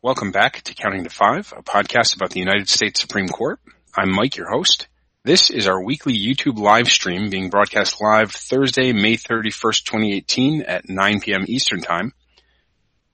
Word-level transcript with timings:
Welcome 0.00 0.30
back 0.30 0.62
to 0.62 0.74
Counting 0.74 1.02
to 1.02 1.10
Five, 1.10 1.52
a 1.56 1.60
podcast 1.60 2.14
about 2.14 2.30
the 2.30 2.38
United 2.38 2.68
States 2.68 3.00
Supreme 3.00 3.26
Court. 3.26 3.58
I'm 3.96 4.14
Mike, 4.14 4.36
your 4.36 4.48
host. 4.48 4.86
This 5.24 5.50
is 5.50 5.66
our 5.66 5.82
weekly 5.82 6.16
YouTube 6.16 6.56
live 6.56 6.86
stream 6.86 7.30
being 7.30 7.50
broadcast 7.50 8.00
live 8.00 8.30
Thursday, 8.30 8.92
May 8.92 9.16
31st, 9.16 9.84
2018 9.86 10.62
at 10.62 10.88
9 10.88 11.18
p.m. 11.18 11.44
Eastern 11.48 11.80
Time. 11.80 12.12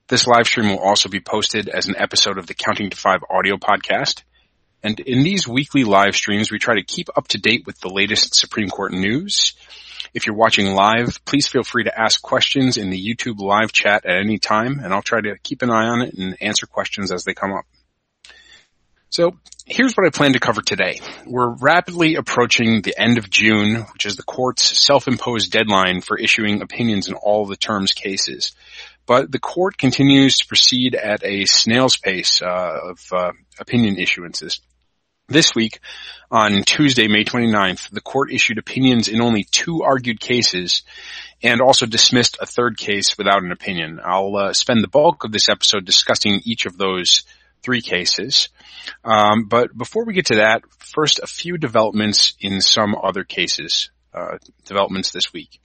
This 0.09 0.27
live 0.27 0.45
stream 0.45 0.69
will 0.69 0.77
also 0.77 1.09
be 1.09 1.19
posted 1.19 1.69
as 1.69 1.87
an 1.87 1.95
episode 1.97 2.37
of 2.37 2.45
the 2.45 2.53
Counting 2.53 2.91
to 2.91 2.97
Five 2.97 3.21
audio 3.31 3.57
podcast. 3.57 4.21
And 4.83 4.99
in 4.99 5.23
these 5.23 5.47
weekly 5.47 5.85
live 5.85 6.15
streams, 6.15 6.51
we 6.51 6.59
try 6.59 6.75
to 6.75 6.83
keep 6.83 7.09
up 7.17 7.27
to 7.29 7.39
date 7.39 7.65
with 7.65 7.79
the 7.79 7.89
latest 7.89 8.35
Supreme 8.35 8.69
Court 8.69 8.93
news 8.93 9.53
if 10.13 10.25
you're 10.25 10.35
watching 10.35 10.73
live, 10.73 11.19
please 11.25 11.47
feel 11.47 11.63
free 11.63 11.85
to 11.85 11.99
ask 11.99 12.21
questions 12.21 12.77
in 12.77 12.89
the 12.89 13.01
YouTube 13.01 13.39
live 13.39 13.71
chat 13.71 14.05
at 14.05 14.17
any 14.17 14.37
time, 14.37 14.79
and 14.79 14.93
I'll 14.93 15.01
try 15.01 15.21
to 15.21 15.37
keep 15.43 15.61
an 15.61 15.71
eye 15.71 15.87
on 15.87 16.01
it 16.01 16.13
and 16.13 16.37
answer 16.41 16.65
questions 16.65 17.11
as 17.11 17.23
they 17.23 17.33
come 17.33 17.53
up. 17.53 17.65
So 19.09 19.37
here's 19.65 19.93
what 19.95 20.05
I 20.05 20.09
plan 20.09 20.33
to 20.33 20.39
cover 20.39 20.61
today. 20.61 20.99
We're 21.25 21.49
rapidly 21.49 22.15
approaching 22.15 22.81
the 22.81 22.99
end 22.99 23.17
of 23.17 23.29
June, 23.29 23.85
which 23.93 24.05
is 24.05 24.17
the 24.17 24.23
court's 24.23 24.63
self-imposed 24.83 25.51
deadline 25.51 26.01
for 26.01 26.17
issuing 26.17 26.61
opinions 26.61 27.07
in 27.07 27.13
all 27.13 27.45
the 27.45 27.55
terms 27.55 27.93
cases. 27.93 28.53
But 29.05 29.31
the 29.31 29.39
court 29.39 29.77
continues 29.77 30.39
to 30.39 30.47
proceed 30.47 30.95
at 30.95 31.23
a 31.23 31.45
snail's 31.45 31.95
pace 31.95 32.41
uh, 32.41 32.79
of 32.89 32.99
uh, 33.13 33.31
opinion 33.59 33.95
issuances. 33.97 34.59
This 35.27 35.55
week, 35.55 35.79
on 36.29 36.61
Tuesday, 36.61 37.07
May 37.07 37.23
29th, 37.23 37.89
the 37.89 37.99
court 37.99 38.31
issued 38.31 38.59
opinions 38.59 39.07
in 39.07 39.21
only 39.21 39.43
two 39.43 39.81
argued 39.81 40.19
cases 40.19 40.83
and 41.41 41.61
also 41.61 41.87
dismissed 41.87 42.37
a 42.39 42.45
third 42.45 42.77
case 42.77 43.17
without 43.17 43.41
an 43.41 43.51
opinion. 43.51 43.99
I'll 44.05 44.35
uh, 44.35 44.53
spend 44.53 44.83
the 44.83 44.87
bulk 44.87 45.23
of 45.23 45.31
this 45.31 45.49
episode 45.49 45.83
discussing 45.83 46.41
each 46.43 46.67
of 46.67 46.77
those 46.77 47.23
three 47.63 47.81
cases. 47.81 48.49
Um, 49.03 49.47
but 49.47 49.75
before 49.75 50.05
we 50.05 50.13
get 50.13 50.27
to 50.27 50.35
that, 50.35 50.61
first 50.77 51.17
a 51.17 51.25
few 51.25 51.57
developments 51.57 52.35
in 52.39 52.61
some 52.61 52.95
other 52.95 53.23
cases, 53.23 53.89
uh, 54.13 54.37
developments 54.65 55.09
this 55.09 55.33
week. 55.33 55.59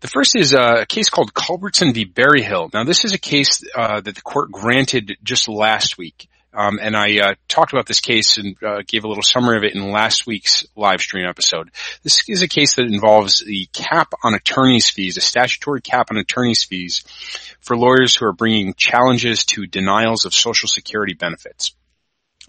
The 0.00 0.08
first 0.08 0.36
is 0.36 0.54
uh, 0.54 0.78
a 0.80 0.86
case 0.86 1.10
called 1.10 1.34
Culbertson 1.34 1.92
v. 1.92 2.04
Berryhill. 2.06 2.70
Now, 2.72 2.84
this 2.84 3.04
is 3.04 3.12
a 3.12 3.18
case 3.18 3.62
uh, 3.76 4.00
that 4.00 4.14
the 4.14 4.22
court 4.22 4.50
granted 4.50 5.18
just 5.22 5.50
last 5.50 5.98
week. 5.98 6.30
Um, 6.54 6.78
and 6.80 6.96
I 6.96 7.18
uh, 7.18 7.34
talked 7.48 7.72
about 7.72 7.86
this 7.86 8.00
case 8.00 8.38
and 8.38 8.56
uh, 8.62 8.82
gave 8.86 9.04
a 9.04 9.08
little 9.08 9.22
summary 9.22 9.56
of 9.56 9.64
it 9.64 9.74
in 9.74 9.90
last 9.90 10.26
week's 10.26 10.64
live 10.76 11.00
stream 11.00 11.26
episode. 11.26 11.70
This 12.02 12.22
is 12.28 12.42
a 12.42 12.48
case 12.48 12.76
that 12.76 12.86
involves 12.86 13.40
the 13.40 13.66
cap 13.72 14.12
on 14.22 14.34
attorney's 14.34 14.88
fees, 14.88 15.16
a 15.16 15.20
statutory 15.20 15.80
cap 15.80 16.08
on 16.10 16.16
attorney's 16.16 16.62
fees 16.62 17.04
for 17.60 17.76
lawyers 17.76 18.14
who 18.14 18.26
are 18.26 18.32
bringing 18.32 18.74
challenges 18.74 19.44
to 19.46 19.66
denials 19.66 20.24
of 20.24 20.34
Social 20.34 20.68
Security 20.68 21.14
benefits. 21.14 21.74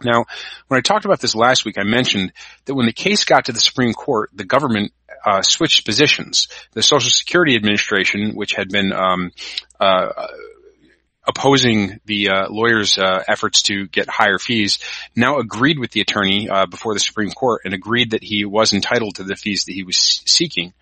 Now, 0.04 0.26
when 0.68 0.78
I 0.78 0.82
talked 0.82 1.06
about 1.06 1.22
this 1.22 1.36
last 1.36 1.64
week, 1.66 1.78
I 1.78 1.84
mentioned 1.84 2.34
that 2.66 2.76
when 2.76 2.86
the 2.86 2.94
case 2.94 3.24
got 3.24 3.46
to 3.46 3.54
the 3.54 3.62
Supreme 3.62 3.94
Court, 3.94 4.30
the 4.34 4.44
government 4.44 4.92
uh, 5.26 5.42
switched 5.42 5.86
positions. 5.86 6.48
The 6.74 6.84
Social 6.84 7.10
Security 7.10 7.56
Administration, 7.56 8.36
which 8.36 8.54
had 8.54 8.70
been 8.70 8.92
um, 8.94 9.32
uh, 9.80 10.10
opposing 11.28 12.00
the 12.06 12.30
uh, 12.30 12.50
lawyer's 12.50 12.98
uh, 12.98 13.24
efforts 13.28 13.64
to 13.64 13.88
get 13.88 14.10
higher 14.10 14.38
fees, 14.40 14.80
now 15.16 15.40
agreed 15.40 15.80
with 15.80 15.92
the 15.92 16.02
attorney 16.02 16.50
uh, 16.50 16.66
before 16.66 16.94
the 16.94 17.00
Supreme 17.00 17.32
Court 17.32 17.62
and 17.66 17.74
agreed 17.74 18.12
that 18.12 18.24
he 18.24 18.46
was 18.46 18.74
entitled 18.74 19.16
to 19.16 19.24
the 19.24 19.36
fees 19.36 19.66
that 19.66 19.74
he 19.74 19.84
was 19.84 19.98
seeking. 19.98 20.74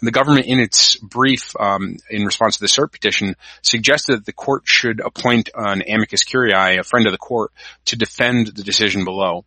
And 0.00 0.06
the 0.06 0.12
government, 0.12 0.46
in 0.46 0.60
its 0.60 0.96
brief 0.96 1.54
um, 1.58 1.96
in 2.08 2.24
response 2.24 2.56
to 2.56 2.60
the 2.60 2.68
cert 2.68 2.92
petition, 2.92 3.36
suggested 3.62 4.16
that 4.16 4.26
the 4.26 4.32
court 4.32 4.62
should 4.64 5.00
appoint 5.00 5.50
an 5.54 5.82
amicus 5.88 6.24
curiae, 6.24 6.78
a 6.78 6.84
friend 6.84 7.06
of 7.06 7.12
the 7.12 7.18
court, 7.18 7.52
to 7.86 7.96
defend 7.96 8.48
the 8.48 8.62
decision 8.62 9.04
below. 9.04 9.44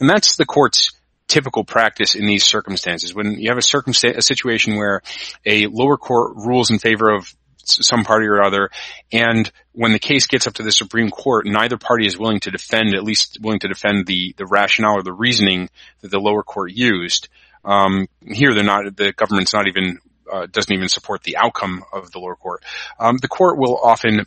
And 0.00 0.08
that's 0.08 0.36
the 0.36 0.46
court's 0.46 0.92
typical 1.28 1.64
practice 1.64 2.14
in 2.14 2.26
these 2.26 2.44
circumstances. 2.44 3.14
When 3.14 3.40
you 3.40 3.50
have 3.50 3.58
a 3.58 3.62
circumstance, 3.62 4.16
a 4.16 4.22
situation 4.22 4.76
where 4.76 5.02
a 5.44 5.66
lower 5.66 5.96
court 5.96 6.36
rules 6.36 6.70
in 6.70 6.78
favor 6.78 7.10
of 7.10 7.34
some 7.66 8.04
party 8.04 8.26
or 8.26 8.42
other. 8.42 8.70
And 9.12 9.50
when 9.72 9.92
the 9.92 9.98
case 9.98 10.26
gets 10.26 10.46
up 10.46 10.54
to 10.54 10.62
the 10.62 10.72
Supreme 10.72 11.10
Court, 11.10 11.46
neither 11.46 11.76
party 11.76 12.06
is 12.06 12.18
willing 12.18 12.40
to 12.40 12.50
defend, 12.50 12.94
at 12.94 13.04
least 13.04 13.38
willing 13.40 13.60
to 13.60 13.68
defend 13.68 14.06
the, 14.06 14.34
the 14.36 14.46
rationale 14.46 14.98
or 14.98 15.02
the 15.02 15.12
reasoning 15.12 15.68
that 16.00 16.10
the 16.10 16.20
lower 16.20 16.42
court 16.42 16.72
used. 16.72 17.28
Um, 17.64 18.06
here 18.22 18.54
they're 18.54 18.64
not, 18.64 18.96
the 18.96 19.12
government's 19.12 19.52
not 19.52 19.66
even, 19.66 19.98
uh, 20.32 20.46
doesn't 20.50 20.72
even 20.72 20.88
support 20.88 21.22
the 21.22 21.36
outcome 21.36 21.84
of 21.92 22.12
the 22.12 22.18
lower 22.18 22.36
court. 22.36 22.64
Um, 22.98 23.18
the 23.18 23.28
court 23.28 23.58
will 23.58 23.76
often 23.76 24.26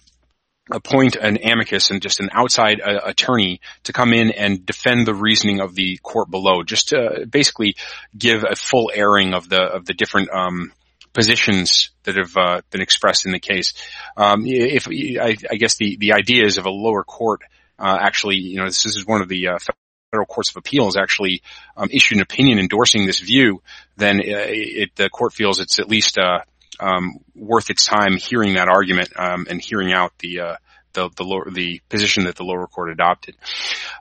appoint 0.71 1.15
an 1.15 1.37
amicus 1.43 1.89
and 1.89 2.01
just 2.01 2.19
an 2.19 2.29
outside 2.31 2.81
uh, 2.81 2.99
attorney 3.05 3.61
to 3.83 3.93
come 3.93 4.13
in 4.13 4.31
and 4.31 4.65
defend 4.65 5.07
the 5.07 5.15
reasoning 5.15 5.61
of 5.61 5.75
the 5.75 5.97
court 5.97 6.29
below, 6.29 6.63
just 6.63 6.89
to 6.89 7.25
basically 7.29 7.75
give 8.17 8.43
a 8.43 8.55
full 8.55 8.91
airing 8.93 9.33
of 9.33 9.49
the 9.49 9.61
of 9.61 9.85
the 9.85 9.93
different 9.93 10.29
um, 10.29 10.71
positions 11.13 11.89
that 12.03 12.15
have 12.15 12.35
uh, 12.37 12.61
been 12.71 12.81
expressed 12.81 13.25
in 13.25 13.31
the 13.31 13.39
case. 13.39 13.73
Um, 14.15 14.43
if 14.45 14.87
I, 14.87 15.35
I, 15.49 15.55
guess 15.55 15.77
the 15.77 15.97
the 15.97 16.13
idea 16.13 16.45
is 16.45 16.57
of 16.57 16.65
a 16.65 16.71
lower 16.71 17.03
court 17.03 17.41
uh, 17.79 17.97
actually, 17.99 18.35
you 18.37 18.57
know, 18.57 18.65
this 18.65 18.85
is 18.85 19.05
one 19.05 19.21
of 19.21 19.29
the 19.29 19.49
uh, 19.49 19.57
federal 20.11 20.25
courts 20.25 20.49
of 20.49 20.57
appeals 20.57 20.97
actually 20.97 21.41
um, 21.77 21.89
issued 21.91 22.17
an 22.17 22.21
opinion 22.21 22.59
endorsing 22.59 23.05
this 23.05 23.19
view, 23.19 23.61
then 23.97 24.19
uh, 24.19 24.45
it, 24.47 24.89
the 24.95 25.09
court 25.09 25.33
feels 25.33 25.59
it's 25.59 25.79
at 25.79 25.89
least 25.89 26.17
uh, 26.17 26.39
um, 26.79 27.19
worth 27.35 27.69
its 27.69 27.85
time 27.85 28.17
hearing 28.17 28.55
that 28.55 28.69
argument 28.69 29.09
um, 29.17 29.47
and 29.49 29.61
hearing 29.61 29.93
out 29.93 30.11
the 30.19 30.41
uh, 30.41 30.55
the 30.93 31.09
the, 31.15 31.23
lower, 31.23 31.49
the 31.49 31.81
position 31.89 32.25
that 32.25 32.35
the 32.35 32.43
lower 32.43 32.67
court 32.67 32.89
adopted. 32.91 33.35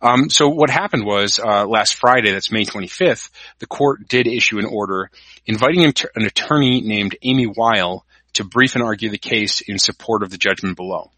Um, 0.03 0.31
so 0.31 0.49
what 0.49 0.71
happened 0.71 1.05
was 1.05 1.39
uh, 1.39 1.67
last 1.67 1.95
Friday, 1.95 2.33
that's 2.33 2.53
May 2.53 2.65
25th, 2.65 3.31
the 3.59 3.67
court 3.67 4.09
did 4.09 4.27
issue 4.27 4.59
an 4.59 4.67
order 4.67 5.11
inviting 5.47 5.85
an 5.85 6.25
attorney 6.25 6.81
named 6.81 7.17
Amy 7.23 7.47
Weil 7.47 8.05
to 8.35 8.45
brief 8.45 8.75
and 8.75 8.85
argue 8.85 9.11
the 9.11 9.19
case 9.19 9.61
in 9.61 9.79
support 9.79 10.23
of 10.23 10.31
the 10.31 10.39
judgment 10.39 10.77
below. 10.77 11.11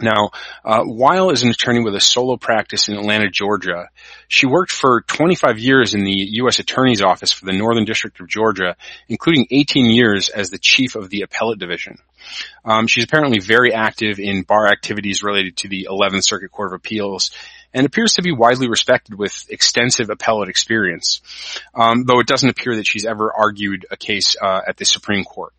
Now, 0.00 0.30
uh, 0.64 0.82
Weil 0.84 1.30
is 1.30 1.42
an 1.42 1.50
attorney 1.50 1.82
with 1.82 1.94
a 1.94 2.00
solo 2.00 2.36
practice 2.36 2.88
in 2.88 2.96
Atlanta, 2.96 3.28
Georgia. 3.30 3.90
She 4.28 4.46
worked 4.46 4.72
for 4.72 5.02
25 5.02 5.58
years 5.58 5.94
in 5.94 6.04
the 6.04 6.28
U.S. 6.32 6.58
Attorney's 6.58 7.02
Office 7.02 7.32
for 7.32 7.44
the 7.44 7.52
Northern 7.52 7.84
District 7.84 8.18
of 8.20 8.28
Georgia, 8.28 8.76
including 9.08 9.46
18 9.50 9.90
years 9.90 10.28
as 10.30 10.50
the 10.50 10.58
chief 10.58 10.96
of 10.96 11.10
the 11.10 11.22
appellate 11.22 11.58
division. 11.58 11.98
Um, 12.64 12.86
she's 12.86 13.04
apparently 13.04 13.40
very 13.40 13.72
active 13.72 14.18
in 14.18 14.42
bar 14.42 14.66
activities 14.66 15.22
related 15.22 15.58
to 15.58 15.68
the 15.68 15.88
11th 15.90 16.24
Circuit 16.24 16.50
Court 16.50 16.72
of 16.72 16.76
Appeals 16.76 17.30
and 17.72 17.86
appears 17.86 18.14
to 18.14 18.22
be 18.22 18.32
widely 18.32 18.68
respected 18.68 19.16
with 19.16 19.46
extensive 19.48 20.10
appellate 20.10 20.48
experience, 20.48 21.20
um, 21.74 22.04
though 22.04 22.20
it 22.20 22.26
doesn't 22.26 22.48
appear 22.48 22.76
that 22.76 22.86
she's 22.86 23.04
ever 23.04 23.32
argued 23.32 23.86
a 23.90 23.96
case 23.96 24.36
uh, 24.40 24.60
at 24.66 24.76
the 24.76 24.84
Supreme 24.84 25.24
Court. 25.24 25.52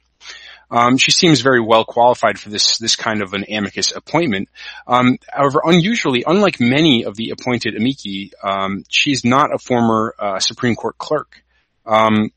Um, 0.72 0.98
she 0.98 1.12
seems 1.12 1.42
very 1.42 1.60
well 1.60 1.84
qualified 1.84 2.40
for 2.40 2.50
this 2.50 2.78
this 2.78 2.96
kind 2.96 3.22
of 3.22 3.34
an 3.34 3.44
amicus 3.52 3.92
appointment. 3.92 4.50
Um, 4.88 5.18
however, 5.30 5.62
unusually, 5.66 6.24
unlike 6.26 6.62
many 6.62 7.04
of 7.04 7.16
the 7.16 7.32
appointed 7.32 7.76
amici, 7.76 8.32
um, 8.42 8.84
she's 8.90 9.26
not 9.26 9.54
a 9.54 9.60
former 9.60 10.16
uh, 10.18 10.40
Supreme 10.40 10.76
Court 10.76 10.98
clerk. 10.98 11.44
Um, 11.86 12.32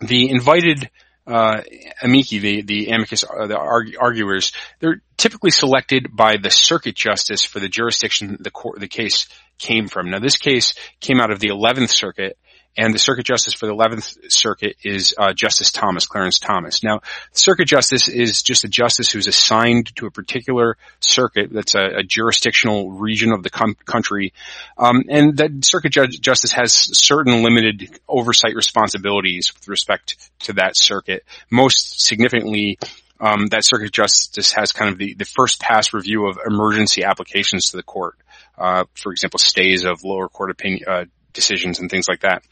the 0.00 0.30
invited 0.30 0.90
uh, 1.26 1.60
amici, 2.02 2.38
the 2.38 2.62
the 2.62 2.88
amicus, 2.88 3.22
uh, 3.22 3.46
the 3.46 3.58
arguers, 3.58 4.52
they're 4.80 5.02
typically 5.18 5.50
selected 5.50 6.08
by 6.16 6.38
the 6.38 6.50
circuit 6.50 6.94
justice 6.94 7.44
for 7.44 7.60
the 7.60 7.68
jurisdiction 7.68 8.38
the 8.40 8.50
court, 8.50 8.80
the 8.80 8.88
case 8.88 9.28
came 9.58 9.88
from. 9.88 10.10
Now, 10.10 10.20
this 10.20 10.38
case 10.38 10.74
came 11.00 11.20
out 11.20 11.30
of 11.30 11.40
the 11.40 11.48
11th 11.48 11.90
Circuit, 11.90 12.38
and 12.78 12.94
the 12.94 12.98
circuit 12.98 13.26
justice 13.26 13.54
for 13.54 13.66
the 13.66 13.74
11th 13.74 14.30
Circuit 14.30 14.76
is 14.84 15.12
uh, 15.18 15.32
Justice 15.32 15.72
Thomas, 15.72 16.06
Clarence 16.06 16.38
Thomas. 16.38 16.84
Now, 16.84 17.00
circuit 17.32 17.66
justice 17.66 18.08
is 18.08 18.42
just 18.42 18.62
a 18.62 18.68
justice 18.68 19.10
who's 19.10 19.26
assigned 19.26 19.94
to 19.96 20.06
a 20.06 20.10
particular 20.12 20.76
circuit 21.00 21.52
that's 21.52 21.74
a, 21.74 21.98
a 21.98 22.02
jurisdictional 22.04 22.92
region 22.92 23.32
of 23.32 23.42
the 23.42 23.50
com- 23.50 23.76
country, 23.84 24.32
um, 24.78 25.02
and 25.08 25.36
that 25.38 25.64
circuit 25.64 25.90
judge, 25.90 26.20
justice 26.20 26.52
has 26.52 26.72
certain 26.72 27.42
limited 27.42 27.98
oversight 28.08 28.54
responsibilities 28.54 29.52
with 29.52 29.66
respect 29.66 30.30
to 30.40 30.52
that 30.54 30.76
circuit. 30.76 31.24
Most 31.50 32.00
significantly, 32.00 32.78
um, 33.20 33.46
that 33.48 33.64
circuit 33.64 33.90
justice 33.90 34.52
has 34.52 34.70
kind 34.70 34.92
of 34.92 34.98
the, 34.98 35.14
the 35.14 35.24
first 35.24 35.60
pass 35.60 35.92
review 35.92 36.28
of 36.28 36.38
emergency 36.46 37.02
applications 37.02 37.70
to 37.70 37.76
the 37.76 37.82
court. 37.82 38.16
Uh, 38.56 38.84
for 38.94 39.12
example, 39.12 39.38
stays 39.38 39.84
of 39.84 40.04
lower 40.04 40.28
court 40.28 40.50
opinion, 40.50 40.84
uh, 40.88 41.04
decisions 41.32 41.80
and 41.80 41.90
things 41.90 42.08
like 42.08 42.20
that. 42.20 42.42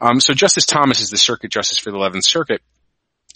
Um, 0.00 0.20
so 0.20 0.34
Justice 0.34 0.66
Thomas 0.66 1.00
is 1.00 1.10
the 1.10 1.18
circuit 1.18 1.50
justice 1.50 1.78
for 1.78 1.90
the 1.90 1.98
11th 1.98 2.24
Circuit. 2.24 2.62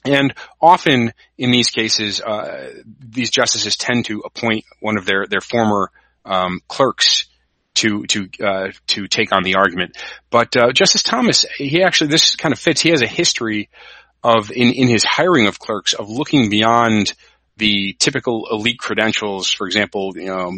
And 0.05 0.35
often 0.61 1.13
in 1.39 1.51
these 1.51 1.71
cases, 1.71 2.21
uh, 2.21 2.73
these 2.85 3.31
justices 3.31 3.77
tend 3.77 4.05
to 4.07 4.21
appoint 4.21 4.65
one 4.81 4.99
of 4.99 5.07
their, 5.07 5.27
their 5.27 5.41
former 5.41 5.91
um, 6.25 6.61
clerks 6.69 7.27
to 7.75 8.05
to 8.07 8.29
uh, 8.41 8.69
to 8.89 9.09
take 9.09 9.33
on 9.33 9.43
the 9.43 9.57
argument. 9.57 9.97
But 10.31 10.57
uh, 10.57 10.73
Justice 10.73 11.03
Thomas, 11.03 11.45
he 11.57 11.83
actually 11.83 12.09
this 12.09 12.37
kind 12.37 12.53
of 12.53 12.59
fits. 12.59 12.81
He 12.81 12.91
has 12.91 13.03
a 13.03 13.07
history 13.07 13.69
of 14.23 14.51
in 14.51 14.73
in 14.73 14.89
his 14.89 15.05
hiring 15.05 15.47
of 15.47 15.59
clerks 15.59 15.93
of 15.93 16.09
looking 16.09 16.51
beyond 16.51 17.15
the 17.57 17.97
typical 17.99 18.49
elite 18.51 18.79
credentials, 18.79 19.51
for 19.51 19.67
example, 19.67 20.13
you 20.17 20.27
know, 20.27 20.53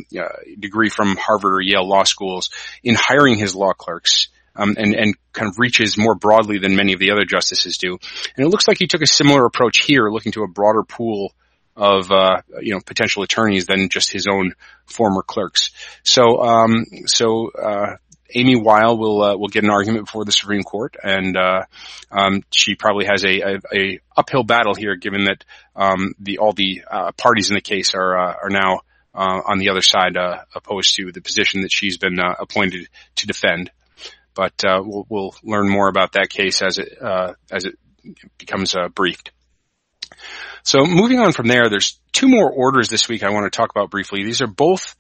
degree 0.59 0.89
from 0.89 1.17
Harvard 1.17 1.53
or 1.53 1.61
Yale 1.61 1.87
law 1.87 2.05
schools, 2.05 2.51
in 2.83 2.95
hiring 2.95 3.37
his 3.37 3.55
law 3.55 3.73
clerks. 3.73 4.29
Um, 4.59 4.75
and, 4.79 4.95
and 4.95 5.15
kind 5.35 5.51
of 5.51 5.59
reaches 5.59 5.99
more 5.99 6.15
broadly 6.15 6.57
than 6.57 6.77
many 6.77 6.95
of 6.95 6.99
the 6.99 7.11
other 7.11 7.27
justices 7.27 7.77
do. 7.77 7.91
And 7.91 8.47
it 8.47 8.49
looks 8.49 8.67
like 8.67 8.79
he 8.79 8.87
took 8.87 9.03
a 9.03 9.07
similar 9.07 9.45
approach 9.45 9.85
here, 9.85 10.09
looking 10.09 10.33
to 10.33 10.45
a 10.45 10.49
broader 10.49 10.83
pool 10.83 11.35
of 11.77 12.11
uh, 12.11 12.41
you 12.61 12.73
know 12.73 12.81
potential 12.81 13.23
attorneys 13.23 13.67
than 13.67 13.89
just 13.91 14.11
his 14.11 14.27
own 14.27 14.55
former 14.87 15.23
clerks. 15.23 15.71
So 16.03 16.43
um, 16.43 16.87
so 17.05 17.51
uh, 17.51 17.97
Amy 18.35 18.57
Weil 18.57 18.99
will 18.99 19.23
uh, 19.23 19.37
will 19.37 19.49
get 19.49 19.65
an 19.65 19.71
argument 19.71 20.07
before 20.07 20.25
the 20.25 20.33
Supreme 20.33 20.63
Court, 20.63 20.97
and 21.03 21.37
uh, 21.37 21.63
um, 22.11 22.43
she 22.51 22.75
probably 22.75 23.07
has 23.07 23.25
a, 23.25 23.41
a, 23.41 23.61
a, 23.75 24.01
uphill 24.17 24.43
battle 24.43 24.75
here, 24.75 24.97
given 24.97 25.25
that 25.25 25.45
um, 25.75 26.15
the 26.19 26.39
all 26.39 26.53
the 26.53 26.83
uh, 26.91 27.13
parties 27.13 27.51
in 27.51 27.55
the 27.55 27.61
case 27.61 27.95
are 27.95 28.19
uh, 28.19 28.35
are 28.43 28.51
now 28.51 28.81
uh, 29.15 29.41
on 29.47 29.59
the 29.59 29.71
other 29.71 29.83
side, 29.83 30.17
uh, 30.17 30.43
opposed 30.55 30.95
to 30.97 31.13
the 31.13 31.21
position 31.21 31.63
that 31.63 31.73
she's 31.73 31.99
been 31.99 32.19
appointed 32.19 32.89
to 33.17 33.27
defend. 33.27 33.71
But 34.35 34.55
we'll, 34.65 35.07
we'll 35.09 35.35
learn 35.43 35.69
more 35.69 35.89
about 35.89 36.13
that 36.13 36.29
case 36.29 36.61
as 36.61 36.79
it 36.79 36.99
as 37.51 37.65
it 37.65 37.79
becomes 38.39 38.75
briefed. 38.95 39.31
So 40.63 40.85
moving 40.85 41.21
on 41.21 41.33
from 41.33 41.47
there, 41.47 41.69
there's 41.69 41.99
two 42.13 42.29
more 42.29 42.51
orders 42.51 42.91
this 42.91 43.09
week 43.09 43.23
I 43.23 43.31
want 43.31 43.51
to 43.51 43.57
talk 43.57 43.71
about 43.71 43.91
briefly. 43.91 44.25
These 44.25 44.43
are 44.43 44.47
both 44.47 44.95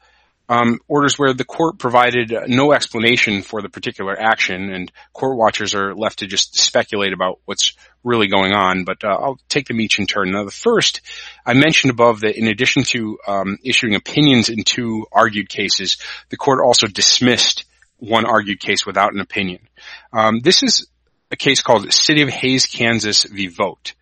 um, 0.49 0.79
orders 0.87 1.19
where 1.19 1.33
the 1.33 1.45
court 1.45 1.79
provided 1.79 2.33
no 2.47 2.73
explanation 2.73 3.43
for 3.43 3.63
the 3.63 3.69
particular 3.69 4.19
action, 4.19 4.73
and 4.73 4.93
court 5.13 5.37
watchers 5.37 5.75
are 5.75 5.95
left 5.95 6.21
to 6.21 6.27
just 6.27 6.57
speculate 6.57 7.13
about 7.13 7.41
what's 7.45 7.73
really 8.05 8.29
going 8.29 8.53
on. 8.53 8.85
But 8.85 9.03
uh, 9.03 9.09
I'll 9.09 9.41
take 9.49 9.67
them 9.67 9.81
each 9.81 9.99
in 9.99 10.07
turn. 10.07 10.31
Now, 10.31 10.45
the 10.45 10.51
first 10.51 11.01
I 11.45 11.55
mentioned 11.55 11.91
above 11.91 12.21
that 12.21 12.39
in 12.39 12.47
addition 12.47 12.85
to 12.85 13.19
um, 13.27 13.59
issuing 13.65 13.95
opinions 13.95 14.49
in 14.49 14.63
two 14.65 15.07
argued 15.13 15.49
cases, 15.49 15.99
the 16.29 16.37
court 16.37 16.61
also 16.65 16.87
dismissed 16.87 17.65
one 17.99 18.27
argued 18.27 18.61
case 18.61 18.87
without 18.87 19.15
an 19.15 19.21
opinion. 19.21 19.67
Um, 20.13 20.41
this 20.41 20.63
is 20.63 20.87
a 21.31 21.37
case 21.37 21.63
called 21.63 21.93
City 21.93 22.23
of 22.23 22.29
Hays, 22.29 22.67
Kansas 22.67 23.25
v. 23.25 23.49
Vogt. 23.49 23.95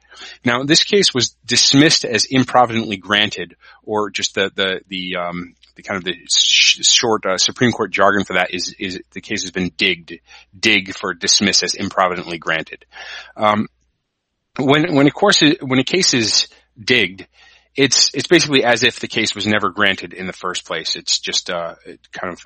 Now, 0.45 0.63
this 0.63 0.85
case 0.85 1.13
was 1.15 1.37
dismissed 1.45 2.05
as 2.05 2.27
improvidently 2.27 3.01
granted, 3.01 3.57
or 3.83 4.11
just 4.11 4.35
the 4.35 4.51
the 4.55 4.81
the 4.89 5.17
um, 5.17 5.55
the 5.77 5.83
kind 5.83 5.99
of 5.99 6.05
the 6.05 6.15
sh- 6.29 6.85
short 6.87 7.27
uh, 7.27 7.39
Supreme 7.39 7.73
Court 7.73 7.91
jargon 7.91 8.25
for 8.25 8.35
that 8.35 8.53
is 8.53 8.75
is 8.79 9.01
the 9.13 9.21
case 9.21 9.43
has 9.43 9.51
been 9.51 9.71
digged, 9.77 10.21
dig 10.59 10.95
for 10.95 11.15
dismiss 11.15 11.63
as 11.63 11.75
improvidently 11.75 12.39
granted. 12.39 12.85
Um, 13.37 13.69
when 14.59 14.95
when 14.95 15.07
a 15.07 15.11
course 15.11 15.43
is, 15.43 15.57
when 15.61 15.79
a 15.79 15.85
case 15.85 16.15
is 16.15 16.49
digged, 16.79 17.27
it's 17.77 18.11
it's 18.15 18.29
basically 18.29 18.65
as 18.65 18.85
if 18.85 19.01
the 19.01 19.09
case 19.09 19.35
was 19.35 19.47
never 19.47 19.71
granted 19.71 20.13
in 20.13 20.27
the 20.27 20.33
first 20.33 20.65
place. 20.65 20.97
It's 20.97 21.19
just 21.19 21.51
uh, 21.51 21.75
it 21.85 22.01
kind 22.13 22.33
of 22.33 22.41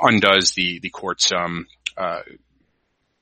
undoes 0.00 0.52
the 0.52 0.80
the 0.80 0.90
court's 0.90 1.32
um, 1.32 1.66
uh, 1.96 2.22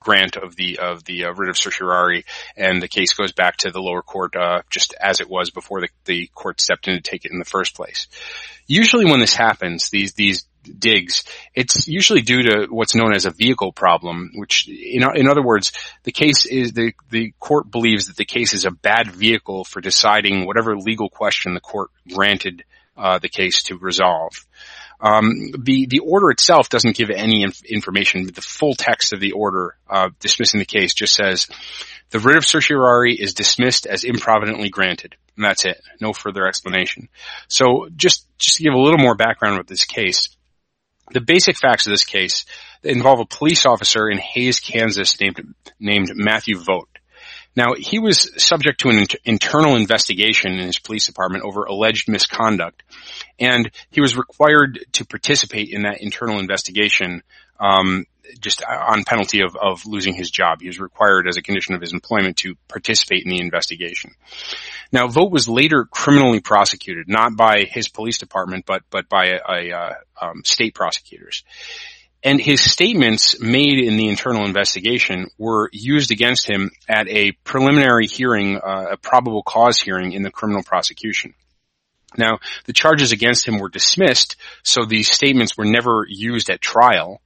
grant 0.06 0.36
of 0.36 0.54
the 0.54 0.78
of 0.78 1.02
the 1.04 1.24
uh, 1.24 1.32
writ 1.32 1.50
of 1.50 1.58
certiorari, 1.58 2.24
and 2.56 2.80
the 2.80 2.86
case 2.88 3.12
goes 3.14 3.32
back 3.32 3.56
to 3.56 3.72
the 3.72 3.80
lower 3.80 4.02
court 4.02 4.36
uh, 4.36 4.62
just 4.70 4.94
as 5.00 5.20
it 5.20 5.28
was 5.28 5.50
before 5.50 5.80
the, 5.80 5.88
the 6.04 6.30
court 6.32 6.60
stepped 6.60 6.86
in 6.86 6.94
to 6.94 7.00
take 7.00 7.24
it 7.24 7.32
in 7.32 7.40
the 7.40 7.44
first 7.44 7.74
place. 7.74 8.06
Usually, 8.68 9.04
when 9.04 9.18
this 9.18 9.34
happens, 9.34 9.90
these 9.90 10.12
these 10.12 10.46
digs, 10.62 11.24
it's 11.54 11.88
usually 11.88 12.22
due 12.22 12.42
to 12.42 12.66
what's 12.70 12.94
known 12.94 13.12
as 13.14 13.26
a 13.26 13.30
vehicle 13.30 13.72
problem, 13.72 14.30
which, 14.34 14.68
in, 14.68 15.02
in 15.14 15.28
other 15.28 15.42
words, 15.42 15.72
the 16.04 16.12
case 16.12 16.46
is, 16.46 16.72
the, 16.72 16.92
the 17.10 17.32
court 17.38 17.70
believes 17.70 18.06
that 18.06 18.16
the 18.16 18.24
case 18.24 18.52
is 18.52 18.64
a 18.64 18.72
bad 18.72 19.12
vehicle 19.12 19.64
for 19.64 19.80
deciding 19.80 20.44
whatever 20.44 20.76
legal 20.76 21.08
question 21.08 21.54
the 21.54 21.60
court 21.60 21.90
granted 22.12 22.64
uh, 22.96 23.18
the 23.18 23.28
case 23.28 23.62
to 23.64 23.78
resolve. 23.78 24.44
Um, 25.00 25.50
the 25.58 25.86
the 25.86 25.98
order 26.00 26.30
itself 26.30 26.68
doesn't 26.68 26.96
give 26.96 27.10
any 27.10 27.42
inf- 27.42 27.64
information. 27.64 28.26
The 28.26 28.40
full 28.40 28.74
text 28.74 29.12
of 29.12 29.20
the 29.20 29.32
order 29.32 29.76
uh, 29.88 30.10
dismissing 30.20 30.58
the 30.58 30.66
case 30.66 30.94
just 30.94 31.14
says 31.14 31.48
the 32.10 32.18
writ 32.18 32.36
of 32.36 32.46
certiorari 32.46 33.14
is 33.14 33.34
dismissed 33.34 33.86
as 33.86 34.04
improvidently 34.04 34.70
granted, 34.70 35.16
and 35.36 35.44
that's 35.44 35.64
it. 35.64 35.80
No 36.00 36.12
further 36.12 36.46
explanation. 36.46 37.08
So 37.48 37.88
just 37.94 38.26
just 38.38 38.56
to 38.56 38.62
give 38.62 38.74
a 38.74 38.78
little 38.78 38.98
more 38.98 39.14
background 39.14 39.58
with 39.58 39.66
this 39.66 39.84
case, 39.84 40.28
the 41.12 41.20
basic 41.20 41.58
facts 41.58 41.86
of 41.86 41.92
this 41.92 42.04
case 42.04 42.46
involve 42.82 43.20
a 43.20 43.26
police 43.26 43.66
officer 43.66 44.08
in 44.08 44.18
Hays, 44.18 44.60
Kansas 44.60 45.20
named 45.20 45.54
named 45.78 46.12
Matthew 46.14 46.58
Vogt. 46.58 46.95
Now, 47.56 47.74
he 47.78 47.98
was 47.98 48.30
subject 48.42 48.80
to 48.80 48.90
an 48.90 48.98
inter- 48.98 49.18
internal 49.24 49.76
investigation 49.76 50.52
in 50.52 50.66
his 50.66 50.78
police 50.78 51.06
department 51.06 51.44
over 51.44 51.64
alleged 51.64 52.08
misconduct, 52.08 52.82
and 53.38 53.70
he 53.90 54.00
was 54.00 54.16
required 54.16 54.84
to 54.92 55.06
participate 55.06 55.70
in 55.70 55.82
that 55.82 56.02
internal 56.02 56.38
investigation 56.38 57.22
um, 57.58 58.04
just 58.40 58.62
on 58.62 59.04
penalty 59.04 59.40
of, 59.42 59.56
of 59.56 59.86
losing 59.86 60.14
his 60.14 60.30
job. 60.30 60.60
He 60.60 60.66
was 60.66 60.80
required 60.80 61.28
as 61.28 61.36
a 61.36 61.42
condition 61.42 61.74
of 61.74 61.80
his 61.80 61.92
employment 61.92 62.38
to 62.38 62.56
participate 62.68 63.24
in 63.24 63.30
the 63.30 63.40
investigation. 63.40 64.14
Now, 64.92 65.08
Vogt 65.08 65.32
was 65.32 65.48
later 65.48 65.84
criminally 65.84 66.40
prosecuted, 66.40 67.08
not 67.08 67.36
by 67.36 67.64
his 67.64 67.88
police 67.88 68.18
department, 68.18 68.66
but 68.66 68.82
but 68.90 69.08
by 69.08 69.26
a, 69.26 69.40
a 69.48 69.96
um, 70.20 70.42
state 70.44 70.74
prosecutors. 70.74 71.44
And 72.22 72.40
his 72.40 72.60
statements 72.60 73.40
made 73.40 73.78
in 73.78 73.96
the 73.96 74.08
internal 74.08 74.46
investigation 74.46 75.28
were 75.38 75.70
used 75.72 76.10
against 76.10 76.48
him 76.48 76.70
at 76.88 77.08
a 77.08 77.32
preliminary 77.44 78.06
hearing, 78.06 78.56
uh, 78.56 78.86
a 78.92 78.96
probable 78.96 79.42
cause 79.42 79.78
hearing 79.78 80.12
in 80.12 80.22
the 80.22 80.30
criminal 80.30 80.62
prosecution. 80.62 81.34
Now, 82.16 82.38
the 82.64 82.72
charges 82.72 83.12
against 83.12 83.46
him 83.46 83.58
were 83.58 83.68
dismissed, 83.68 84.36
so 84.62 84.84
these 84.84 85.10
statements 85.10 85.56
were 85.56 85.66
never 85.66 86.06
used 86.08 86.50
at 86.50 86.60
trial, 86.60 87.20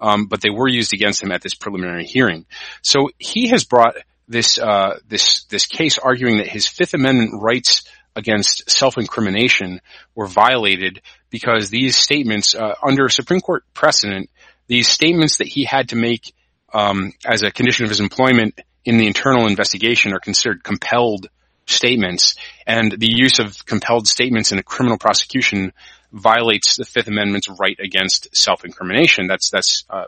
um, 0.00 0.26
but 0.26 0.40
they 0.40 0.50
were 0.50 0.68
used 0.68 0.92
against 0.92 1.22
him 1.22 1.30
at 1.30 1.42
this 1.42 1.54
preliminary 1.54 2.04
hearing. 2.04 2.44
So 2.82 3.10
he 3.18 3.48
has 3.48 3.64
brought 3.64 3.96
this 4.28 4.58
uh, 4.58 4.98
this 5.08 5.44
this 5.44 5.66
case 5.66 5.98
arguing 5.98 6.38
that 6.38 6.48
his 6.48 6.66
Fifth 6.66 6.94
Amendment 6.94 7.40
rights 7.40 7.84
against 8.14 8.70
self-incrimination 8.70 9.80
were 10.14 10.26
violated 10.26 11.00
because 11.30 11.70
these 11.70 11.96
statements, 11.96 12.54
uh, 12.54 12.74
under 12.82 13.08
Supreme 13.08 13.40
Court 13.40 13.64
precedent, 13.72 14.28
these 14.72 14.88
statements 14.88 15.36
that 15.36 15.48
he 15.48 15.64
had 15.64 15.90
to 15.90 15.96
make 15.96 16.32
um, 16.72 17.12
as 17.26 17.42
a 17.42 17.50
condition 17.50 17.84
of 17.84 17.90
his 17.90 18.00
employment 18.00 18.58
in 18.86 18.96
the 18.96 19.06
internal 19.06 19.46
investigation 19.46 20.14
are 20.14 20.18
considered 20.18 20.64
compelled 20.64 21.28
statements, 21.66 22.36
and 22.66 22.90
the 22.90 23.10
use 23.10 23.38
of 23.38 23.66
compelled 23.66 24.08
statements 24.08 24.50
in 24.50 24.58
a 24.58 24.62
criminal 24.62 24.96
prosecution 24.96 25.74
violates 26.10 26.76
the 26.76 26.86
Fifth 26.86 27.06
Amendment's 27.06 27.50
right 27.60 27.78
against 27.78 28.34
self-incrimination. 28.34 29.26
That's 29.26 29.50
that's 29.50 29.84
uh, 29.90 30.04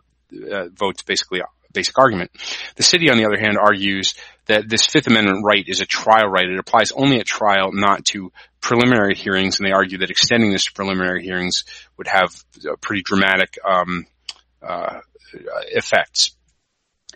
uh, 0.50 0.68
Vogt's 0.72 1.02
basically 1.02 1.42
basic 1.74 1.98
argument. 1.98 2.30
The 2.76 2.84
city, 2.84 3.10
on 3.10 3.18
the 3.18 3.26
other 3.26 3.38
hand, 3.38 3.58
argues 3.58 4.14
that 4.46 4.66
this 4.66 4.86
Fifth 4.86 5.08
Amendment 5.08 5.44
right 5.44 5.64
is 5.68 5.82
a 5.82 5.86
trial 5.86 6.28
right. 6.28 6.48
It 6.48 6.58
applies 6.58 6.90
only 6.92 7.20
at 7.20 7.26
trial, 7.26 7.70
not 7.72 8.06
to 8.06 8.32
preliminary 8.62 9.14
hearings, 9.14 9.58
and 9.58 9.68
they 9.68 9.72
argue 9.72 9.98
that 9.98 10.10
extending 10.10 10.52
this 10.52 10.64
to 10.64 10.72
preliminary 10.72 11.22
hearings 11.22 11.64
would 11.98 12.06
have 12.06 12.34
a 12.66 12.78
pretty 12.78 13.02
dramatic 13.02 13.58
um, 13.62 14.06
uh, 14.66 15.00
effects. 15.68 16.37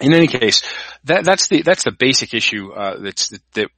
In 0.00 0.14
any 0.14 0.28
case, 0.28 0.62
that, 1.04 1.24
that's 1.24 1.48
the 1.48 1.62
that's 1.62 1.84
the 1.84 1.90
basic 1.92 2.32
issue 2.32 2.72
uh, 2.72 2.98
that's 3.00 3.30
that 3.54 3.68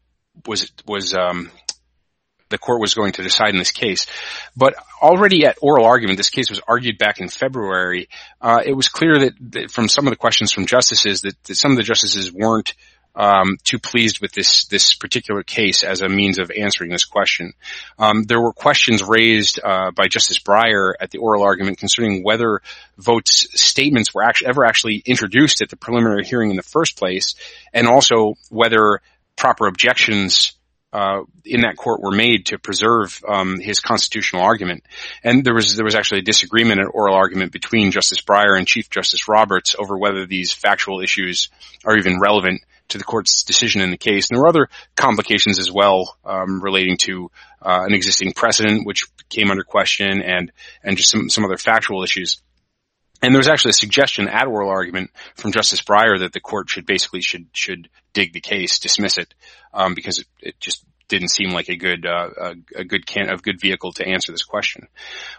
was 0.47 0.71
was 0.87 1.15
um, 1.15 1.51
the 2.51 2.59
court 2.59 2.81
was 2.81 2.95
going 2.95 3.13
to 3.13 3.23
decide 3.23 3.51
in 3.51 3.59
this 3.59 3.71
case. 3.71 4.07
But 4.55 4.75
already 5.01 5.47
at 5.47 5.57
oral 5.63 5.87
argument, 5.87 6.19
this 6.19 6.31
case 6.31 6.51
was 6.51 6.61
argued 6.69 6.99
back 6.99 7.21
in 7.21 7.29
February. 7.29 8.09
Uh, 8.41 8.61
it 8.65 8.75
was 8.75 8.89
clear 8.89 9.19
that, 9.21 9.33
that, 9.53 9.71
from 9.71 9.89
some 9.89 10.07
of 10.07 10.11
the 10.11 10.17
questions 10.17 10.53
from 10.53 10.67
justices 10.67 11.23
that, 11.23 11.43
that 11.45 11.55
some 11.55 11.71
of 11.71 11.77
the 11.79 11.83
justices 11.83 12.33
weren't 12.33 12.75
um, 13.15 13.59
too 13.65 13.79
pleased 13.79 14.21
with 14.21 14.33
this 14.33 14.65
this 14.67 14.95
particular 14.95 15.43
case 15.43 15.83
as 15.83 16.03
a 16.03 16.09
means 16.09 16.39
of 16.39 16.51
answering 16.51 16.91
this 16.91 17.05
question. 17.05 17.53
Um, 17.99 18.23
there 18.23 18.41
were 18.41 18.53
questions 18.53 19.03
raised 19.03 19.61
uh, 19.63 19.91
by 19.91 20.09
Justice 20.09 20.39
Breyer 20.39 20.93
at 21.01 21.11
the 21.11 21.19
oral 21.19 21.43
argument 21.43 21.79
concerning 21.79 22.23
whether 22.23 22.63
Vogt's 22.99 23.49
statements 23.61 24.15
were 24.15 24.23
actually 24.23 24.49
ever 24.49 24.65
actually 24.65 25.03
introduced 25.05 25.63
at 25.63 25.69
the 25.69 25.77
preliminary 25.77 26.25
hearing 26.25 26.51
in 26.51 26.57
the 26.57 26.63
first 26.63 26.97
place, 26.97 27.35
and 27.73 27.87
also 27.87 28.35
whether 28.49 29.01
proper 29.37 29.67
objections 29.67 30.53
uh, 30.93 31.23
in 31.45 31.61
that 31.63 31.77
court 31.77 32.01
were 32.01 32.11
made 32.11 32.47
to 32.47 32.59
preserve 32.59 33.23
um, 33.29 33.61
his 33.61 33.81
constitutional 33.81 34.43
argument. 34.43 34.85
And 35.23 35.45
there 35.45 35.55
was 35.55 35.77
there 35.77 35.85
was 35.85 35.95
actually 35.95 36.21
a 36.21 36.23
disagreement, 36.23 36.81
an 36.81 36.89
oral 36.93 37.15
argument 37.15 37.53
between 37.53 37.93
Justice 37.93 38.21
Breyer 38.21 38.57
and 38.57 38.67
Chief 38.67 38.91
Justice 38.91 39.29
Roberts 39.29 39.77
over 39.79 39.97
whether 39.97 40.27
these 40.27 40.53
factual 40.53 41.01
issues 41.01 41.49
are 41.85 41.97
even 41.97 42.21
relevant 42.21 42.63
to 42.91 42.99
the 42.99 43.05
court's 43.05 43.43
decision 43.43 43.81
in 43.81 43.91
the 43.91 43.97
case. 43.97 44.29
And 44.29 44.37
there 44.37 44.43
were 44.43 44.49
other 44.49 44.69
complications 44.97 45.59
as 45.59 45.71
well 45.71 46.17
um, 46.25 46.63
relating 46.63 46.97
to 46.99 47.31
uh, 47.63 47.85
an 47.87 47.95
existing 47.95 48.33
precedent, 48.33 48.87
which 48.87 49.07
came 49.29 49.51
under 49.51 49.65
question, 49.65 50.23
and 50.23 50.53
and 50.83 50.97
just 50.97 51.11
some 51.11 51.31
some 51.31 51.45
other 51.45 51.57
factual 51.57 52.03
issues. 52.03 52.41
And 53.23 53.35
there 53.35 53.41
was 53.41 53.49
actually 53.49 53.71
a 53.71 53.75
suggestion 53.75 54.29
at 54.29 54.47
oral 54.47 54.71
argument 54.71 55.11
from 55.37 55.53
Justice 55.53 55.83
Breyer 55.83 56.21
that 56.21 56.33
the 56.33 56.41
court 56.41 56.71
should 56.71 56.87
basically 56.87 57.21
should 57.21 57.47
should 57.53 57.89
dig 58.13 58.33
the 58.33 58.41
case, 58.41 58.79
dismiss 58.79 59.19
it, 59.19 59.35
um, 59.75 59.95
because 59.95 60.21
it, 60.21 60.27
it, 60.41 60.61
just 60.61 60.85
didn't 61.09 61.29
seem 61.29 61.51
like 61.51 61.69
a 61.69 61.77
good 61.77 62.07
uh, 62.07 62.31
a, 62.37 62.55
a, 62.77 62.85
good 62.85 63.07
can 63.07 63.29
a 63.29 63.37
good 63.37 63.61
vehicle 63.61 63.93
to 63.93 64.07
answer 64.07 64.33
this 64.33 64.45
question. 64.45 64.89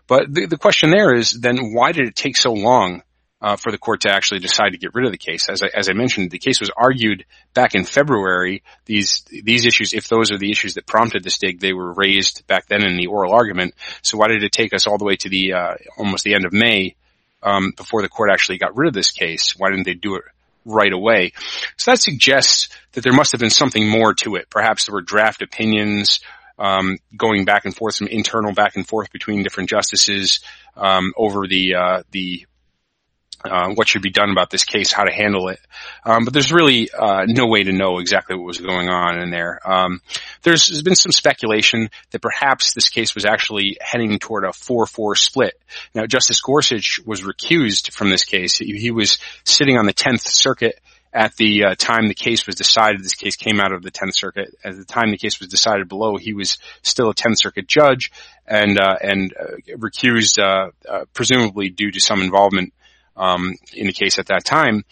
But 0.05 0.31
the, 0.31 0.45
the 0.45 0.57
question 0.57 0.91
there 0.91 1.15
is 1.15 1.31
then 1.31 1.73
why 1.73 1.91
did 1.91 2.07
it 2.07 2.15
take 2.15 2.37
so 2.37 2.53
long 2.53 3.01
uh, 3.41 3.55
for 3.55 3.71
the 3.71 3.77
court 3.77 4.01
to 4.01 4.11
actually 4.11 4.39
decide 4.39 4.71
to 4.71 4.77
get 4.77 4.93
rid 4.93 5.05
of 5.05 5.11
the 5.11 5.17
case? 5.17 5.49
As 5.49 5.63
I, 5.63 5.69
as 5.73 5.89
I 5.89 5.93
mentioned, 5.93 6.31
the 6.31 6.39
case 6.39 6.59
was 6.59 6.71
argued 6.75 7.25
back 7.53 7.75
in 7.75 7.83
February. 7.83 8.63
These 8.85 9.25
these 9.43 9.65
issues, 9.65 9.93
if 9.93 10.07
those 10.07 10.31
are 10.31 10.37
the 10.37 10.51
issues 10.51 10.75
that 10.75 10.85
prompted 10.85 11.23
this 11.23 11.37
dig, 11.37 11.59
they 11.59 11.73
were 11.73 11.93
raised 11.93 12.45
back 12.47 12.67
then 12.67 12.83
in 12.83 12.97
the 12.97 13.07
oral 13.07 13.33
argument. 13.33 13.73
So 14.01 14.17
why 14.17 14.27
did 14.27 14.43
it 14.43 14.51
take 14.51 14.73
us 14.73 14.87
all 14.87 14.97
the 14.97 15.05
way 15.05 15.15
to 15.17 15.29
the 15.29 15.53
uh, 15.53 15.73
almost 15.97 16.23
the 16.23 16.35
end 16.35 16.45
of 16.45 16.53
May 16.53 16.95
um, 17.43 17.73
before 17.75 18.01
the 18.01 18.09
court 18.09 18.29
actually 18.31 18.57
got 18.57 18.77
rid 18.77 18.87
of 18.87 18.93
this 18.93 19.11
case? 19.11 19.55
Why 19.57 19.69
didn't 19.69 19.85
they 19.85 19.93
do 19.93 20.15
it 20.15 20.23
right 20.65 20.93
away. 20.93 21.33
So 21.77 21.91
that 21.91 21.99
suggests 21.99 22.69
that 22.91 23.03
there 23.03 23.13
must 23.13 23.31
have 23.31 23.41
been 23.41 23.49
something 23.49 23.87
more 23.87 24.13
to 24.15 24.35
it. 24.35 24.49
Perhaps 24.49 24.85
there 24.85 24.93
were 24.93 25.01
draft 25.01 25.41
opinions 25.41 26.21
um, 26.59 26.99
going 27.17 27.45
back 27.45 27.65
and 27.65 27.75
forth, 27.75 27.95
some 27.95 28.07
internal 28.07 28.53
back 28.53 28.75
and 28.75 28.87
forth 28.87 29.11
between 29.11 29.43
different 29.43 29.69
justices 29.69 30.41
um, 30.77 31.13
over 31.17 31.47
the 31.47 31.75
uh, 31.75 32.03
the 32.11 32.45
uh, 33.43 33.69
what 33.73 33.87
should 33.87 34.01
be 34.01 34.11
done 34.11 34.29
about 34.31 34.49
this 34.49 34.63
case, 34.63 34.91
how 34.91 35.03
to 35.03 35.11
handle 35.11 35.49
it. 35.49 35.59
Um, 36.03 36.25
but 36.25 36.33
there's 36.33 36.51
really 36.51 36.89
uh, 36.91 37.25
no 37.27 37.47
way 37.47 37.63
to 37.63 37.71
know 37.71 37.99
exactly 37.99 38.35
what 38.35 38.45
was 38.45 38.57
going 38.57 38.89
on 38.89 39.19
in 39.19 39.31
there. 39.31 39.59
Um, 39.65 40.01
there's, 40.43 40.67
there's 40.67 40.83
been 40.83 40.95
some 40.95 41.11
speculation 41.11 41.89
that 42.11 42.21
perhaps 42.21 42.73
this 42.73 42.89
case 42.89 43.15
was 43.15 43.25
actually 43.25 43.77
heading 43.81 44.19
toward 44.19 44.43
a 44.43 44.49
4-4 44.49 45.17
split. 45.17 45.59
Now, 45.93 46.05
Justice 46.05 46.41
Gorsuch 46.41 46.99
was 47.05 47.21
recused 47.21 47.91
from 47.91 48.09
this 48.09 48.23
case. 48.23 48.57
He, 48.57 48.77
he 48.77 48.91
was 48.91 49.17
sitting 49.43 49.77
on 49.77 49.85
the 49.85 49.93
10th 49.93 50.21
Circuit 50.21 50.79
at 51.13 51.35
the 51.35 51.65
uh, 51.65 51.75
time 51.75 52.07
the 52.07 52.13
case 52.13 52.47
was 52.47 52.55
decided, 52.55 53.03
this 53.03 53.15
case 53.15 53.35
came 53.35 53.59
out 53.59 53.73
of 53.73 53.83
the 53.83 53.91
10th 53.91 54.15
Circuit. 54.15 54.55
At 54.63 54.77
the 54.77 54.85
time 54.85 55.11
the 55.11 55.17
case 55.17 55.39
was 55.39 55.49
decided 55.49 55.89
below, 55.89 56.15
he 56.15 56.33
was 56.33 56.57
still 56.83 57.09
a 57.09 57.13
10th 57.13 57.39
Circuit 57.39 57.67
judge 57.67 58.11
and 58.47 58.79
uh, 58.79 58.95
and 59.01 59.33
uh, 59.37 59.75
recused, 59.77 60.39
uh, 60.39 60.71
uh, 60.89 61.05
presumably 61.13 61.69
due 61.69 61.91
to 61.91 61.99
some 61.99 62.21
involvement 62.21 62.73
um, 63.15 63.55
in 63.73 63.87
the 63.87 63.93
case 63.93 64.19
at 64.19 64.27
that 64.27 64.45
time. 64.45 64.83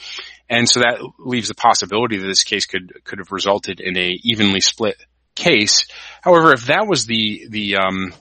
And 0.49 0.67
so 0.67 0.79
that 0.79 0.99
leaves 1.19 1.47
the 1.47 1.55
possibility 1.55 2.17
that 2.17 2.27
this 2.27 2.43
case 2.43 2.65
could 2.65 3.03
could 3.03 3.19
have 3.19 3.31
resulted 3.31 3.79
in 3.79 3.97
a 3.97 4.09
evenly 4.23 4.61
split 4.61 4.97
case. 5.35 5.87
However, 6.21 6.53
if 6.53 6.65
that 6.65 6.87
was 6.87 7.05
the 7.05 7.47
the 7.49 7.77
um, 7.77 8.13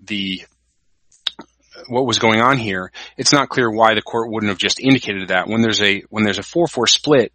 the 0.00 0.42
what 1.88 2.06
was 2.06 2.18
going 2.18 2.40
on 2.40 2.58
here, 2.58 2.90
it's 3.16 3.32
not 3.32 3.48
clear 3.48 3.70
why 3.70 3.94
the 3.94 4.02
court 4.02 4.30
wouldn't 4.30 4.50
have 4.50 4.58
just 4.58 4.80
indicated 4.80 5.28
that 5.28 5.48
when 5.48 5.62
there's 5.62 5.80
a 5.80 6.02
when 6.10 6.24
there's 6.24 6.38
a 6.38 6.42
four 6.42 6.66
four 6.66 6.86
split, 6.86 7.32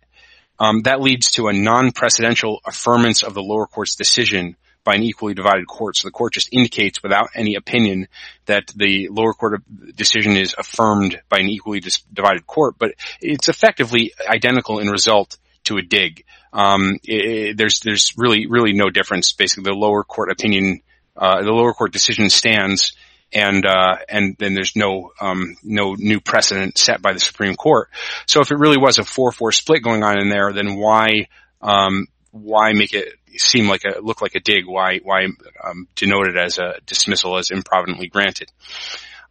um, 0.59 0.81
that 0.81 1.01
leads 1.01 1.31
to 1.31 1.47
a 1.47 1.53
non-precedential 1.53 2.57
affirmance 2.65 3.23
of 3.23 3.33
the 3.33 3.41
lower 3.41 3.67
court's 3.67 3.95
decision 3.95 4.57
by 4.83 4.95
an 4.95 5.03
equally 5.03 5.33
divided 5.33 5.67
court. 5.67 5.97
So 5.97 6.07
the 6.07 6.11
court 6.11 6.33
just 6.33 6.49
indicates 6.51 7.03
without 7.03 7.29
any 7.35 7.55
opinion 7.55 8.07
that 8.45 8.67
the 8.75 9.09
lower 9.09 9.33
court 9.33 9.61
decision 9.95 10.37
is 10.37 10.55
affirmed 10.57 11.21
by 11.29 11.37
an 11.39 11.47
equally 11.47 11.81
divided 12.11 12.45
court, 12.47 12.75
but 12.79 12.93
it's 13.19 13.49
effectively 13.49 14.13
identical 14.27 14.79
in 14.79 14.89
result 14.89 15.37
to 15.65 15.77
a 15.77 15.81
dig. 15.81 16.23
Um, 16.53 16.99
it, 17.03 17.57
there's 17.57 17.79
there's 17.79 18.13
really 18.17 18.47
really 18.47 18.73
no 18.73 18.89
difference. 18.89 19.31
Basically, 19.31 19.63
the 19.63 19.77
lower 19.77 20.03
court 20.03 20.31
opinion, 20.31 20.81
uh, 21.15 21.41
the 21.43 21.51
lower 21.51 21.73
court 21.73 21.93
decision 21.93 22.29
stands, 22.29 22.93
and 23.31 23.65
uh, 23.65 23.97
and 24.09 24.35
then 24.37 24.53
there's 24.53 24.75
no 24.75 25.11
um, 25.21 25.55
no 25.63 25.95
new 25.97 26.19
precedent 26.19 26.77
set 26.77 27.01
by 27.01 27.13
the 27.13 27.19
Supreme 27.19 27.55
Court. 27.55 27.89
So 28.25 28.41
if 28.41 28.51
it 28.51 28.57
really 28.57 28.77
was 28.77 28.97
a 28.97 29.03
four 29.03 29.31
four 29.31 29.51
split 29.51 29.83
going 29.83 30.03
on 30.03 30.19
in 30.19 30.29
there, 30.29 30.51
then 30.51 30.75
why 30.75 31.27
um, 31.61 32.07
why 32.31 32.73
make 32.73 32.93
it 32.93 33.13
seem 33.37 33.67
like 33.67 33.83
a 33.83 33.99
look 33.99 34.21
like 34.21 34.35
a 34.35 34.39
dig? 34.39 34.65
Why 34.65 34.99
why 35.03 35.27
um, 35.63 35.87
denote 35.95 36.27
it 36.27 36.37
as 36.37 36.57
a 36.57 36.79
dismissal 36.85 37.37
as 37.37 37.49
improvidently 37.49 38.09
granted? 38.09 38.49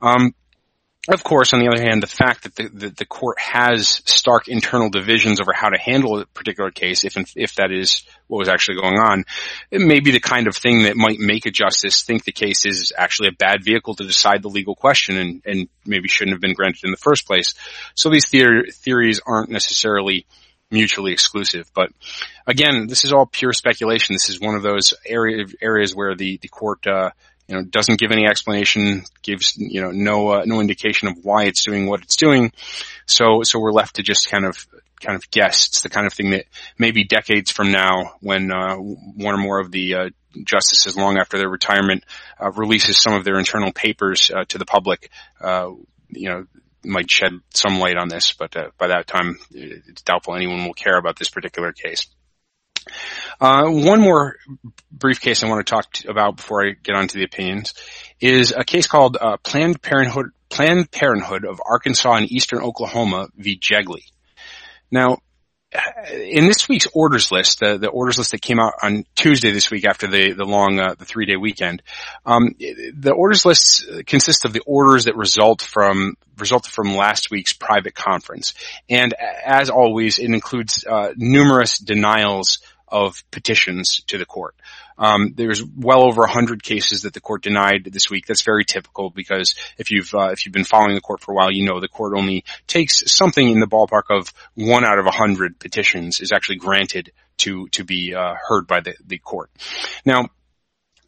Um, 0.01 0.35
of 1.09 1.25
course, 1.25 1.55
on 1.55 1.61
the 1.61 1.69
other 1.69 1.83
hand, 1.83 2.03
the 2.03 2.07
fact 2.07 2.43
that 2.43 2.55
the, 2.55 2.69
the, 2.69 2.91
the, 2.91 3.07
court 3.07 3.39
has 3.41 4.03
stark 4.05 4.49
internal 4.49 4.91
divisions 4.91 5.41
over 5.41 5.53
how 5.55 5.71
to 5.71 5.79
handle 5.79 6.21
a 6.21 6.27
particular 6.27 6.71
case, 6.71 7.05
if 7.05 7.17
if 7.37 7.55
that 7.55 7.73
is 7.73 8.03
what 8.27 8.39
was 8.39 8.49
actually 8.49 8.81
going 8.81 8.99
on, 8.99 9.25
it 9.71 9.81
may 9.81 10.01
be 10.01 10.11
the 10.11 10.21
kind 10.21 10.47
of 10.47 10.55
thing 10.55 10.83
that 10.83 10.97
might 10.97 11.19
make 11.19 11.47
a 11.47 11.51
justice 11.51 12.03
think 12.03 12.25
the 12.25 12.33
case 12.33 12.67
is 12.67 12.93
actually 12.97 13.29
a 13.29 13.33
bad 13.33 13.65
vehicle 13.65 13.95
to 13.95 14.07
decide 14.07 14.43
the 14.43 14.51
legal 14.51 14.75
question 14.75 15.17
and, 15.17 15.43
and 15.47 15.69
maybe 15.87 16.07
shouldn't 16.07 16.35
have 16.35 16.43
been 16.43 16.55
granted 16.55 16.85
in 16.85 16.91
the 16.91 16.99
first 16.99 17.27
place. 17.27 17.55
So 17.95 18.11
these 18.11 18.27
theor- 18.27 18.73
theories 18.73 19.21
aren't 19.27 19.49
necessarily 19.49 20.27
mutually 20.71 21.13
exclusive. 21.13 21.71
But 21.75 21.91
again, 22.47 22.87
this 22.87 23.05
is 23.05 23.13
all 23.13 23.27
pure 23.27 23.53
speculation. 23.53 24.15
This 24.15 24.31
is 24.31 24.41
one 24.41 24.55
of 24.55 24.63
those 24.63 24.95
area, 25.05 25.45
areas 25.61 25.95
where 25.95 26.15
the, 26.15 26.39
the 26.39 26.49
court, 26.49 26.87
uh, 26.87 27.11
you 27.49 27.57
know, 27.57 27.65
doesn't 27.65 27.99
give 27.99 28.13
any 28.13 28.27
explanation, 28.27 29.03
gives, 29.23 29.57
you 29.57 29.81
know, 29.81 29.91
no, 29.91 30.29
uh, 30.29 30.43
no 30.47 30.61
indication 30.61 31.09
of 31.09 31.19
why 31.23 31.45
it's 31.45 31.65
doing 31.65 31.89
what 31.89 32.03
it's 32.03 32.17
doing. 32.17 32.53
So, 33.07 33.43
so 33.43 33.59
we're 33.59 33.73
left 33.73 33.97
to 33.97 34.03
just 34.03 34.31
kind 34.31 34.45
of, 34.45 34.67
kind 35.01 35.17
of 35.17 35.29
guess. 35.31 35.67
It's 35.67 35.83
the 35.83 35.89
kind 35.89 36.07
of 36.07 36.13
thing 36.13 36.31
that 36.31 36.45
maybe 36.79 37.05
decades 37.05 37.51
from 37.51 37.73
now, 37.73 38.15
when, 38.21 38.53
uh, 38.53 38.77
one 38.77 39.35
or 39.35 39.39
more 39.39 39.59
of 39.59 39.73
the, 39.73 39.95
uh, 39.95 40.11
justices 40.45 40.97
long 40.97 41.19
after 41.19 41.39
their 41.39 41.49
retirement, 41.49 42.05
uh, 42.41 42.53
releases 42.53 42.99
some 42.99 43.15
of 43.15 43.25
their 43.25 43.39
internal 43.39 43.73
papers, 43.73 44.31
uh, 44.31 44.45
to 44.45 44.59
the 44.59 44.67
public, 44.67 45.11
uh, 45.41 45.71
you 46.11 46.29
know, 46.29 46.47
might 46.85 47.11
shed 47.11 47.33
some 47.51 47.79
light 47.79 47.97
on 47.97 48.09
this, 48.09 48.33
but 48.33 48.57
uh, 48.57 48.71
by 48.79 48.89
that 48.89 49.07
time, 49.07 49.39
it's 49.51 50.03
doubtful 50.03 50.35
anyone 50.35 50.65
will 50.65 50.75
care 50.75 50.99
about 50.99 51.19
this 51.19 51.31
particular 51.31 51.73
case. 51.73 52.07
Uh, 53.41 53.67
one 53.69 54.01
more 54.01 54.37
brief 54.91 55.21
case 55.21 55.43
I 55.43 55.49
want 55.49 55.65
to 55.65 55.71
talk 55.71 55.93
to 55.93 56.11
about 56.11 56.37
before 56.37 56.67
I 56.67 56.73
get 56.83 56.95
on 56.95 57.09
to 57.09 57.19
the 57.19 57.25
opinions 57.25 57.75
is 58.21 58.53
a 58.57 58.65
case 58.65 58.87
called 58.87 59.17
uh, 59.21 59.37
Planned 59.39 59.81
Parenthood 59.83 60.31
Planned 60.49 60.91
Parenthood 60.91 61.45
of 61.45 61.61
Arkansas 61.65 62.15
and 62.15 62.31
Eastern 62.31 62.61
Oklahoma 62.61 63.29
v. 63.37 63.59
Jegley. 63.59 64.03
Now, 64.91 65.19
in 66.09 66.47
this 66.47 66.69
week's 66.69 66.87
orders 66.93 67.31
list, 67.31 67.61
the, 67.61 67.79
the 67.79 67.89
orders 67.89 68.19
list 68.19 68.33
that 68.33 68.43
came 68.43 68.59
out 68.59 68.75
on 68.83 69.05
Tuesday 69.15 69.51
this 69.51 69.71
week 69.71 69.87
after 69.87 70.07
the 70.07 70.33
the 70.33 70.45
long 70.45 70.79
uh, 70.79 70.95
the 70.99 71.05
three 71.05 71.27
day 71.27 71.37
weekend, 71.37 71.83
um, 72.25 72.55
the 72.59 73.13
orders 73.13 73.45
list 73.45 73.87
consists 74.07 74.45
of 74.45 74.53
the 74.53 74.63
orders 74.67 75.05
that 75.05 75.17
result 75.17 75.63
from 75.63 76.17
resulted 76.39 76.73
from 76.73 76.95
last 76.95 77.31
week's 77.31 77.53
private 77.53 77.95
conference, 77.95 78.55
and 78.89 79.15
as 79.45 79.71
always, 79.71 80.19
it 80.19 80.27
includes 80.27 80.85
uh, 80.87 81.13
numerous 81.17 81.79
denials 81.79 82.61
of 82.91 83.23
petitions 83.31 84.03
to 84.09 84.19
the 84.19 84.27
court. 84.27 84.55
Um, 84.99 85.33
there's 85.35 85.65
well 85.65 86.03
over 86.03 86.21
100 86.21 86.63
cases 86.63 87.03
that 87.03 87.15
the 87.15 87.21
court 87.21 87.43
denied 87.43 87.85
this 87.85 88.11
week. 88.11 88.27
That's 88.27 88.43
very 88.43 88.65
typical 88.65 89.11
because 89.11 89.55
if 89.79 89.91
you've 89.91 90.15
uh, 90.15 90.31
if 90.33 90.45
you've 90.45 90.53
been 90.53 90.65
following 90.65 90.95
the 90.95 91.01
court 91.01 91.21
for 91.21 91.33
a 91.33 91.35
while, 91.35 91.51
you 91.51 91.65
know 91.65 91.81
the 91.81 91.89
court 91.89 92.17
only 92.17 92.45
takes 92.67 93.11
something 93.11 93.49
in 93.49 93.61
the 93.61 93.67
ballpark 93.67 94.11
of 94.11 94.33
one 94.55 94.85
out 94.85 94.99
of 94.99 95.07
100 95.07 95.59
petitions 95.59 96.21
is 96.21 96.33
actually 96.33 96.57
granted 96.57 97.13
to 97.39 97.69
to 97.69 97.85
be 97.85 98.15
uh, 98.15 98.35
heard 98.49 98.67
by 98.67 98.81
the 98.81 98.95
the 99.07 99.19
court. 99.19 99.51
Now 100.05 100.29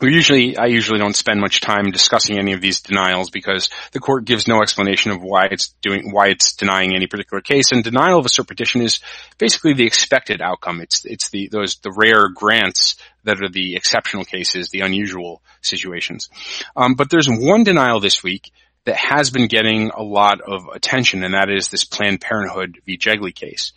we 0.02 0.14
usually, 0.14 0.56
I 0.56 0.66
usually 0.66 0.98
don't 0.98 1.16
spend 1.16 1.40
much 1.40 1.60
time 1.60 1.90
discussing 1.90 2.38
any 2.38 2.52
of 2.52 2.60
these 2.60 2.80
denials 2.80 3.30
because 3.30 3.70
the 3.92 4.00
court 4.00 4.24
gives 4.24 4.48
no 4.48 4.60
explanation 4.60 5.12
of 5.12 5.22
why 5.22 5.46
it's 5.50 5.68
doing, 5.80 6.10
why 6.12 6.28
it's 6.28 6.54
denying 6.54 6.94
any 6.94 7.06
particular 7.06 7.40
case. 7.40 7.72
And 7.72 7.84
denial 7.84 8.18
of 8.18 8.26
a 8.26 8.28
cert 8.28 8.48
petition 8.48 8.82
is 8.82 9.00
basically 9.38 9.74
the 9.74 9.86
expected 9.86 10.40
outcome. 10.42 10.80
It's, 10.80 11.04
it's 11.04 11.30
the, 11.30 11.48
those, 11.48 11.76
the 11.76 11.92
rare 11.92 12.28
grants 12.28 12.96
that 13.24 13.42
are 13.42 13.48
the 13.48 13.76
exceptional 13.76 14.24
cases, 14.24 14.70
the 14.70 14.80
unusual 14.80 15.42
situations. 15.60 16.28
Um, 16.76 16.94
but 16.94 17.08
there's 17.08 17.28
one 17.28 17.62
denial 17.64 18.00
this 18.00 18.22
week 18.22 18.50
that 18.84 18.96
has 18.96 19.30
been 19.30 19.46
getting 19.46 19.90
a 19.90 20.02
lot 20.02 20.40
of 20.40 20.66
attention, 20.74 21.22
and 21.22 21.34
that 21.34 21.48
is 21.48 21.68
this 21.68 21.84
Planned 21.84 22.20
Parenthood 22.20 22.80
v. 22.84 22.96
Jegley 22.96 23.32
case. 23.32 23.72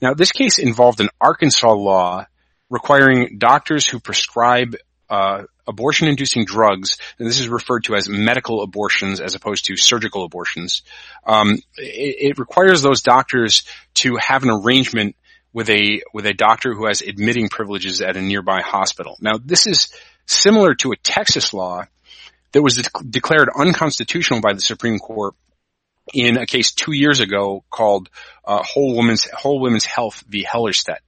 Now, 0.00 0.14
this 0.14 0.32
case 0.32 0.58
involved 0.58 1.00
an 1.00 1.10
Arkansas 1.20 1.72
law 1.72 2.26
requiring 2.70 3.38
doctors 3.38 3.86
who 3.86 4.00
prescribe 4.00 4.76
uh, 5.10 5.44
abortion-inducing 5.68 6.44
drugs, 6.44 6.98
and 7.18 7.28
this 7.28 7.38
is 7.38 7.48
referred 7.48 7.84
to 7.84 7.94
as 7.94 8.08
medical 8.08 8.62
abortions 8.62 9.20
as 9.20 9.34
opposed 9.34 9.66
to 9.66 9.76
surgical 9.76 10.24
abortions. 10.24 10.82
Um, 11.26 11.58
it, 11.76 12.16
it 12.30 12.38
requires 12.38 12.82
those 12.82 13.02
doctors 13.02 13.64
to 13.94 14.16
have 14.16 14.42
an 14.42 14.50
arrangement 14.50 15.14
with 15.52 15.70
a 15.70 16.02
with 16.12 16.26
a 16.26 16.34
doctor 16.34 16.74
who 16.74 16.86
has 16.86 17.02
admitting 17.02 17.48
privileges 17.48 18.00
at 18.00 18.16
a 18.16 18.22
nearby 18.22 18.60
hospital. 18.60 19.16
Now, 19.20 19.38
this 19.42 19.66
is 19.66 19.92
similar 20.26 20.74
to 20.76 20.92
a 20.92 20.96
Texas 20.96 21.54
law 21.54 21.84
that 22.52 22.62
was 22.62 22.76
de- 22.76 23.04
declared 23.04 23.48
unconstitutional 23.54 24.40
by 24.40 24.52
the 24.52 24.60
Supreme 24.60 24.98
Court 24.98 25.34
in 26.14 26.38
a 26.38 26.46
case 26.46 26.72
two 26.72 26.92
years 26.92 27.20
ago 27.20 27.64
called 27.70 28.08
uh, 28.44 28.62
Whole 28.62 28.96
Women's 28.96 29.28
Whole 29.30 29.60
Women's 29.60 29.84
Health 29.84 30.24
v. 30.28 30.44
Hellerstedt. 30.44 30.98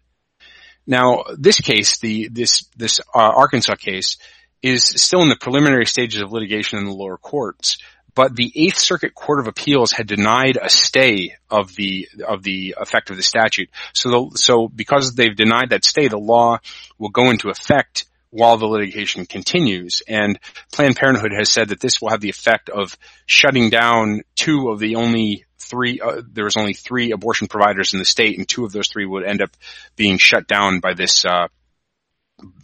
Now, 0.86 1.24
this 1.38 1.60
case, 1.60 1.98
the 1.98 2.28
this 2.28 2.64
this 2.76 3.00
uh, 3.14 3.18
Arkansas 3.18 3.76
case, 3.76 4.18
is 4.62 4.84
still 4.84 5.22
in 5.22 5.28
the 5.28 5.36
preliminary 5.36 5.86
stages 5.86 6.20
of 6.20 6.32
litigation 6.32 6.78
in 6.78 6.84
the 6.84 6.92
lower 6.92 7.16
courts. 7.16 7.78
But 8.14 8.34
the 8.34 8.52
Eighth 8.54 8.78
Circuit 8.78 9.14
Court 9.14 9.40
of 9.40 9.46
Appeals 9.46 9.92
had 9.92 10.06
denied 10.06 10.58
a 10.60 10.68
stay 10.68 11.36
of 11.48 11.74
the 11.76 12.08
of 12.26 12.42
the 12.42 12.74
effect 12.78 13.10
of 13.10 13.16
the 13.16 13.22
statute. 13.22 13.70
So, 13.94 14.10
the, 14.10 14.38
so 14.38 14.68
because 14.68 15.14
they've 15.14 15.34
denied 15.34 15.70
that 15.70 15.84
stay, 15.84 16.08
the 16.08 16.18
law 16.18 16.58
will 16.98 17.10
go 17.10 17.30
into 17.30 17.50
effect 17.50 18.06
while 18.30 18.56
the 18.56 18.66
litigation 18.66 19.26
continues. 19.26 20.02
And 20.06 20.38
Planned 20.72 20.96
Parenthood 20.96 21.32
has 21.36 21.50
said 21.50 21.68
that 21.68 21.80
this 21.80 22.00
will 22.00 22.10
have 22.10 22.20
the 22.20 22.30
effect 22.30 22.68
of 22.68 22.96
shutting 23.26 23.70
down 23.70 24.22
two 24.36 24.70
of 24.70 24.78
the 24.78 24.96
only 24.96 25.44
three, 25.58 26.00
uh, 26.00 26.22
there 26.30 26.44
was 26.44 26.56
only 26.56 26.74
three 26.74 27.12
abortion 27.12 27.48
providers 27.48 27.92
in 27.92 27.98
the 27.98 28.04
state 28.04 28.38
and 28.38 28.48
two 28.48 28.64
of 28.64 28.72
those 28.72 28.88
three 28.88 29.06
would 29.06 29.24
end 29.24 29.42
up 29.42 29.50
being 29.96 30.18
shut 30.18 30.46
down 30.46 30.80
by 30.80 30.94
this, 30.94 31.24
uh, 31.24 31.48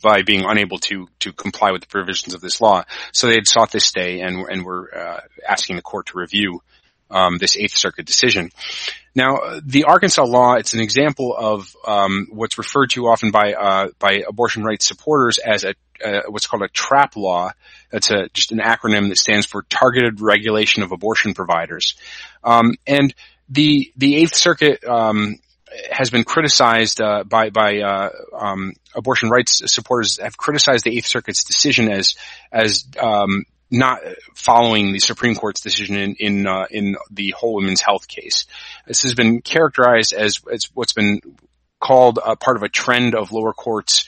by 0.03 0.23
being 0.23 0.45
unable 0.45 0.79
to 0.79 1.09
to 1.21 1.33
comply 1.33 1.73
with 1.73 1.83
the 1.83 1.89
provisions 1.89 2.35
of 2.35 2.41
this 2.41 2.61
law. 2.61 2.85
So 3.13 3.27
they 3.27 3.35
had 3.35 3.47
sought 3.47 3.71
this 3.71 3.85
stay 3.85 4.21
and 4.21 4.47
and 4.49 4.65
were 4.65 4.91
uh, 4.97 5.21
asking 5.47 5.77
the 5.77 5.83
court 5.83 6.07
to 6.07 6.19
review 6.19 6.63
um, 7.11 7.39
this 7.39 7.57
Eighth 7.57 7.77
Circuit 7.77 8.07
decision. 8.07 8.51
Now, 9.15 9.61
the 9.65 9.85
Arkansas 9.85 10.25
law, 10.25 10.55
it's 10.55 10.75
an 10.75 10.81
example 10.81 11.35
of 11.37 11.75
um, 11.87 12.27
what's 12.31 12.59
referred 12.59 12.91
to 12.91 13.07
often 13.07 13.31
by 13.31 13.55
uh, 13.55 13.89
by 13.99 14.23
abortion 14.29 14.63
rights 14.65 14.87
supporters 14.87 15.39
as 15.39 15.65
a 15.65 15.75
uh, 16.05 16.23
what's 16.29 16.47
called 16.47 16.63
a 16.63 16.69
TRAP 16.69 17.17
law. 17.17 17.53
That's 17.91 18.11
a, 18.11 18.29
just 18.35 18.53
an 18.53 18.59
acronym 18.59 19.09
that 19.09 19.17
stands 19.17 19.47
for 19.47 19.63
Targeted 19.63 20.21
Regulation 20.21 20.83
of 20.83 20.93
Abortion 20.93 21.33
Providers. 21.33 21.95
Um, 22.45 22.75
and 22.87 23.15
the 23.49 23.93
the 23.97 24.17
Eighth 24.17 24.35
Circuit 24.35 24.85
um, 24.85 25.37
has 25.91 26.11
been 26.11 26.25
criticized 26.25 27.01
uh, 27.01 27.25
by 27.25 27.51
by 27.51 27.81
uh, 27.81 28.11
um, 28.33 28.73
abortion 28.95 29.31
rights 29.31 29.63
supporters 29.73 30.19
have 30.19 30.37
criticized 30.37 30.85
the 30.85 30.97
Eighth 30.97 31.07
Circuit's 31.07 31.45
decision 31.45 31.91
as 31.91 32.17
as 32.53 32.85
um, 32.99 33.45
not 33.71 34.01
following 34.35 34.93
the 34.93 35.01
Supreme 35.01 35.35
Court's 35.35 35.61
decision 35.61 35.97
in 35.97 36.15
in, 36.19 36.47
uh, 36.47 36.67
in 36.71 36.97
the 37.11 37.31
whole 37.31 37.55
women's 37.55 37.81
health 37.81 38.09
case. 38.09 38.47
This 38.87 39.03
has 39.03 39.15
been 39.15 39.41
characterized 39.41 40.13
as, 40.13 40.41
as 40.51 40.69
what's 40.75 40.93
been 40.93 41.21
called 41.81 42.19
a 42.25 42.37
part 42.37 42.57
of 42.57 42.63
a 42.63 42.69
trend 42.69 43.15
of 43.15 43.33
lower 43.33 43.53
courts 43.53 44.07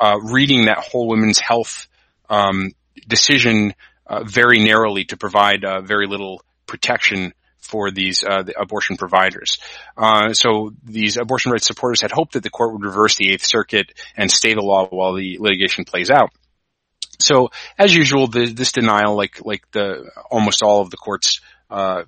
uh, 0.00 0.18
reading 0.20 0.66
that 0.66 0.78
whole 0.78 1.08
women's 1.08 1.38
health 1.38 1.86
um, 2.28 2.72
decision 3.06 3.74
uh, 4.06 4.24
very 4.24 4.58
narrowly 4.58 5.04
to 5.04 5.16
provide 5.16 5.64
uh, 5.64 5.80
very 5.80 6.06
little 6.06 6.42
protection 6.66 7.32
for 7.64 7.90
these 7.90 8.22
uh, 8.22 8.42
the 8.42 8.60
abortion 8.60 8.96
providers. 8.96 9.58
Uh, 9.96 10.32
so 10.32 10.72
these 10.84 11.16
abortion 11.16 11.50
rights 11.50 11.66
supporters 11.66 12.02
had 12.02 12.12
hoped 12.12 12.34
that 12.34 12.42
the 12.42 12.50
court 12.50 12.72
would 12.72 12.84
reverse 12.84 13.16
the 13.16 13.32
Eighth 13.32 13.46
Circuit 13.46 13.92
and 14.16 14.30
stay 14.30 14.54
the 14.54 14.60
law 14.60 14.86
while 14.86 15.14
the 15.14 15.38
litigation 15.40 15.84
plays 15.84 16.10
out. 16.10 16.30
So 17.18 17.50
as 17.78 17.94
usual, 17.94 18.26
the, 18.26 18.52
this 18.52 18.72
denial, 18.72 19.16
like 19.16 19.44
like 19.44 19.70
the 19.72 20.10
almost 20.30 20.62
all 20.62 20.80
of 20.82 20.90
the 20.90 20.96
court's 20.96 21.40
uh, 21.70 22.02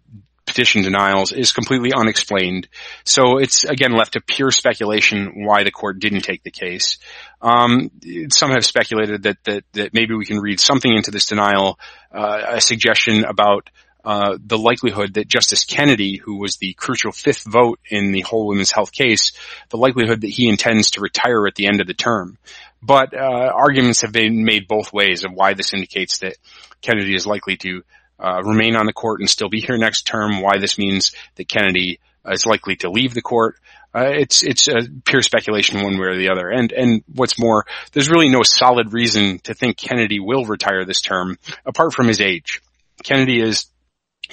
petition 0.45 0.83
denials, 0.83 1.33
is 1.33 1.53
completely 1.53 1.93
unexplained. 1.93 2.69
So 3.05 3.39
it's 3.39 3.65
again 3.65 3.93
left 3.93 4.13
to 4.13 4.21
pure 4.21 4.51
speculation 4.51 5.45
why 5.47 5.65
the 5.65 5.71
court 5.71 6.01
didn't 6.01 6.23
take 6.23 6.43
the 6.43 6.51
case. 6.51 6.99
Um, 7.41 7.91
some 8.31 8.51
have 8.51 8.65
speculated 8.65 9.23
that, 9.23 9.39
that 9.45 9.65
that 9.73 9.95
maybe 9.95 10.15
we 10.15 10.27
can 10.27 10.41
read 10.41 10.61
something 10.61 10.93
into 10.93 11.11
this 11.11 11.27
denial, 11.27 11.79
uh, 12.13 12.43
a 12.49 12.61
suggestion 12.61 13.25
about 13.25 13.71
uh, 14.07 14.39
the 14.41 14.57
likelihood 14.57 15.15
that 15.15 15.27
Justice 15.27 15.65
Kennedy, 15.65 16.17
who 16.17 16.39
was 16.39 16.59
the 16.59 16.75
crucial 16.75 17.11
fifth 17.11 17.43
vote 17.43 17.81
in 17.91 18.13
the 18.13 18.21
whole 18.21 18.47
women's 18.47 18.71
health 18.71 18.93
case, 18.93 19.33
the 19.71 19.79
likelihood 19.79 20.21
that 20.21 20.31
he 20.31 20.49
intends 20.49 20.93
to 20.93 21.01
retire 21.01 21.45
at 21.49 21.57
the 21.57 21.67
end 21.67 21.81
of 21.81 21.89
the 21.89 21.95
term. 21.95 22.39
But 22.81 23.15
uh, 23.15 23.51
arguments 23.53 24.03
have 24.03 24.13
been 24.13 24.45
made 24.45 24.69
both 24.69 24.93
ways 24.93 25.25
of 25.25 25.33
why 25.33 25.55
this 25.55 25.75
indicates 25.75 26.19
that 26.19 26.37
Kennedy 26.83 27.17
is 27.17 27.27
likely 27.27 27.57
to 27.57 27.83
uh, 28.21 28.43
remain 28.45 28.77
on 28.77 28.87
the 28.87 28.93
court 28.93 29.19
and 29.19 29.29
still 29.29 29.49
be 29.49 29.61
here 29.61 29.77
next 29.77 30.03
term. 30.03 30.41
Why 30.41 30.59
this 30.59 30.79
means 30.79 31.11
that 31.35 31.49
Kennedy 31.49 31.99
is 32.31 32.47
likely 32.47 32.77
to 32.77 32.91
leave 32.91 33.13
the 33.13 33.23
court. 33.23 33.57
Uh, 33.93 34.11
it's 34.13 34.45
it's 34.45 34.69
a 34.69 34.83
pure 35.05 35.23
speculation 35.23 35.83
one 35.83 35.99
way 35.99 36.07
or 36.07 36.17
the 36.17 36.29
other. 36.29 36.49
And 36.49 36.71
and 36.71 37.03
what's 37.13 37.41
more, 37.41 37.67
there's 37.91 38.11
really 38.11 38.29
no 38.29 38.45
solid 38.45 38.93
reason 38.93 39.41
to 39.41 39.55
think 39.55 39.79
Kennedy 39.79 40.21
will 40.21 40.45
retire 40.45 40.85
this 40.85 41.01
term, 41.01 41.39
apart 41.65 41.93
from 41.93 42.07
his 42.07 42.21
age. 42.21 42.63
Kennedy 43.03 43.41
is 43.41 43.67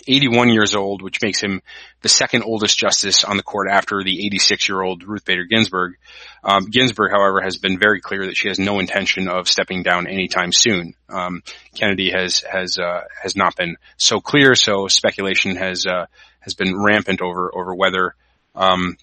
81 0.08 0.50
years 0.50 0.76
old, 0.76 1.02
which 1.02 1.22
makes 1.22 1.42
him 1.42 1.62
the 2.02 2.10
second 2.10 2.44
oldest 2.44 2.78
justice 2.78 3.24
on 3.24 3.38
the 3.38 3.44
court 3.44 3.68
after 3.70 4.04
the 4.04 4.26
86 4.26 4.68
year 4.68 4.82
old 4.82 5.04
Ruth 5.04 5.26
Bader 5.26 5.46
Ginsburg. 5.46 5.96
Um, 6.44 6.66
Ginsburg, 6.66 7.12
however, 7.12 7.42
has 7.42 7.58
been 7.58 7.80
very 7.80 8.02
clear 8.02 8.26
that 8.26 8.38
she 8.38 8.48
has 8.48 8.60
no 8.60 8.80
intention 8.80 9.28
of 9.28 9.48
stepping 9.48 9.84
down 9.84 10.08
anytime 10.08 10.52
soon. 10.52 10.94
Um, 11.10 11.44
Kennedy 11.76 12.12
has 12.12 12.40
has 12.42 12.78
uh, 12.78 13.02
has 13.22 13.36
not 13.36 13.56
been 13.56 13.78
so 13.98 14.20
clear, 14.20 14.56
so 14.56 14.88
speculation 14.88 15.56
has 15.56 15.86
uh, 15.86 16.08
has 16.40 16.54
been 16.54 16.76
rampant 16.76 17.22
over 17.22 17.52
over 17.56 17.74
whether 17.74 18.16
um, 18.56 18.98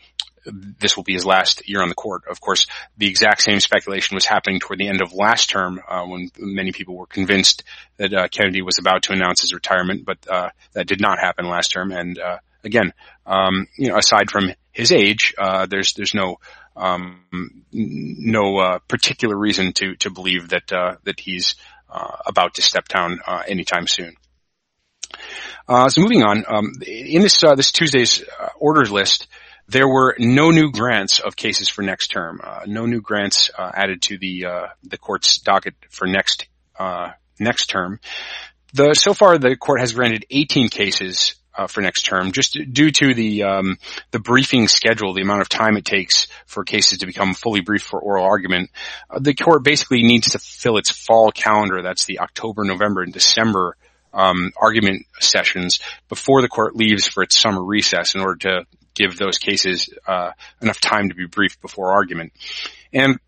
this 0.44 0.96
will 0.96 1.04
be 1.04 1.12
his 1.12 1.26
last 1.26 1.68
year 1.68 1.82
on 1.82 1.88
the 1.88 1.94
court. 1.94 2.22
Of 2.28 2.40
course, 2.40 2.66
the 2.96 3.08
exact 3.08 3.42
same 3.42 3.60
speculation 3.60 4.14
was 4.14 4.24
happening 4.24 4.60
toward 4.60 4.78
the 4.78 4.88
end 4.88 5.02
of 5.02 5.12
last 5.12 5.50
term 5.50 5.80
uh, 5.86 6.04
when 6.04 6.30
many 6.38 6.72
people 6.72 6.96
were 6.96 7.06
convinced 7.06 7.62
that 7.98 8.12
uh, 8.12 8.28
Kennedy 8.28 8.62
was 8.62 8.78
about 8.78 9.02
to 9.04 9.12
announce 9.12 9.42
his 9.42 9.52
retirement, 9.52 10.04
but 10.04 10.18
uh, 10.28 10.50
that 10.72 10.86
did 10.86 11.00
not 11.00 11.18
happen 11.18 11.48
last 11.48 11.72
term. 11.72 11.92
And 11.92 12.18
uh, 12.18 12.38
again, 12.64 12.92
um, 13.26 13.66
you 13.76 13.88
know, 13.88 13.96
aside 13.96 14.30
from 14.30 14.52
his 14.72 14.92
age, 14.92 15.34
uh, 15.38 15.66
there's 15.66 15.92
there's 15.94 16.14
no 16.14 16.36
um, 16.76 17.64
no 17.72 18.58
uh, 18.58 18.78
particular 18.88 19.36
reason 19.36 19.72
to 19.74 19.96
to 19.96 20.10
believe 20.10 20.48
that 20.50 20.68
that 20.68 21.20
he's 21.20 21.56
about 22.26 22.54
to 22.54 22.62
step 22.62 22.86
down 22.88 23.20
anytime 23.46 23.86
soon. 23.86 24.14
so 25.68 26.00
moving 26.00 26.22
on, 26.22 26.44
um, 26.48 26.72
in 26.86 27.22
this 27.22 27.40
this 27.40 27.72
Tuesday's 27.72 28.22
orders 28.56 28.90
list, 28.92 29.26
there 29.70 29.88
were 29.88 30.16
no 30.18 30.50
new 30.50 30.72
grants 30.72 31.20
of 31.20 31.36
cases 31.36 31.68
for 31.68 31.82
next 31.82 32.08
term. 32.08 32.40
Uh, 32.42 32.62
no 32.66 32.86
new 32.86 33.00
grants 33.00 33.50
uh, 33.56 33.70
added 33.72 34.02
to 34.02 34.18
the 34.18 34.46
uh, 34.46 34.66
the 34.82 34.98
court's 34.98 35.38
docket 35.38 35.74
for 35.90 36.06
next 36.06 36.48
uh, 36.78 37.10
next 37.38 37.66
term. 37.66 38.00
The 38.74 38.94
so 38.94 39.14
far 39.14 39.38
the 39.38 39.56
court 39.56 39.80
has 39.80 39.92
granted 39.92 40.26
18 40.30 40.68
cases 40.70 41.36
uh, 41.56 41.66
for 41.68 41.82
next 41.82 42.02
term, 42.02 42.32
just 42.32 42.58
due 42.72 42.90
to 42.90 43.14
the 43.14 43.44
um, 43.44 43.78
the 44.10 44.18
briefing 44.18 44.66
schedule, 44.66 45.14
the 45.14 45.22
amount 45.22 45.42
of 45.42 45.48
time 45.48 45.76
it 45.76 45.84
takes 45.84 46.26
for 46.46 46.64
cases 46.64 46.98
to 46.98 47.06
become 47.06 47.34
fully 47.34 47.60
briefed 47.60 47.86
for 47.86 48.00
oral 48.00 48.24
argument. 48.24 48.70
Uh, 49.08 49.20
the 49.20 49.34
court 49.34 49.62
basically 49.62 50.02
needs 50.02 50.30
to 50.30 50.40
fill 50.40 50.78
its 50.78 50.90
fall 50.90 51.30
calendar. 51.30 51.82
That's 51.82 52.06
the 52.06 52.20
October, 52.20 52.64
November, 52.64 53.02
and 53.02 53.12
December 53.12 53.76
um, 54.12 54.52
argument 54.60 55.06
sessions 55.20 55.78
before 56.08 56.42
the 56.42 56.48
court 56.48 56.74
leaves 56.74 57.06
for 57.06 57.22
its 57.22 57.38
summer 57.38 57.62
recess 57.62 58.16
in 58.16 58.20
order 58.20 58.36
to 58.36 58.66
give 58.94 59.16
those 59.16 59.38
cases 59.38 59.90
uh, 60.06 60.32
enough 60.60 60.80
time 60.80 61.08
to 61.08 61.14
be 61.14 61.26
briefed 61.26 61.60
before 61.60 61.92
argument. 61.92 62.32
And 62.92 63.18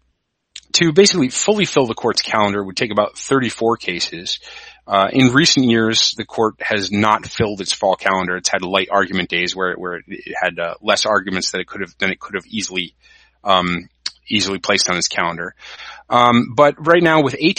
to 0.73 0.93
basically 0.93 1.29
fully 1.29 1.65
fill 1.65 1.87
the 1.87 1.95
court's 1.95 2.23
calendar 2.23 2.63
would 2.63 2.77
take 2.77 2.91
about 2.91 3.17
34 3.17 3.77
cases. 3.77 4.39
Uh, 4.87 5.09
in 5.13 5.33
recent 5.33 5.67
years, 5.67 6.15
the 6.17 6.25
court 6.25 6.55
has 6.61 6.91
not 6.91 7.27
filled 7.27 7.61
its 7.61 7.73
fall 7.73 7.95
calendar. 7.95 8.37
It's 8.37 8.49
had 8.49 8.63
light 8.63 8.89
argument 8.91 9.29
days 9.29 9.55
where 9.55 9.75
where 9.75 10.01
it 10.07 10.35
had 10.35 10.59
uh, 10.59 10.75
less 10.81 11.07
arguments 11.07 11.53
that 11.53 11.61
it 11.61 11.67
could 11.67 11.83
have 11.83 11.95
than 11.99 12.11
it 12.11 12.19
could 12.19 12.35
have 12.35 12.47
easily 12.47 12.95
um, 13.45 13.89
easily 14.29 14.59
placed 14.59 14.91
on 14.91 14.97
its 14.97 15.09
calendar. 15.09 15.55
Um, 16.09 16.55
but 16.57 16.75
right 16.85 17.03
now, 17.03 17.23
with 17.23 17.37
18 17.39 17.55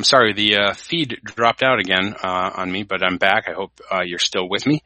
I'm 0.00 0.04
sorry, 0.04 0.32
the 0.32 0.56
uh, 0.56 0.72
feed 0.72 1.20
dropped 1.24 1.62
out 1.62 1.78
again 1.78 2.14
uh, 2.24 2.50
on 2.56 2.72
me, 2.72 2.84
but 2.84 3.02
I'm 3.02 3.18
back. 3.18 3.50
I 3.50 3.52
hope 3.52 3.78
uh, 3.92 4.00
you're 4.02 4.18
still 4.18 4.48
with 4.48 4.66
me. 4.66 4.82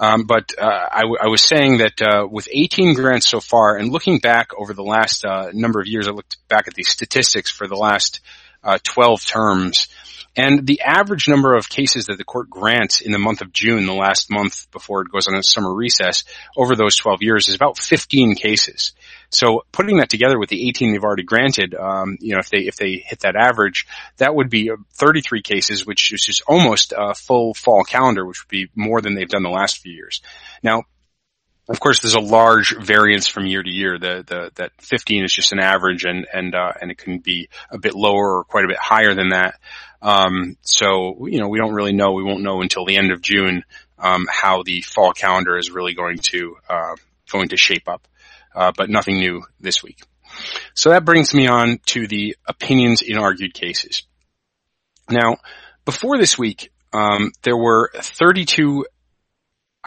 Um, 0.00 0.24
but 0.24 0.54
uh, 0.58 0.88
I, 0.90 1.00
w- 1.02 1.18
I 1.22 1.26
was 1.26 1.42
saying 1.42 1.78
that 1.78 2.00
uh, 2.00 2.26
with 2.26 2.48
18 2.50 2.94
grants 2.94 3.28
so 3.28 3.40
far, 3.40 3.76
and 3.76 3.92
looking 3.92 4.20
back 4.20 4.52
over 4.56 4.72
the 4.72 4.82
last 4.82 5.22
uh, 5.22 5.50
number 5.52 5.80
of 5.80 5.86
years, 5.86 6.08
I 6.08 6.12
looked 6.12 6.38
back 6.48 6.66
at 6.66 6.72
the 6.72 6.82
statistics 6.82 7.50
for 7.50 7.68
the 7.68 7.76
last 7.76 8.22
12 8.82 9.26
terms, 9.26 9.88
and 10.36 10.66
the 10.66 10.80
average 10.80 11.28
number 11.28 11.54
of 11.54 11.68
cases 11.68 12.06
that 12.06 12.18
the 12.18 12.24
court 12.24 12.50
grants 12.50 13.00
in 13.00 13.12
the 13.12 13.18
month 13.18 13.40
of 13.40 13.52
June, 13.52 13.86
the 13.86 13.94
last 13.94 14.30
month 14.30 14.68
before 14.72 15.02
it 15.02 15.12
goes 15.12 15.28
on 15.28 15.36
its 15.36 15.48
summer 15.48 15.72
recess, 15.72 16.24
over 16.56 16.74
those 16.74 16.96
12 16.96 17.22
years 17.22 17.48
is 17.48 17.54
about 17.54 17.78
15 17.78 18.34
cases. 18.34 18.92
So 19.30 19.64
putting 19.70 19.98
that 19.98 20.08
together 20.08 20.38
with 20.38 20.48
the 20.48 20.68
18 20.68 20.92
they've 20.92 21.04
already 21.04 21.22
granted, 21.22 21.74
um, 21.74 22.18
you 22.20 22.32
know, 22.34 22.40
if 22.40 22.50
they 22.50 22.58
if 22.58 22.76
they 22.76 23.04
hit 23.04 23.20
that 23.20 23.36
average, 23.36 23.86
that 24.16 24.34
would 24.34 24.50
be 24.50 24.70
33 24.94 25.42
cases, 25.42 25.86
which 25.86 26.12
is 26.12 26.42
almost 26.46 26.92
a 26.96 27.14
full 27.14 27.54
fall 27.54 27.84
calendar, 27.84 28.24
which 28.26 28.44
would 28.44 28.50
be 28.50 28.70
more 28.74 29.00
than 29.00 29.14
they've 29.14 29.28
done 29.28 29.42
the 29.44 29.50
last 29.50 29.78
few 29.78 29.92
years. 29.92 30.20
Now, 30.62 30.84
of 31.68 31.80
course, 31.80 32.00
there's 32.00 32.14
a 32.14 32.20
large 32.20 32.76
variance 32.76 33.26
from 33.26 33.46
year 33.46 33.62
to 33.62 33.70
year. 33.70 33.98
The, 33.98 34.24
the 34.26 34.50
that 34.56 34.72
15 34.78 35.24
is 35.24 35.32
just 35.32 35.52
an 35.52 35.60
average, 35.60 36.04
and 36.04 36.26
and 36.32 36.54
uh, 36.54 36.72
and 36.80 36.90
it 36.90 36.98
can 36.98 37.18
be 37.18 37.48
a 37.70 37.78
bit 37.78 37.94
lower 37.94 38.38
or 38.38 38.44
quite 38.44 38.64
a 38.64 38.68
bit 38.68 38.78
higher 38.78 39.14
than 39.14 39.30
that. 39.30 39.58
Um, 40.02 40.56
so 40.62 41.26
you 41.26 41.40
know, 41.40 41.48
we 41.48 41.58
don't 41.58 41.72
really 41.72 41.94
know. 41.94 42.12
We 42.12 42.24
won't 42.24 42.42
know 42.42 42.60
until 42.60 42.84
the 42.84 42.96
end 42.96 43.12
of 43.12 43.22
June 43.22 43.64
um, 43.98 44.26
how 44.30 44.62
the 44.62 44.82
fall 44.82 45.12
calendar 45.12 45.56
is 45.56 45.70
really 45.70 45.94
going 45.94 46.18
to 46.30 46.56
uh, 46.68 46.96
going 47.30 47.48
to 47.48 47.56
shape 47.56 47.88
up 47.88 48.06
uh, 48.54 48.72
but 48.76 48.90
nothing 48.90 49.18
new 49.18 49.42
this 49.60 49.82
week. 49.82 50.02
So 50.74 50.90
that 50.90 51.04
brings 51.04 51.34
me 51.34 51.46
on 51.46 51.78
to 51.86 52.06
the 52.06 52.36
opinions 52.46 53.02
in 53.02 53.18
argued 53.18 53.54
cases. 53.54 54.04
Now, 55.08 55.38
before 55.84 56.18
this 56.18 56.38
week, 56.38 56.70
um, 56.92 57.32
there 57.42 57.56
were 57.56 57.90
32 57.94 58.86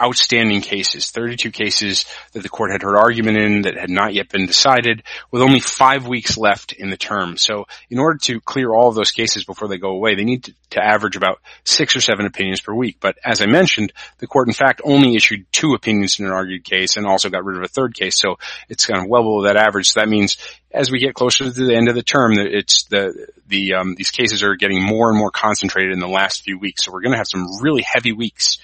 outstanding 0.00 0.60
cases, 0.60 1.10
32 1.10 1.50
cases 1.50 2.04
that 2.32 2.42
the 2.42 2.48
court 2.48 2.70
had 2.70 2.82
heard 2.82 2.96
argument 2.96 3.36
in 3.36 3.62
that 3.62 3.76
had 3.76 3.90
not 3.90 4.14
yet 4.14 4.28
been 4.28 4.46
decided 4.46 5.02
with 5.30 5.42
only 5.42 5.60
five 5.60 6.06
weeks 6.06 6.36
left 6.36 6.72
in 6.72 6.90
the 6.90 6.96
term. 6.96 7.36
So 7.36 7.66
in 7.90 7.98
order 7.98 8.18
to 8.22 8.40
clear 8.40 8.72
all 8.72 8.88
of 8.88 8.94
those 8.94 9.10
cases 9.10 9.44
before 9.44 9.68
they 9.68 9.78
go 9.78 9.90
away, 9.90 10.14
they 10.14 10.24
need 10.24 10.44
to, 10.44 10.54
to 10.70 10.84
average 10.84 11.16
about 11.16 11.40
six 11.64 11.96
or 11.96 12.00
seven 12.00 12.26
opinions 12.26 12.60
per 12.60 12.72
week. 12.72 12.98
But 13.00 13.18
as 13.24 13.42
I 13.42 13.46
mentioned, 13.46 13.92
the 14.18 14.26
court 14.26 14.48
in 14.48 14.54
fact 14.54 14.80
only 14.84 15.16
issued 15.16 15.46
two 15.52 15.74
opinions 15.74 16.18
in 16.18 16.26
an 16.26 16.32
argued 16.32 16.64
case 16.64 16.96
and 16.96 17.06
also 17.06 17.30
got 17.30 17.44
rid 17.44 17.56
of 17.56 17.62
a 17.64 17.68
third 17.68 17.94
case. 17.94 18.18
So 18.18 18.38
it's 18.68 18.86
kind 18.86 19.02
of 19.02 19.08
well 19.08 19.22
below 19.22 19.42
that 19.44 19.56
average. 19.56 19.90
So 19.90 20.00
that 20.00 20.08
means 20.08 20.36
as 20.70 20.90
we 20.90 20.98
get 20.98 21.14
closer 21.14 21.44
to 21.44 21.50
the 21.50 21.74
end 21.74 21.88
of 21.88 21.94
the 21.94 22.02
term, 22.02 22.32
it's 22.38 22.84
the, 22.84 23.28
the, 23.46 23.74
um, 23.74 23.94
these 23.94 24.10
cases 24.10 24.42
are 24.42 24.54
getting 24.54 24.82
more 24.82 25.08
and 25.08 25.18
more 25.18 25.30
concentrated 25.30 25.92
in 25.92 26.00
the 26.00 26.08
last 26.08 26.42
few 26.42 26.58
weeks. 26.58 26.84
So 26.84 26.92
we're 26.92 27.00
going 27.00 27.12
to 27.12 27.18
have 27.18 27.28
some 27.28 27.62
really 27.62 27.82
heavy 27.82 28.12
weeks 28.12 28.58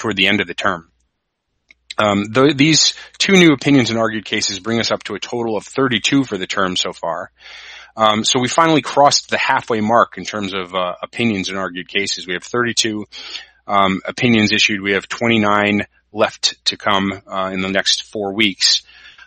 toward 0.00 0.16
the 0.16 0.26
end 0.26 0.40
of 0.40 0.46
the 0.46 0.54
term. 0.54 0.90
Um, 1.98 2.24
the, 2.24 2.54
these 2.56 2.94
two 3.18 3.34
new 3.34 3.52
opinions 3.52 3.90
and 3.90 3.98
argued 3.98 4.24
cases 4.24 4.58
bring 4.58 4.80
us 4.80 4.90
up 4.90 5.04
to 5.04 5.14
a 5.14 5.20
total 5.20 5.56
of 5.56 5.64
32 5.64 6.24
for 6.24 6.38
the 6.38 6.46
term 6.46 6.76
so 6.76 6.92
far. 6.92 7.30
Um, 7.96 8.24
so 8.24 8.40
we 8.40 8.48
finally 8.48 8.82
crossed 8.82 9.28
the 9.28 9.38
halfway 9.38 9.80
mark 9.80 10.16
in 10.16 10.24
terms 10.24 10.54
of 10.54 10.74
uh, 10.74 10.94
opinions 11.02 11.48
and 11.48 11.58
argued 11.58 11.88
cases. 11.88 12.26
We 12.26 12.34
have 12.34 12.44
32 12.44 13.04
um, 13.66 14.00
opinions 14.04 14.52
issued. 14.52 14.80
We 14.80 14.92
have 14.92 15.08
29 15.08 15.86
left 16.12 16.64
to 16.66 16.76
come 16.76 17.12
uh, 17.26 17.50
in 17.52 17.60
the 17.60 17.68
next 17.68 18.10
four 18.10 18.32
weeks. 18.34 18.82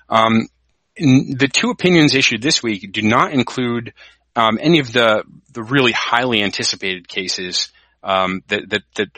Um, 0.09 0.47
the 0.95 1.49
two 1.51 1.69
opinions 1.69 2.15
issued 2.15 2.41
this 2.41 2.62
week 2.62 2.91
do 2.91 3.01
not 3.01 3.33
include 3.33 3.93
um, 4.36 4.57
any 4.62 4.79
of 4.79 4.91
the 4.91 5.23
the 5.51 5.63
really 5.63 5.91
highly 5.91 6.41
anticipated 6.41 7.07
cases 7.07 7.69
um, 8.03 8.43
that 8.49 8.69
that 8.69 8.83
that 8.95 9.09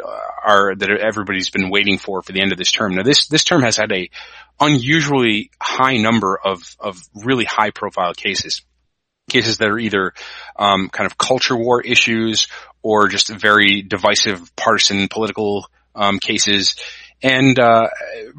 are 0.46 0.76
that 0.76 0.90
everybody's 0.90 1.50
been 1.50 1.70
waiting 1.70 1.98
for 1.98 2.22
for 2.22 2.32
the 2.32 2.42
end 2.42 2.52
of 2.52 2.58
this 2.58 2.72
term. 2.72 2.96
Now 2.96 3.04
this 3.04 3.28
this 3.28 3.44
term 3.44 3.64
has 3.64 3.78
had 3.78 3.92
a 3.92 4.10
unusually 4.60 5.52
high 5.62 5.98
number 5.98 6.38
of 6.38 6.76
of 6.80 7.00
really 7.16 7.46
high 7.46 7.72
profile 7.72 8.14
cases, 8.14 8.62
cases 9.30 9.58
that 9.58 9.70
are 9.70 9.80
either 9.80 10.14
um, 10.56 10.90
kind 10.90 11.06
of 11.06 11.18
culture 11.18 11.56
war 11.56 11.82
issues 11.82 12.48
or 12.82 13.08
just 13.08 13.30
very 13.30 13.82
divisive 13.82 14.56
partisan 14.56 15.08
political 15.08 15.66
um, 15.96 16.20
cases. 16.20 16.76
And 17.24 17.58
uh, 17.58 17.88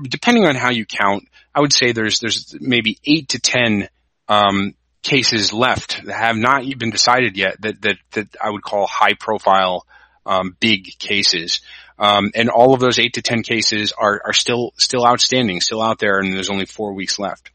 depending 0.03 0.45
on 0.45 0.55
how 0.55 0.71
you 0.71 0.87
count, 0.87 1.25
I 1.55 1.61
would 1.61 1.73
say 1.73 1.93
there's 1.93 2.21
there's 2.21 2.55
maybe 2.61 2.99
eight 3.05 3.31
to 3.31 3.41
ten 3.41 3.89
um, 4.29 4.75
cases 5.03 5.53
left 5.53 6.05
that 6.05 6.17
have 6.17 6.37
not 6.37 6.63
been 6.79 6.91
decided 6.91 7.37
yet 7.37 7.61
that 7.63 7.83
that 7.83 7.97
that 8.13 8.37
I 8.41 8.51
would 8.51 8.63
call 8.63 8.87
high 8.87 9.15
profile 9.15 9.87
um, 10.27 10.57
big 10.59 10.99
cases. 10.99 11.61
Um, 11.99 12.31
and 12.35 12.51
all 12.51 12.75
of 12.75 12.81
those 12.81 12.99
eight 12.99 13.15
to 13.15 13.23
ten 13.23 13.43
cases 13.43 13.93
are, 13.93 14.21
are 14.27 14.33
still 14.35 14.73
still 14.77 15.07
outstanding, 15.07 15.61
still 15.61 15.81
out 15.81 15.99
there, 15.99 16.19
and 16.19 16.35
there's 16.35 16.51
only 16.51 16.67
four 16.67 16.93
weeks 16.93 17.19
left. 17.19 17.51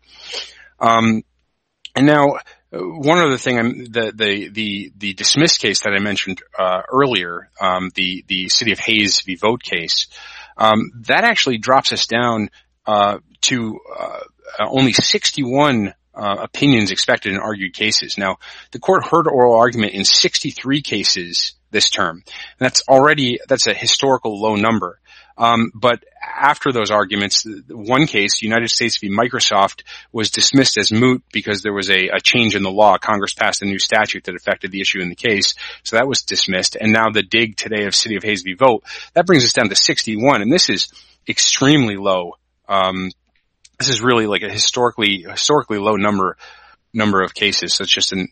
Um, 0.79 1.23
and 1.95 2.07
now, 2.07 2.37
one 2.71 3.19
other 3.19 3.37
thing, 3.37 3.59
I'm, 3.59 3.85
the 3.85 4.11
the 4.15 4.47
the 4.49 4.91
the 4.97 5.13
dismissed 5.13 5.59
case 5.59 5.81
that 5.81 5.93
I 5.93 5.99
mentioned 5.99 6.41
uh, 6.57 6.81
earlier, 6.91 7.49
um, 7.59 7.91
the 7.93 8.23
the 8.27 8.49
city 8.49 8.71
of 8.71 8.79
Hays 8.79 9.21
v. 9.21 9.35
Vogt 9.35 9.61
case, 9.61 10.07
um, 10.57 10.91
that 11.07 11.23
actually 11.23 11.59
drops 11.59 11.93
us 11.93 12.07
down 12.07 12.49
uh, 12.87 13.19
to 13.41 13.79
uh, 13.97 14.19
only 14.59 14.93
61 14.93 15.93
uh, 16.13 16.37
opinions 16.41 16.91
expected 16.91 17.33
in 17.33 17.39
argued 17.39 17.73
cases. 17.73 18.17
Now, 18.17 18.37
the 18.71 18.79
court 18.79 19.05
heard 19.05 19.27
oral 19.27 19.55
argument 19.55 19.93
in 19.93 20.05
63 20.05 20.81
cases 20.81 21.53
this 21.71 21.89
term. 21.89 22.17
And 22.25 22.25
that's 22.59 22.83
already, 22.87 23.39
that's 23.47 23.67
a 23.67 23.73
historical 23.73 24.39
low 24.39 24.55
number. 24.55 24.99
Um, 25.37 25.71
but 25.73 26.03
after 26.21 26.71
those 26.71 26.91
arguments, 26.91 27.47
one 27.69 28.05
case, 28.05 28.41
United 28.41 28.69
States 28.69 28.97
v. 28.97 29.09
Microsoft, 29.09 29.83
was 30.11 30.29
dismissed 30.29 30.77
as 30.77 30.91
moot 30.91 31.23
because 31.31 31.63
there 31.63 31.73
was 31.73 31.89
a, 31.89 32.09
a, 32.13 32.19
change 32.21 32.55
in 32.55 32.63
the 32.63 32.69
law. 32.69 32.97
Congress 32.97 33.33
passed 33.33 33.61
a 33.61 33.65
new 33.65 33.79
statute 33.79 34.25
that 34.25 34.35
affected 34.35 34.71
the 34.71 34.81
issue 34.81 34.99
in 34.99 35.09
the 35.09 35.15
case, 35.15 35.55
so 35.83 35.95
that 35.95 36.07
was 36.07 36.21
dismissed. 36.21 36.77
And 36.79 36.93
now 36.93 37.09
the 37.11 37.23
dig 37.23 37.55
today 37.55 37.85
of 37.85 37.95
City 37.95 38.17
of 38.17 38.23
Hays 38.23 38.43
v. 38.43 38.53
Vogt 38.53 38.85
that 39.13 39.25
brings 39.25 39.43
us 39.43 39.53
down 39.53 39.69
to 39.69 39.75
61, 39.75 40.41
and 40.41 40.51
this 40.51 40.69
is 40.69 40.89
extremely 41.27 41.95
low. 41.95 42.33
Um, 42.67 43.09
this 43.81 43.89
is 43.89 44.01
really 44.01 44.27
like 44.27 44.43
a 44.43 44.49
historically 44.49 45.25
historically 45.27 45.79
low 45.79 45.95
number 45.95 46.37
number 46.93 47.23
of 47.23 47.33
cases. 47.33 47.75
So 47.75 47.83
it's 47.83 47.91
just 47.91 48.13
an 48.13 48.27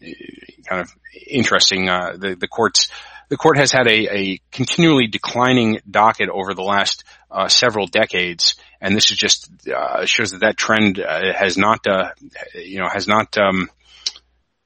kind 0.67 0.81
of 0.81 0.95
interesting. 1.27 1.89
Uh, 1.89 2.13
the 2.17 2.35
the 2.35 2.47
courts 2.47 2.89
the 3.29 3.38
court 3.38 3.57
has 3.57 3.71
had 3.71 3.88
a, 3.88 4.15
a 4.15 4.41
continually 4.51 5.07
declining 5.07 5.79
docket 5.89 6.29
over 6.29 6.53
the 6.53 6.63
last 6.63 7.03
uh, 7.31 7.47
several 7.47 7.88
decades, 7.88 8.55
and 8.81 8.95
this 8.95 9.12
is 9.12 9.17
just 9.17 9.49
uh, 9.67 10.05
shows 10.05 10.31
that 10.31 10.41
that 10.41 10.57
trend 10.57 10.99
uh, 10.99 11.33
has 11.33 11.57
not, 11.57 11.85
uh, 11.88 12.09
you 12.55 12.79
know, 12.79 12.89
has 12.91 13.07
not 13.07 13.38
um, 13.38 13.69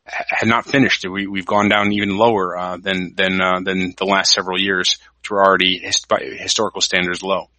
had 0.06 0.48
not 0.48 0.66
finished. 0.66 1.06
We, 1.10 1.28
we've 1.28 1.46
gone 1.46 1.70
down 1.70 1.92
even 1.92 2.18
lower 2.18 2.58
uh, 2.58 2.78
than 2.78 3.14
than 3.16 3.42
uh, 3.42 3.60
than 3.64 3.94
the 3.98 4.06
last 4.06 4.34
several 4.34 4.60
years, 4.60 4.98
which 5.20 5.30
were 5.30 5.44
already 5.46 5.86
by 6.10 6.20
historical 6.20 6.82
standards 6.82 7.22
low. 7.22 7.50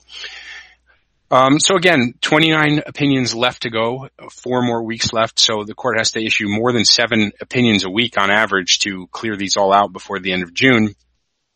Um, 1.34 1.58
so 1.58 1.74
again, 1.74 2.14
29 2.20 2.82
opinions 2.86 3.34
left 3.34 3.62
to 3.62 3.70
go, 3.70 4.08
four 4.30 4.62
more 4.62 4.84
weeks 4.84 5.12
left. 5.12 5.40
So 5.40 5.64
the 5.64 5.74
court 5.74 5.98
has 5.98 6.12
to 6.12 6.24
issue 6.24 6.46
more 6.46 6.72
than 6.72 6.84
seven 6.84 7.32
opinions 7.40 7.84
a 7.84 7.90
week 7.90 8.16
on 8.16 8.30
average 8.30 8.78
to 8.80 9.08
clear 9.08 9.36
these 9.36 9.56
all 9.56 9.74
out 9.74 9.92
before 9.92 10.20
the 10.20 10.32
end 10.32 10.44
of 10.44 10.54
June. 10.54 10.94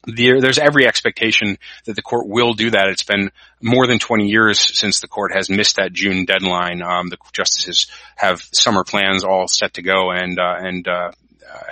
there's 0.04 0.58
every 0.58 0.88
expectation 0.88 1.58
that 1.84 1.94
the 1.94 2.02
court 2.02 2.26
will 2.26 2.54
do 2.54 2.70
that. 2.70 2.88
It's 2.88 3.04
been 3.04 3.30
more 3.62 3.86
than 3.86 4.00
20 4.00 4.26
years 4.26 4.76
since 4.76 4.98
the 4.98 5.06
court 5.06 5.30
has 5.32 5.48
missed 5.48 5.76
that 5.76 5.92
June 5.92 6.24
deadline. 6.24 6.82
Um, 6.82 7.08
the 7.08 7.18
justices 7.32 7.86
have 8.16 8.42
summer 8.52 8.82
plans 8.82 9.22
all 9.22 9.46
set 9.46 9.74
to 9.74 9.82
go 9.82 10.10
and 10.10 10.40
uh, 10.40 10.56
and 10.58 10.88
uh, 10.88 11.12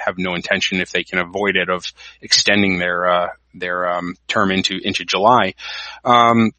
have 0.05 0.17
no 0.17 0.37
intention, 0.37 0.81
if 0.81 0.91
they 0.91 1.03
can 1.03 1.19
avoid 1.19 1.57
it, 1.57 1.69
of 1.69 1.93
extending 2.21 2.79
their 2.79 3.11
uh, 3.11 3.29
their 3.53 3.91
um, 3.91 4.15
term 4.29 4.53
into 4.53 4.79
into 4.81 5.05
July. 5.05 5.55
Um, 6.05 6.53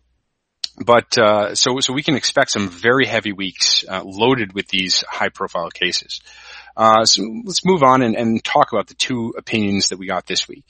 but 0.78 1.18
uh, 1.18 1.56
so 1.56 1.80
so 1.80 1.94
we 1.94 2.04
can 2.04 2.16
expect 2.16 2.52
some 2.52 2.70
very 2.70 3.06
heavy 3.06 3.34
weeks 3.34 3.84
uh, 3.88 4.04
loaded 4.04 4.54
with 4.54 4.68
these 4.68 5.04
high 5.10 5.30
profile 5.30 5.70
cases. 5.70 6.22
Uh, 6.76 7.06
so 7.06 7.24
let's 7.44 7.66
move 7.66 7.82
on 7.82 8.04
and, 8.04 8.16
and, 8.16 8.44
talk 8.44 8.72
about 8.72 8.86
the 8.86 8.94
two 8.94 9.34
opinions 9.36 9.90
that 9.90 9.98
we 9.98 10.06
got 10.06 10.28
this 10.28 10.48
week. 10.48 10.64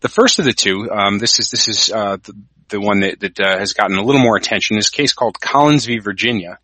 The 0.00 0.10
first 0.10 0.38
of 0.38 0.44
the 0.44 0.52
two, 0.52 0.90
um, 0.90 1.18
this 1.18 1.40
is 1.40 1.50
this 1.50 1.68
is 1.68 1.90
uh, 1.90 2.18
the, 2.22 2.34
the 2.68 2.80
one 2.80 3.00
that, 3.00 3.20
that 3.20 3.40
uh, 3.40 3.58
has 3.58 3.72
gotten 3.72 3.96
a 3.96 4.02
little 4.02 4.20
more 4.20 4.36
attention. 4.36 4.76
This 4.76 4.90
case 4.90 5.14
called 5.14 5.40
Collins 5.40 5.86
v. 5.86 6.00
Virginia, 6.00 6.58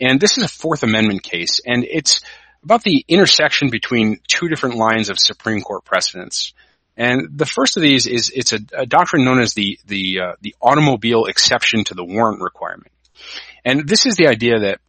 and 0.00 0.18
this 0.18 0.38
is 0.38 0.44
a 0.44 0.48
Fourth 0.48 0.82
Amendment 0.82 1.22
case, 1.22 1.60
and 1.66 1.84
it's 1.84 2.22
about 2.64 2.82
the 2.82 3.04
intersection 3.08 3.68
between 3.68 4.20
two 4.26 4.48
different 4.48 4.76
lines 4.76 5.10
of 5.10 5.18
Supreme 5.18 5.60
Court 5.60 5.84
precedents. 5.84 6.54
And 6.98 7.38
the 7.38 7.46
first 7.46 7.76
of 7.76 7.82
these 7.82 8.08
is 8.08 8.30
it's 8.34 8.52
a, 8.52 8.58
a 8.76 8.84
doctrine 8.84 9.24
known 9.24 9.38
as 9.38 9.54
the 9.54 9.78
the 9.86 10.20
uh, 10.20 10.32
the 10.40 10.56
automobile 10.60 11.26
exception 11.26 11.84
to 11.84 11.94
the 11.94 12.04
warrant 12.04 12.42
requirement. 12.42 12.92
And 13.64 13.88
this 13.88 14.04
is 14.04 14.16
the 14.16 14.26
idea 14.26 14.58
that 14.60 14.80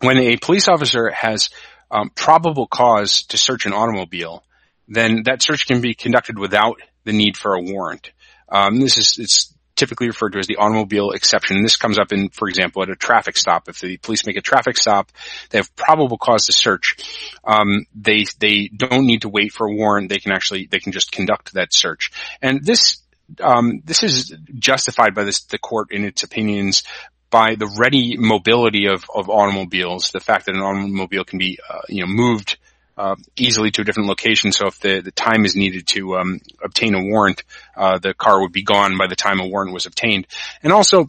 when 0.00 0.18
a 0.18 0.36
police 0.36 0.68
officer 0.68 1.10
has 1.10 1.50
um, 1.92 2.10
probable 2.10 2.66
cause 2.66 3.22
to 3.28 3.38
search 3.38 3.66
an 3.66 3.72
automobile, 3.72 4.42
then 4.88 5.22
that 5.26 5.42
search 5.42 5.66
can 5.66 5.80
be 5.80 5.94
conducted 5.94 6.38
without 6.38 6.80
the 7.04 7.12
need 7.12 7.36
for 7.36 7.54
a 7.54 7.62
warrant. 7.62 8.10
Um, 8.48 8.80
this 8.80 8.98
is 8.98 9.18
it's 9.18 9.54
typically 9.78 10.08
referred 10.08 10.32
to 10.32 10.38
as 10.38 10.46
the 10.46 10.56
automobile 10.56 11.12
exception. 11.12 11.56
And 11.56 11.64
this 11.64 11.76
comes 11.76 11.98
up 11.98 12.12
in, 12.12 12.28
for 12.30 12.48
example, 12.48 12.82
at 12.82 12.90
a 12.90 12.96
traffic 12.96 13.36
stop. 13.36 13.68
If 13.68 13.80
the 13.80 13.96
police 13.96 14.26
make 14.26 14.36
a 14.36 14.42
traffic 14.42 14.76
stop, 14.76 15.10
they 15.50 15.58
have 15.58 15.74
probable 15.76 16.18
cause 16.18 16.46
to 16.46 16.52
search. 16.52 16.96
Um, 17.44 17.86
they 17.94 18.26
they 18.38 18.68
don't 18.68 19.06
need 19.06 19.22
to 19.22 19.28
wait 19.28 19.52
for 19.52 19.66
a 19.66 19.74
warrant. 19.74 20.08
They 20.08 20.18
can 20.18 20.32
actually 20.32 20.66
they 20.66 20.80
can 20.80 20.92
just 20.92 21.12
conduct 21.12 21.54
that 21.54 21.72
search. 21.72 22.10
And 22.42 22.64
this 22.64 23.02
um, 23.40 23.80
this 23.84 24.02
is 24.02 24.34
justified 24.54 25.14
by 25.14 25.24
this, 25.24 25.44
the 25.44 25.58
court 25.58 25.92
in 25.92 26.04
its 26.04 26.22
opinions 26.22 26.82
by 27.30 27.54
the 27.56 27.70
ready 27.78 28.16
mobility 28.16 28.86
of, 28.86 29.04
of 29.14 29.28
automobiles, 29.28 30.10
the 30.10 30.20
fact 30.20 30.46
that 30.46 30.54
an 30.54 30.62
automobile 30.62 31.24
can 31.24 31.38
be, 31.38 31.58
uh, 31.68 31.82
you 31.88 32.00
know, 32.00 32.06
moved 32.10 32.57
uh, 32.98 33.16
easily 33.36 33.70
to 33.70 33.82
a 33.82 33.84
different 33.84 34.08
location. 34.08 34.52
So 34.52 34.66
if 34.66 34.80
the, 34.80 35.00
the 35.00 35.12
time 35.12 35.44
is 35.44 35.54
needed 35.54 35.86
to 35.88 36.18
um, 36.18 36.40
obtain 36.62 36.94
a 36.94 37.02
warrant, 37.02 37.44
uh, 37.76 37.98
the 37.98 38.12
car 38.12 38.40
would 38.40 38.52
be 38.52 38.64
gone 38.64 38.98
by 38.98 39.06
the 39.06 39.16
time 39.16 39.40
a 39.40 39.46
warrant 39.46 39.72
was 39.72 39.86
obtained. 39.86 40.26
And 40.62 40.72
also 40.72 41.06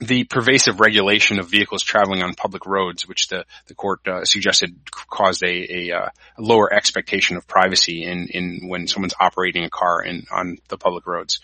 the 0.00 0.24
pervasive 0.24 0.80
regulation 0.80 1.38
of 1.38 1.48
vehicles 1.48 1.82
traveling 1.82 2.22
on 2.22 2.34
public 2.34 2.66
roads, 2.66 3.06
which 3.06 3.28
the, 3.28 3.44
the 3.68 3.74
court 3.74 4.00
uh, 4.06 4.24
suggested 4.24 4.74
caused 5.08 5.42
a, 5.42 5.90
a, 5.90 5.96
uh, 5.96 6.08
lower 6.36 6.72
expectation 6.72 7.36
of 7.36 7.46
privacy 7.46 8.04
in, 8.04 8.28
in 8.28 8.68
when 8.68 8.86
someone's 8.86 9.14
operating 9.18 9.64
a 9.64 9.70
car 9.70 10.02
in, 10.02 10.26
on 10.32 10.58
the 10.68 10.76
public 10.76 11.06
roads. 11.06 11.40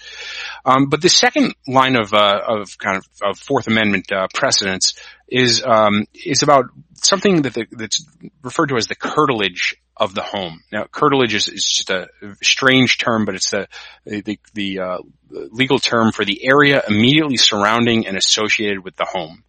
Um, 0.65 0.89
but 0.89 1.01
the 1.01 1.09
second 1.09 1.55
line 1.67 1.97
of, 1.97 2.13
uh, 2.13 2.41
of 2.47 2.77
kind 2.77 2.97
of, 2.97 3.07
of 3.23 3.39
Fourth 3.39 3.69
Amendment 3.69 4.11
uh, 4.11 4.27
precedents 4.35 4.95
is 5.29 5.63
um, 5.65 6.07
is 6.13 6.43
about 6.43 6.67
something 6.95 7.43
that 7.43 7.55
the, 7.55 7.67
that's 7.71 8.05
referred 8.43 8.71
to 8.71 8.77
as 8.77 8.89
the 8.89 8.97
curtilage 8.97 9.77
of 10.01 10.15
the 10.15 10.23
home. 10.23 10.65
Now, 10.73 10.87
curtilage 10.91 11.35
is, 11.35 11.47
is 11.47 11.65
just 11.65 11.91
a 11.91 12.09
strange 12.43 12.97
term, 12.97 13.27
but 13.27 13.35
it's 13.35 13.51
the 13.51 13.69
the, 14.05 14.41
the 14.55 14.81
uh, 14.81 14.99
legal 15.31 15.79
term 15.79 16.11
for 16.11 16.25
the 16.25 16.41
area 16.43 16.83
immediately 16.89 17.37
surrounding 17.37 18.07
and 18.07 18.17
associated 18.17 18.83
with 18.83 18.97
the 18.97 19.05
home. 19.05 19.45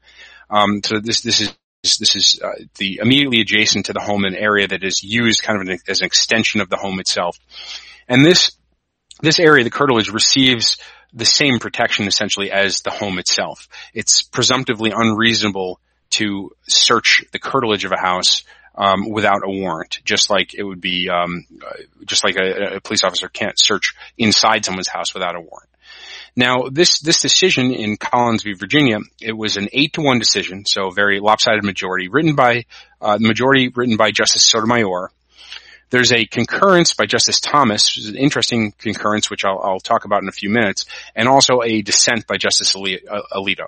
Um, 0.49 0.81
so 0.83 0.99
this 0.99 1.21
this 1.21 1.39
is 1.39 1.55
this 1.83 2.15
is 2.15 2.39
uh, 2.43 2.49
the 2.77 2.99
immediately 3.01 3.39
adjacent 3.39 3.85
to 3.85 3.93
the 3.93 4.01
home 4.01 4.25
an 4.25 4.35
area 4.35 4.67
that 4.67 4.83
is 4.83 5.01
used 5.01 5.41
kind 5.41 5.59
of 5.59 5.67
an, 5.67 5.79
as 5.87 6.01
an 6.01 6.05
extension 6.05 6.59
of 6.59 6.69
the 6.69 6.77
home 6.77 6.99
itself. 6.99 7.39
And 8.09 8.25
this 8.25 8.51
this 9.21 9.39
area, 9.39 9.63
the 9.63 9.71
curtilage, 9.71 10.09
receives 10.09 10.77
the 11.13 11.25
same 11.25 11.59
protection 11.59 12.07
essentially 12.07 12.51
as 12.51 12.81
the 12.81 12.91
home 12.91 13.19
itself. 13.19 13.69
It's 13.93 14.21
presumptively 14.21 14.91
unreasonable 14.93 15.79
to 16.11 16.51
search 16.67 17.23
the 17.31 17.39
curtilage 17.39 17.85
of 17.85 17.93
a 17.93 17.97
house 17.97 18.43
um, 18.75 19.09
without 19.09 19.41
a 19.43 19.49
warrant, 19.49 19.99
just 20.03 20.29
like 20.29 20.53
it 20.53 20.63
would 20.63 20.81
be, 20.81 21.09
um, 21.09 21.45
just 22.05 22.23
like 22.23 22.35
a, 22.37 22.75
a, 22.75 22.81
police 22.81 23.03
officer 23.03 23.27
can't 23.27 23.59
search 23.59 23.95
inside 24.17 24.63
someone's 24.65 24.87
house 24.87 25.13
without 25.13 25.35
a 25.35 25.41
warrant. 25.41 25.69
Now, 26.35 26.69
this 26.69 26.99
this 26.99 27.19
decision 27.19 27.73
in 27.73 27.97
Collins 27.97 28.43
v. 28.43 28.53
Virginia, 28.53 28.99
it 29.19 29.33
was 29.33 29.57
an 29.57 29.67
eight 29.73 29.93
to 29.93 30.01
one 30.01 30.19
decision, 30.19 30.65
so 30.65 30.87
a 30.87 30.91
very 30.91 31.19
lopsided 31.19 31.63
majority, 31.63 32.07
written 32.07 32.35
by 32.35 32.65
uh, 33.01 33.17
majority 33.19 33.67
written 33.67 33.97
by 33.97 34.11
Justice 34.11 34.45
Sotomayor. 34.45 35.11
There's 35.89 36.13
a 36.13 36.25
concurrence 36.25 36.93
by 36.93 37.05
Justice 37.05 37.41
Thomas, 37.41 37.89
which 37.89 38.05
is 38.05 38.09
an 38.09 38.15
interesting 38.15 38.71
concurrence, 38.77 39.29
which 39.29 39.43
I'll, 39.43 39.59
I'll 39.61 39.79
talk 39.81 40.05
about 40.05 40.23
in 40.23 40.29
a 40.29 40.31
few 40.31 40.49
minutes, 40.49 40.85
and 41.17 41.27
also 41.27 41.61
a 41.61 41.81
dissent 41.81 42.27
by 42.27 42.37
Justice 42.37 42.73
Alito. 42.73 43.67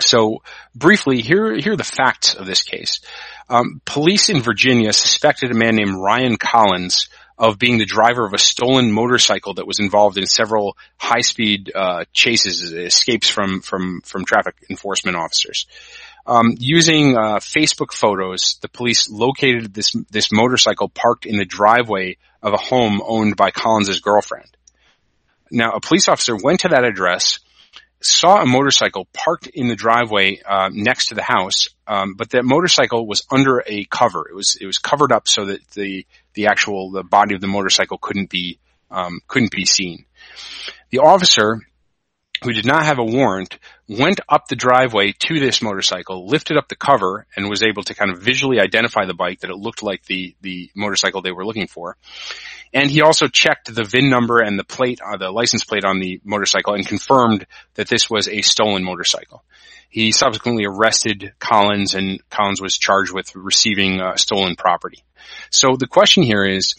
So 0.00 0.42
briefly, 0.74 1.22
here, 1.22 1.56
here 1.56 1.72
are 1.72 1.76
the 1.76 1.84
facts 1.84 2.34
of 2.34 2.46
this 2.46 2.62
case. 2.62 3.00
Um, 3.48 3.80
police 3.84 4.28
in 4.28 4.42
Virginia 4.42 4.92
suspected 4.92 5.50
a 5.50 5.54
man 5.54 5.76
named 5.76 5.96
Ryan 5.96 6.36
Collins 6.36 7.08
of 7.38 7.58
being 7.58 7.78
the 7.78 7.84
driver 7.84 8.24
of 8.24 8.32
a 8.32 8.38
stolen 8.38 8.90
motorcycle 8.90 9.54
that 9.54 9.66
was 9.66 9.78
involved 9.78 10.16
in 10.16 10.26
several 10.26 10.76
high-speed 10.96 11.70
uh, 11.74 12.04
chases, 12.12 12.72
escapes 12.72 13.28
from 13.28 13.60
from 13.60 14.00
from 14.02 14.24
traffic 14.24 14.56
enforcement 14.70 15.16
officers. 15.16 15.66
Um, 16.26 16.54
using 16.58 17.16
uh, 17.16 17.36
Facebook 17.36 17.92
photos, 17.92 18.58
the 18.62 18.68
police 18.68 19.10
located 19.10 19.74
this 19.74 19.94
this 20.10 20.32
motorcycle 20.32 20.88
parked 20.88 21.26
in 21.26 21.36
the 21.36 21.44
driveway 21.44 22.16
of 22.42 22.52
a 22.52 22.58
home 22.58 23.02
owned 23.04 23.36
by 23.36 23.50
Collins's 23.50 24.00
girlfriend. 24.00 24.48
Now, 25.50 25.72
a 25.72 25.80
police 25.80 26.08
officer 26.08 26.36
went 26.36 26.60
to 26.60 26.68
that 26.68 26.84
address 26.84 27.38
saw 28.08 28.40
a 28.40 28.46
motorcycle 28.46 29.06
parked 29.12 29.46
in 29.46 29.68
the 29.68 29.76
driveway 29.76 30.40
uh, 30.44 30.70
next 30.72 31.06
to 31.06 31.14
the 31.14 31.22
house, 31.22 31.68
um, 31.86 32.14
but 32.14 32.30
that 32.30 32.44
motorcycle 32.44 33.06
was 33.06 33.26
under 33.30 33.62
a 33.66 33.84
cover. 33.84 34.28
It 34.28 34.34
was 34.34 34.56
it 34.60 34.66
was 34.66 34.78
covered 34.78 35.12
up 35.12 35.28
so 35.28 35.46
that 35.46 35.60
the 35.70 36.06
the 36.34 36.46
actual 36.46 36.90
the 36.90 37.02
body 37.02 37.34
of 37.34 37.40
the 37.40 37.46
motorcycle 37.46 37.98
couldn't 37.98 38.30
be 38.30 38.58
um, 38.90 39.20
couldn't 39.26 39.52
be 39.52 39.64
seen. 39.64 40.04
The 40.90 40.98
officer, 40.98 41.60
who 42.42 42.52
did 42.52 42.66
not 42.66 42.84
have 42.84 42.98
a 42.98 43.04
warrant, 43.04 43.58
went 43.88 44.20
up 44.28 44.48
the 44.48 44.56
driveway 44.56 45.12
to 45.12 45.40
this 45.40 45.62
motorcycle, 45.62 46.26
lifted 46.26 46.56
up 46.56 46.68
the 46.68 46.76
cover, 46.76 47.26
and 47.36 47.48
was 47.48 47.62
able 47.62 47.82
to 47.84 47.94
kind 47.94 48.10
of 48.10 48.20
visually 48.20 48.60
identify 48.60 49.06
the 49.06 49.14
bike 49.14 49.40
that 49.40 49.50
it 49.50 49.56
looked 49.56 49.82
like 49.82 50.04
the 50.04 50.34
the 50.40 50.70
motorcycle 50.74 51.22
they 51.22 51.32
were 51.32 51.46
looking 51.46 51.66
for. 51.66 51.96
And 52.72 52.90
he 52.90 53.02
also 53.02 53.28
checked 53.28 53.72
the 53.74 53.84
VIN 53.84 54.10
number 54.10 54.40
and 54.40 54.58
the 54.58 54.64
plate, 54.64 55.00
uh, 55.00 55.16
the 55.16 55.30
license 55.30 55.64
plate 55.64 55.84
on 55.84 56.00
the 56.00 56.20
motorcycle 56.24 56.74
and 56.74 56.86
confirmed 56.86 57.46
that 57.74 57.88
this 57.88 58.10
was 58.10 58.28
a 58.28 58.42
stolen 58.42 58.84
motorcycle. 58.84 59.44
He 59.88 60.12
subsequently 60.12 60.66
arrested 60.66 61.32
Collins 61.38 61.94
and 61.94 62.20
Collins 62.28 62.60
was 62.60 62.76
charged 62.76 63.12
with 63.14 63.34
receiving 63.34 64.00
uh, 64.00 64.16
stolen 64.16 64.56
property. 64.56 65.02
So 65.50 65.76
the 65.76 65.86
question 65.86 66.22
here 66.22 66.44
is, 66.44 66.74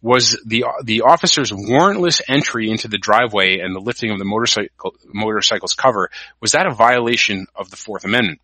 was 0.00 0.38
the, 0.44 0.64
the 0.82 1.02
officer's 1.02 1.50
warrantless 1.50 2.20
entry 2.28 2.70
into 2.70 2.88
the 2.88 2.98
driveway 2.98 3.58
and 3.60 3.74
the 3.74 3.80
lifting 3.80 4.10
of 4.10 4.18
the 4.18 4.24
motorcycle, 4.24 4.94
motorcycle's 5.06 5.74
cover, 5.74 6.10
was 6.40 6.52
that 6.52 6.66
a 6.66 6.74
violation 6.74 7.46
of 7.54 7.70
the 7.70 7.76
Fourth 7.76 8.04
Amendment? 8.04 8.40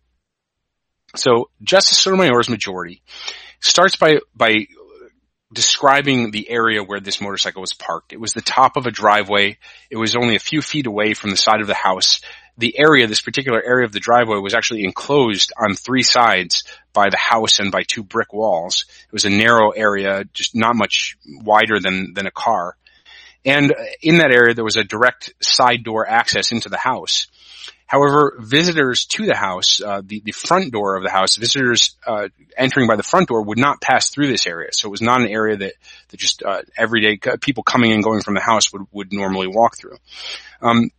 So 1.15 1.49
Justice 1.61 1.99
Sotomayor's 1.99 2.49
majority 2.49 3.01
starts 3.59 3.95
by, 3.95 4.19
by 4.35 4.67
describing 5.53 6.31
the 6.31 6.49
area 6.49 6.83
where 6.83 6.99
this 6.99 7.21
motorcycle 7.21 7.61
was 7.61 7.73
parked. 7.73 8.13
It 8.13 8.19
was 8.19 8.33
the 8.33 8.41
top 8.41 8.77
of 8.77 8.85
a 8.85 8.91
driveway. 8.91 9.57
It 9.89 9.97
was 9.97 10.15
only 10.15 10.35
a 10.35 10.39
few 10.39 10.61
feet 10.61 10.87
away 10.87 11.13
from 11.13 11.29
the 11.29 11.37
side 11.37 11.61
of 11.61 11.67
the 11.67 11.73
house. 11.73 12.21
The 12.57 12.77
area, 12.79 13.07
this 13.07 13.21
particular 13.21 13.61
area 13.61 13.85
of 13.85 13.91
the 13.91 13.99
driveway 13.99 14.37
was 14.37 14.53
actually 14.53 14.83
enclosed 14.83 15.51
on 15.57 15.75
three 15.75 16.03
sides 16.03 16.63
by 16.93 17.09
the 17.09 17.17
house 17.17 17.59
and 17.59 17.71
by 17.71 17.83
two 17.83 18.03
brick 18.03 18.33
walls. 18.33 18.85
It 19.07 19.13
was 19.13 19.25
a 19.25 19.29
narrow 19.29 19.71
area, 19.71 20.23
just 20.33 20.55
not 20.55 20.75
much 20.75 21.17
wider 21.25 21.79
than, 21.79 22.13
than 22.13 22.27
a 22.27 22.31
car. 22.31 22.75
And 23.43 23.73
in 24.01 24.17
that 24.17 24.31
area, 24.31 24.53
there 24.53 24.63
was 24.63 24.77
a 24.77 24.83
direct 24.83 25.33
side 25.41 25.83
door 25.83 26.07
access 26.07 26.51
into 26.51 26.69
the 26.69 26.77
house. 26.77 27.27
However, 27.91 28.37
visitors 28.39 29.03
to 29.17 29.25
the 29.25 29.35
house, 29.35 29.81
uh, 29.81 30.01
the, 30.01 30.21
the 30.23 30.31
front 30.31 30.71
door 30.71 30.95
of 30.95 31.03
the 31.03 31.09
house, 31.09 31.35
visitors 31.35 31.97
uh, 32.07 32.29
entering 32.55 32.87
by 32.87 32.95
the 32.95 33.03
front 33.03 33.27
door 33.27 33.41
would 33.41 33.57
not 33.57 33.81
pass 33.81 34.09
through 34.09 34.27
this 34.27 34.47
area. 34.47 34.69
So 34.71 34.87
it 34.87 34.91
was 34.91 35.01
not 35.01 35.19
an 35.19 35.27
area 35.27 35.57
that, 35.57 35.73
that 36.07 36.17
just 36.17 36.41
uh, 36.41 36.61
everyday 36.77 37.19
people 37.41 37.63
coming 37.63 37.91
and 37.91 38.01
going 38.01 38.21
from 38.21 38.35
the 38.35 38.39
house 38.39 38.71
would, 38.71 38.83
would 38.93 39.11
normally 39.11 39.47
walk 39.47 39.75
through. 39.77 39.97
Um, 40.61 40.89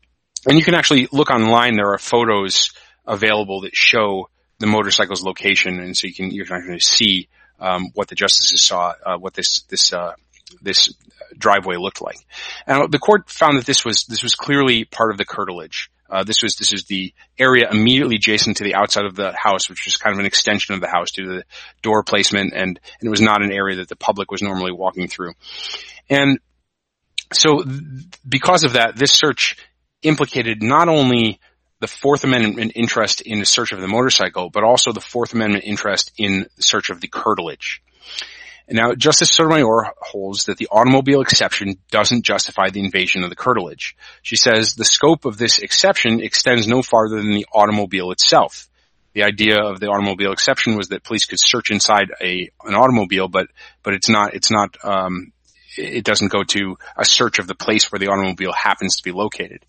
and 0.46 0.58
you 0.58 0.62
can 0.62 0.74
actually 0.74 1.08
look 1.12 1.30
online. 1.30 1.76
There 1.76 1.94
are 1.94 1.98
photos 1.98 2.74
available 3.06 3.62
that 3.62 3.74
show 3.74 4.28
the 4.58 4.66
motorcycle's 4.66 5.22
location, 5.22 5.80
and 5.80 5.96
so 5.96 6.08
you 6.08 6.12
can 6.12 6.30
you 6.30 6.44
can 6.44 6.56
actually 6.58 6.80
see 6.80 7.28
um, 7.58 7.86
what 7.94 8.08
the 8.08 8.16
justices 8.16 8.60
saw, 8.60 8.92
uh, 9.06 9.16
what 9.16 9.32
this 9.32 9.62
this 9.70 9.94
uh, 9.94 10.12
this 10.60 10.92
driveway 11.38 11.76
looked 11.76 12.02
like. 12.02 12.18
And 12.66 12.92
the 12.92 12.98
court 12.98 13.30
found 13.30 13.56
that 13.56 13.64
this 13.64 13.82
was 13.82 14.04
this 14.04 14.22
was 14.22 14.34
clearly 14.34 14.84
part 14.84 15.10
of 15.10 15.16
the 15.16 15.24
curtilage. 15.24 15.90
Uh, 16.10 16.24
this 16.24 16.42
was 16.42 16.56
this 16.56 16.72
is 16.72 16.84
the 16.84 17.14
area 17.38 17.70
immediately 17.70 18.16
adjacent 18.16 18.58
to 18.58 18.64
the 18.64 18.74
outside 18.74 19.06
of 19.06 19.16
the 19.16 19.32
house, 19.32 19.68
which 19.68 19.86
was 19.86 19.96
kind 19.96 20.14
of 20.14 20.20
an 20.20 20.26
extension 20.26 20.74
of 20.74 20.80
the 20.80 20.88
house 20.88 21.10
due 21.12 21.24
to 21.24 21.32
the 21.36 21.44
door 21.80 22.02
placement, 22.02 22.52
and, 22.52 22.78
and 23.00 23.06
it 23.06 23.08
was 23.08 23.20
not 23.20 23.42
an 23.42 23.52
area 23.52 23.76
that 23.76 23.88
the 23.88 23.96
public 23.96 24.30
was 24.30 24.42
normally 24.42 24.72
walking 24.72 25.08
through. 25.08 25.32
And 26.10 26.38
so, 27.32 27.64
because 28.28 28.64
of 28.64 28.74
that, 28.74 28.96
this 28.96 29.12
search 29.12 29.56
implicated 30.02 30.62
not 30.62 30.88
only 30.88 31.40
the 31.80 31.88
Fourth 31.88 32.24
Amendment 32.24 32.72
interest 32.76 33.22
in 33.22 33.40
the 33.40 33.46
search 33.46 33.72
of 33.72 33.80
the 33.80 33.88
motorcycle, 33.88 34.50
but 34.50 34.62
also 34.62 34.92
the 34.92 35.00
Fourth 35.00 35.32
Amendment 35.32 35.64
interest 35.64 36.12
in 36.16 36.46
the 36.56 36.62
search 36.62 36.90
of 36.90 37.00
the 37.00 37.08
curtilage. 37.08 37.82
Now, 38.70 38.94
Justice 38.94 39.30
Sotomayor 39.30 39.92
holds 40.00 40.44
that 40.44 40.56
the 40.56 40.68
automobile 40.70 41.20
exception 41.20 41.76
doesn't 41.90 42.24
justify 42.24 42.70
the 42.70 42.80
invasion 42.80 43.24
of 43.24 43.30
the 43.30 43.36
curtilage. 43.36 43.96
She 44.22 44.36
says 44.36 44.74
the 44.74 44.84
scope 44.84 45.24
of 45.24 45.36
this 45.36 45.58
exception 45.58 46.20
extends 46.20 46.66
no 46.66 46.82
farther 46.82 47.16
than 47.16 47.32
the 47.32 47.46
automobile 47.52 48.12
itself. 48.12 48.68
The 49.14 49.24
idea 49.24 49.60
of 49.60 49.78
the 49.78 49.88
automobile 49.88 50.32
exception 50.32 50.76
was 50.76 50.88
that 50.88 51.04
police 51.04 51.26
could 51.26 51.40
search 51.40 51.70
inside 51.70 52.10
a 52.20 52.50
an 52.64 52.74
automobile, 52.74 53.28
but 53.28 53.48
but 53.82 53.92
it's 53.94 54.08
not 54.08 54.34
it's 54.34 54.50
not 54.50 54.76
um, 54.82 55.32
it 55.76 56.04
doesn't 56.04 56.32
go 56.32 56.42
to 56.44 56.76
a 56.96 57.04
search 57.04 57.38
of 57.38 57.46
the 57.46 57.54
place 57.54 57.90
where 57.90 57.98
the 57.98 58.08
automobile 58.08 58.52
happens 58.52 58.96
to 58.96 59.02
be 59.02 59.12
located. 59.12 59.64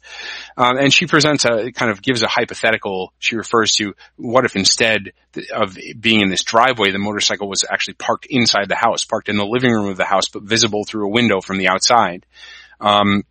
Um, 0.58 0.78
and 0.78 0.94
she 0.94 1.06
presents 1.06 1.46
a 1.46 1.72
kind 1.72 1.92
of 1.92 2.02
gives 2.02 2.24
a 2.24 2.28
hypothetical. 2.28 3.14
She 3.20 3.36
refers 3.36 3.74
to 3.76 3.94
what 4.16 4.46
if 4.46 4.56
instead 4.56 5.14
of 5.54 5.78
being 6.00 6.22
in 6.22 6.30
this 6.30 6.44
driveway, 6.44 6.92
the 6.92 7.00
motorcycle 7.00 7.48
was 7.48 7.64
actually 7.70 7.96
parked 7.96 8.28
inside 8.30 8.70
the 8.70 8.76
house, 8.76 9.06
parked 9.06 9.30
in 9.30 9.38
the 9.38 9.46
living 9.46 9.72
room 9.72 9.88
of 9.88 9.98
the 9.98 10.06
house, 10.06 10.30
but 10.30 10.44
visible 10.44 10.84
through 10.84 11.06
a 11.06 11.12
window 11.12 11.42
from 11.42 11.58
the 11.58 11.70
outside. 11.70 12.26
Um, 12.80 13.24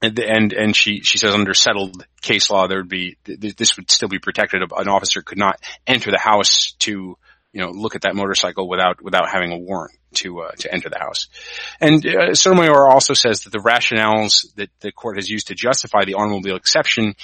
and, 0.00 0.18
and, 0.20 0.52
and 0.52 0.76
she, 0.76 1.00
she 1.00 1.18
says 1.18 1.34
under 1.34 1.54
settled 1.54 2.06
case 2.22 2.50
law, 2.50 2.68
there 2.68 2.78
would 2.78 2.88
be, 2.88 3.16
this 3.24 3.76
would 3.76 3.90
still 3.90 4.08
be 4.08 4.20
protected. 4.20 4.62
An 4.62 4.88
officer 4.88 5.22
could 5.22 5.38
not 5.38 5.60
enter 5.86 6.10
the 6.10 6.20
house 6.20 6.74
to, 6.80 7.18
you 7.52 7.60
know, 7.60 7.70
look 7.70 7.94
at 7.94 8.02
that 8.02 8.14
motorcycle 8.14 8.68
without, 8.68 9.02
without 9.02 9.28
having 9.28 9.52
a 9.52 9.58
warrant 9.58 9.98
to 10.14 10.40
uh, 10.40 10.52
to 10.58 10.72
enter 10.72 10.88
the 10.88 10.98
house. 10.98 11.28
And 11.80 12.04
uh, 12.06 12.34
Sotomayor 12.34 12.88
also 12.88 13.14
says 13.14 13.44
that 13.44 13.50
the 13.50 13.58
rationales 13.58 14.54
that 14.56 14.70
the 14.80 14.92
court 14.92 15.16
has 15.16 15.28
used 15.28 15.48
to 15.48 15.54
justify 15.54 16.04
the 16.04 16.14
automobile 16.14 16.56
exception 16.56 17.14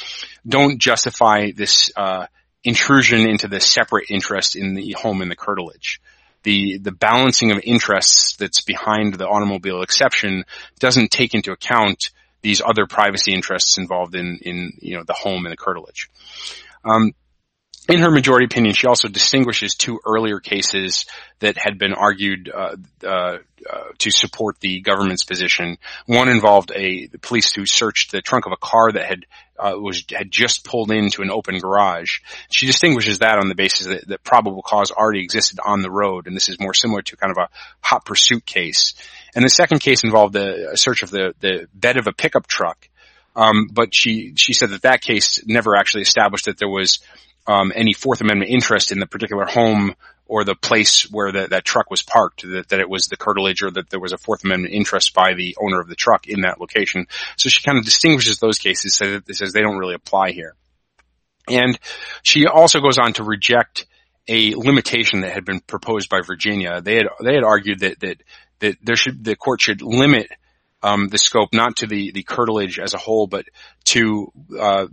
don't 0.46 0.78
justify 0.78 1.50
this 1.50 1.90
uh, 1.96 2.26
intrusion 2.62 3.28
into 3.28 3.48
the 3.48 3.60
separate 3.60 4.10
interest 4.10 4.56
in 4.56 4.74
the 4.74 4.92
home 4.92 5.22
and 5.22 5.30
the 5.30 5.36
curtilage. 5.36 6.00
The 6.42 6.78
the 6.78 6.92
balancing 6.92 7.52
of 7.52 7.60
interests 7.62 8.36
that's 8.36 8.62
behind 8.62 9.14
the 9.14 9.26
automobile 9.26 9.82
exception 9.82 10.44
doesn't 10.78 11.10
take 11.10 11.34
into 11.34 11.52
account 11.52 12.10
these 12.42 12.60
other 12.60 12.86
privacy 12.86 13.32
interests 13.32 13.78
involved 13.78 14.14
in 14.14 14.38
in 14.42 14.72
you 14.80 14.96
know 14.96 15.04
the 15.04 15.14
home 15.14 15.46
and 15.46 15.52
the 15.52 15.56
curtilage. 15.56 16.10
Um, 16.84 17.12
in 17.88 18.00
her 18.00 18.10
majority 18.10 18.46
opinion, 18.46 18.74
she 18.74 18.86
also 18.86 19.08
distinguishes 19.08 19.74
two 19.74 20.00
earlier 20.06 20.40
cases 20.40 21.04
that 21.40 21.58
had 21.58 21.78
been 21.78 21.92
argued 21.92 22.50
uh, 22.54 22.76
uh, 23.04 23.08
uh, 23.08 23.38
to 23.98 24.10
support 24.10 24.58
the 24.60 24.80
government's 24.80 25.24
position. 25.24 25.76
One 26.06 26.30
involved 26.30 26.72
a 26.74 27.08
police 27.20 27.52
who 27.52 27.66
searched 27.66 28.10
the 28.10 28.22
trunk 28.22 28.46
of 28.46 28.52
a 28.52 28.56
car 28.56 28.90
that 28.92 29.04
had 29.04 29.26
uh, 29.58 29.74
was 29.76 30.02
had 30.10 30.30
just 30.30 30.64
pulled 30.64 30.90
into 30.90 31.22
an 31.22 31.30
open 31.30 31.58
garage. 31.58 32.20
She 32.50 32.66
distinguishes 32.66 33.18
that 33.18 33.38
on 33.38 33.48
the 33.48 33.54
basis 33.54 33.86
that, 33.86 34.08
that, 34.08 34.24
probable 34.24 34.62
cause 34.62 34.90
already 34.90 35.22
existed 35.22 35.60
on 35.64 35.82
the 35.82 35.90
road, 35.90 36.26
and 36.26 36.34
this 36.34 36.48
is 36.48 36.58
more 36.58 36.74
similar 36.74 37.02
to 37.02 37.16
kind 37.16 37.30
of 37.30 37.38
a 37.38 37.48
hot 37.80 38.04
pursuit 38.04 38.46
case. 38.46 38.94
And 39.34 39.44
the 39.44 39.50
second 39.50 39.80
case 39.80 40.04
involved 40.04 40.34
a, 40.36 40.72
a 40.72 40.76
search 40.76 41.02
of 41.02 41.10
the 41.10 41.34
the 41.40 41.68
bed 41.74 41.98
of 41.98 42.06
a 42.06 42.12
pickup 42.12 42.46
truck. 42.46 42.88
Um, 43.36 43.68
but 43.70 43.94
she 43.94 44.32
she 44.36 44.54
said 44.54 44.70
that 44.70 44.82
that 44.82 45.02
case 45.02 45.40
never 45.46 45.76
actually 45.76 46.02
established 46.02 46.46
that 46.46 46.58
there 46.58 46.68
was 46.68 47.00
um, 47.46 47.72
any 47.74 47.92
Fourth 47.92 48.20
Amendment 48.20 48.50
interest 48.50 48.92
in 48.92 48.98
the 48.98 49.06
particular 49.06 49.44
home 49.44 49.94
or 50.26 50.44
the 50.44 50.54
place 50.54 51.10
where 51.10 51.32
the, 51.32 51.48
that 51.48 51.64
truck 51.64 51.90
was 51.90 52.02
parked, 52.02 52.42
that, 52.42 52.68
that 52.68 52.80
it 52.80 52.88
was 52.88 53.08
the 53.08 53.16
curtilage 53.16 53.62
or 53.62 53.70
that 53.70 53.90
there 53.90 54.00
was 54.00 54.12
a 54.12 54.18
Fourth 54.18 54.44
Amendment 54.44 54.72
interest 54.72 55.12
by 55.12 55.34
the 55.34 55.56
owner 55.60 55.80
of 55.80 55.88
the 55.88 55.94
truck 55.94 56.26
in 56.26 56.42
that 56.42 56.60
location. 56.60 57.06
So 57.36 57.48
she 57.50 57.62
kind 57.62 57.78
of 57.78 57.84
distinguishes 57.84 58.38
those 58.38 58.58
cases, 58.58 58.96
that 58.98 59.36
says 59.36 59.52
they 59.52 59.60
don't 59.60 59.76
really 59.76 59.94
apply 59.94 60.32
here. 60.32 60.54
And 61.48 61.78
she 62.22 62.46
also 62.46 62.80
goes 62.80 62.98
on 62.98 63.12
to 63.14 63.24
reject 63.24 63.86
a 64.26 64.54
limitation 64.54 65.20
that 65.20 65.32
had 65.32 65.44
been 65.44 65.60
proposed 65.60 66.08
by 66.08 66.22
Virginia. 66.22 66.80
They 66.80 66.96
had 66.96 67.06
they 67.22 67.34
had 67.34 67.44
argued 67.44 67.80
that 67.80 68.00
that 68.00 68.22
that 68.60 68.76
there 68.82 68.96
should 68.96 69.22
the 69.22 69.36
court 69.36 69.60
should 69.60 69.82
limit 69.82 70.30
um, 70.82 71.08
the 71.08 71.18
scope 71.18 71.50
not 71.52 71.76
to 71.76 71.86
the 71.86 72.12
the 72.12 72.22
curtilage 72.22 72.78
as 72.78 72.94
a 72.94 72.98
whole, 72.98 73.26
but 73.26 73.46
to 73.84 74.32
uh, 74.58 74.86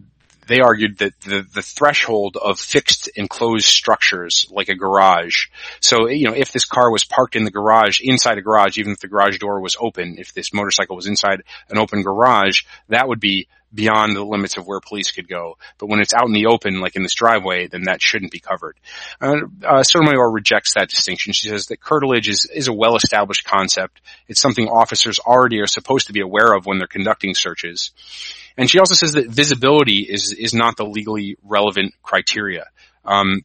they 0.52 0.60
argued 0.60 0.98
that 0.98 1.20
the, 1.22 1.48
the 1.54 1.62
threshold 1.62 2.38
of 2.38 2.60
fixed 2.60 3.10
enclosed 3.16 3.66
structures 3.66 4.48
like 4.52 4.70
a 4.70 4.76
garage. 4.76 5.48
So, 5.80 6.08
you 6.08 6.28
know, 6.28 6.36
if 6.36 6.52
this 6.52 6.66
car 6.66 6.92
was 6.92 7.06
parked 7.06 7.36
in 7.36 7.46
the 7.46 7.52
garage, 7.52 8.02
inside 8.02 8.38
a 8.38 8.42
garage, 8.42 8.78
even 8.78 8.92
if 8.92 9.00
the 9.00 9.08
garage 9.08 9.38
door 9.38 9.62
was 9.62 9.78
open, 9.80 10.18
if 10.18 10.34
this 10.34 10.54
motorcycle 10.54 10.96
was 10.96 11.08
inside 11.08 11.44
an 11.70 11.78
open 11.78 12.04
garage, 12.04 12.64
that 12.90 13.08
would 13.08 13.20
be 13.20 13.48
beyond 13.74 14.16
the 14.16 14.24
limits 14.24 14.58
of 14.58 14.68
where 14.68 14.80
police 14.80 15.12
could 15.12 15.28
go. 15.28 15.58
But 15.78 15.88
when 15.88 16.00
it's 16.00 16.14
out 16.14 16.28
in 16.28 16.34
the 16.34 16.48
open, 16.48 16.82
like 16.82 16.96
in 16.96 17.04
this 17.04 17.14
driveway, 17.14 17.68
then 17.68 17.84
that 17.84 18.02
shouldn't 18.02 18.32
be 18.32 18.40
covered. 18.40 18.78
Uh, 19.20 19.38
uh, 19.66 19.84
Sotomayor 19.84 20.32
rejects 20.32 20.74
that 20.74 20.90
distinction. 20.90 21.34
She 21.34 21.50
says 21.50 21.68
that 21.68 21.80
curtilage 21.80 22.30
is, 22.30 22.46
is 22.46 22.68
a 22.68 22.74
well-established 22.74 23.46
concept. 23.46 24.02
It's 24.28 24.42
something 24.42 24.68
officers 24.68 25.20
already 25.20 25.60
are 25.60 25.68
supposed 25.68 26.08
to 26.08 26.14
be 26.14 26.22
aware 26.22 26.54
of 26.54 26.66
when 26.66 26.78
they're 26.78 26.88
conducting 26.88 27.34
searches. 27.34 27.92
And 28.58 28.70
she 28.70 28.80
also 28.80 28.96
says 28.96 29.14
that 29.14 29.30
visibility 29.30 30.00
is 30.00 30.34
is 30.34 30.54
not 30.54 30.76
the 30.76 30.86
legally 30.86 31.38
relevant 31.42 31.94
criteria. 32.04 32.68
Um, 33.06 33.44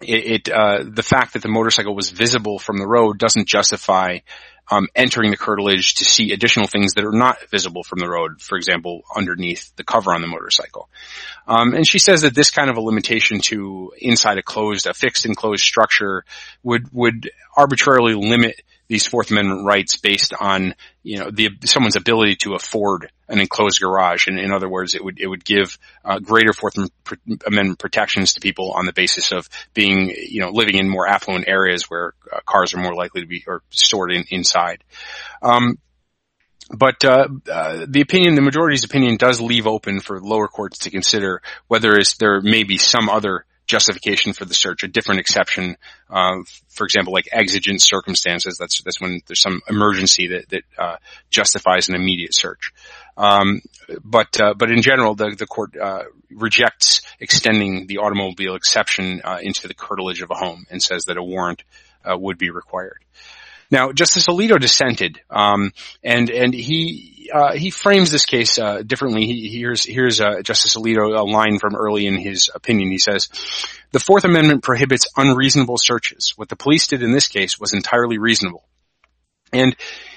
it, 0.00 0.48
it 0.48 0.48
uh, 0.52 0.84
the 0.84 1.02
fact 1.02 1.34
that 1.34 1.42
the 1.42 1.48
motorcycle 1.48 1.94
was 1.94 2.10
visible 2.10 2.58
from 2.58 2.78
the 2.78 2.86
road 2.86 3.18
doesn't 3.18 3.48
justify 3.48 4.18
um, 4.70 4.88
entering 4.94 5.30
the 5.30 5.36
curtilage 5.36 5.96
to 5.96 6.04
see 6.04 6.32
additional 6.32 6.66
things 6.66 6.94
that 6.94 7.04
are 7.04 7.12
not 7.12 7.38
visible 7.50 7.82
from 7.82 7.98
the 7.98 8.08
road. 8.08 8.40
For 8.40 8.56
example, 8.56 9.02
underneath 9.14 9.74
the 9.76 9.84
cover 9.84 10.14
on 10.14 10.22
the 10.22 10.26
motorcycle. 10.26 10.88
Um, 11.46 11.74
and 11.74 11.86
she 11.86 11.98
says 11.98 12.22
that 12.22 12.34
this 12.34 12.50
kind 12.50 12.70
of 12.70 12.76
a 12.76 12.80
limitation 12.80 13.40
to 13.40 13.92
inside 13.98 14.38
a 14.38 14.42
closed, 14.42 14.86
a 14.86 14.94
fixed 14.94 15.26
enclosed 15.26 15.64
structure 15.64 16.24
would 16.62 16.88
would 16.92 17.30
arbitrarily 17.56 18.14
limit 18.14 18.60
these 18.86 19.06
Fourth 19.06 19.30
Amendment 19.30 19.64
rights 19.64 19.96
based 19.96 20.34
on, 20.38 20.74
you 21.02 21.18
know, 21.18 21.30
the, 21.30 21.50
someone's 21.64 21.96
ability 21.96 22.36
to 22.36 22.54
afford 22.54 23.10
an 23.28 23.40
enclosed 23.40 23.80
garage. 23.80 24.26
And 24.26 24.38
in 24.38 24.52
other 24.52 24.68
words, 24.68 24.94
it 24.94 25.02
would, 25.02 25.18
it 25.18 25.26
would 25.26 25.44
give 25.44 25.78
uh, 26.04 26.18
greater 26.18 26.52
Fourth 26.52 26.74
Amendment 27.46 27.78
protections 27.78 28.34
to 28.34 28.40
people 28.40 28.72
on 28.72 28.84
the 28.84 28.92
basis 28.92 29.32
of 29.32 29.48
being, 29.72 30.10
you 30.10 30.40
know, 30.40 30.50
living 30.50 30.76
in 30.76 30.88
more 30.88 31.08
affluent 31.08 31.48
areas 31.48 31.84
where 31.84 32.12
uh, 32.30 32.40
cars 32.44 32.74
are 32.74 32.82
more 32.82 32.94
likely 32.94 33.22
to 33.22 33.26
be 33.26 33.42
or 33.46 33.62
stored 33.70 34.12
in, 34.12 34.24
inside. 34.28 34.53
Um, 35.42 35.78
but 36.70 37.04
uh, 37.04 37.28
uh, 37.50 37.86
the 37.88 38.00
opinion, 38.00 38.34
the 38.34 38.40
majority's 38.40 38.84
opinion, 38.84 39.16
does 39.16 39.40
leave 39.40 39.66
open 39.66 40.00
for 40.00 40.20
lower 40.20 40.48
courts 40.48 40.78
to 40.80 40.90
consider 40.90 41.42
whether 41.68 41.98
there 42.18 42.40
may 42.40 42.62
be 42.62 42.78
some 42.78 43.08
other 43.08 43.44
justification 43.66 44.32
for 44.32 44.44
the 44.44 44.54
search, 44.54 44.82
a 44.82 44.88
different 44.88 45.20
exception. 45.20 45.76
Uh, 46.10 46.36
for 46.68 46.84
example, 46.84 47.12
like 47.12 47.28
exigent 47.32 47.82
circumstances. 47.82 48.56
That's 48.58 48.82
that's 48.82 49.00
when 49.00 49.20
there's 49.26 49.40
some 49.40 49.60
emergency 49.68 50.28
that 50.28 50.48
that 50.50 50.62
uh, 50.78 50.96
justifies 51.30 51.88
an 51.88 51.94
immediate 51.94 52.34
search. 52.34 52.72
Um, 53.16 53.60
but 54.02 54.40
uh, 54.40 54.54
but 54.54 54.70
in 54.70 54.82
general, 54.82 55.14
the 55.14 55.34
the 55.38 55.46
court 55.46 55.76
uh, 55.76 56.04
rejects 56.30 57.02
extending 57.20 57.86
the 57.86 57.98
automobile 57.98 58.54
exception 58.54 59.20
uh, 59.24 59.38
into 59.42 59.68
the 59.68 59.74
curtilage 59.74 60.22
of 60.22 60.30
a 60.30 60.34
home 60.34 60.66
and 60.70 60.82
says 60.82 61.04
that 61.04 61.16
a 61.16 61.22
warrant 61.22 61.62
uh, 62.04 62.16
would 62.16 62.38
be 62.38 62.50
required. 62.50 63.04
Now, 63.74 63.90
Justice 63.90 64.28
Alito 64.28 64.60
dissented, 64.60 65.20
um, 65.28 65.72
and 66.04 66.30
and 66.30 66.54
he 66.54 67.28
uh, 67.34 67.54
he 67.54 67.70
frames 67.70 68.12
this 68.12 68.24
case 68.24 68.56
uh, 68.56 68.82
differently. 68.82 69.26
He, 69.26 69.48
here's 69.48 69.82
here's 69.82 70.20
uh, 70.20 70.42
Justice 70.42 70.76
Alito 70.76 71.18
a 71.18 71.24
line 71.24 71.58
from 71.58 71.74
early 71.74 72.06
in 72.06 72.14
his 72.14 72.48
opinion. 72.54 72.92
He 72.92 72.98
says, 72.98 73.30
"The 73.90 73.98
Fourth 73.98 74.22
Amendment 74.22 74.62
prohibits 74.62 75.08
unreasonable 75.16 75.76
searches. 75.76 76.34
What 76.36 76.48
the 76.48 76.54
police 76.54 76.86
did 76.86 77.02
in 77.02 77.10
this 77.10 77.26
case 77.26 77.58
was 77.58 77.72
entirely 77.72 78.18
reasonable." 78.18 78.62
And 79.52 79.74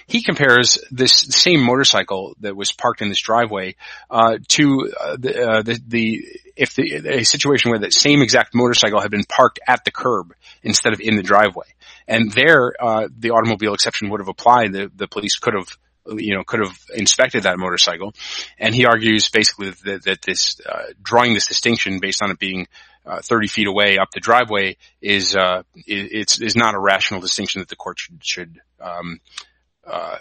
he 0.07 0.23
compares 0.23 0.77
this 0.89 1.13
same 1.13 1.61
motorcycle 1.61 2.35
that 2.39 2.55
was 2.55 2.71
parked 2.71 3.01
in 3.01 3.09
this 3.09 3.19
driveway 3.19 3.75
uh, 4.09 4.37
to 4.47 4.91
uh, 4.99 5.17
the, 5.19 5.47
uh, 5.47 5.61
the, 5.61 5.79
the 5.85 6.25
if 6.55 6.73
the, 6.73 7.19
a 7.19 7.23
situation 7.23 7.69
where 7.69 7.81
that 7.81 7.93
same 7.93 8.21
exact 8.21 8.55
motorcycle 8.55 9.01
had 9.01 9.11
been 9.11 9.25
parked 9.25 9.59
at 9.67 9.83
the 9.83 9.91
curb 9.91 10.33
instead 10.63 10.93
of 10.93 11.01
in 11.01 11.17
the 11.17 11.23
driveway, 11.23 11.67
and 12.07 12.31
there 12.31 12.73
uh, 12.79 13.07
the 13.15 13.31
automobile 13.31 13.73
exception 13.73 14.09
would 14.09 14.21
have 14.21 14.29
applied. 14.29 14.73
The, 14.73 14.91
the 14.95 15.07
police 15.07 15.37
could 15.37 15.53
have 15.53 15.67
you 16.15 16.35
know, 16.35 16.43
could 16.43 16.61
have 16.61 16.77
inspected 16.93 17.43
that 17.43 17.57
motorcycle. 17.57 18.13
And 18.57 18.73
he 18.73 18.85
argues 18.85 19.29
basically 19.29 19.71
that, 19.83 20.03
that 20.05 20.21
this, 20.21 20.59
uh, 20.65 20.93
drawing 21.01 21.33
this 21.33 21.47
distinction 21.47 21.99
based 21.99 22.21
on 22.21 22.31
it 22.31 22.39
being 22.39 22.67
uh, 23.05 23.21
30 23.21 23.47
feet 23.47 23.67
away 23.67 23.97
up 23.97 24.11
the 24.11 24.19
driveway 24.19 24.77
is, 25.01 25.35
uh, 25.35 25.63
it's, 25.75 26.39
is 26.41 26.55
not 26.55 26.75
a 26.75 26.79
rational 26.79 27.19
distinction 27.21 27.59
that 27.59 27.69
the 27.69 27.75
court 27.75 27.99
should, 27.99 28.23
should, 28.23 28.59
um, 28.79 29.19
uh, 29.89 30.17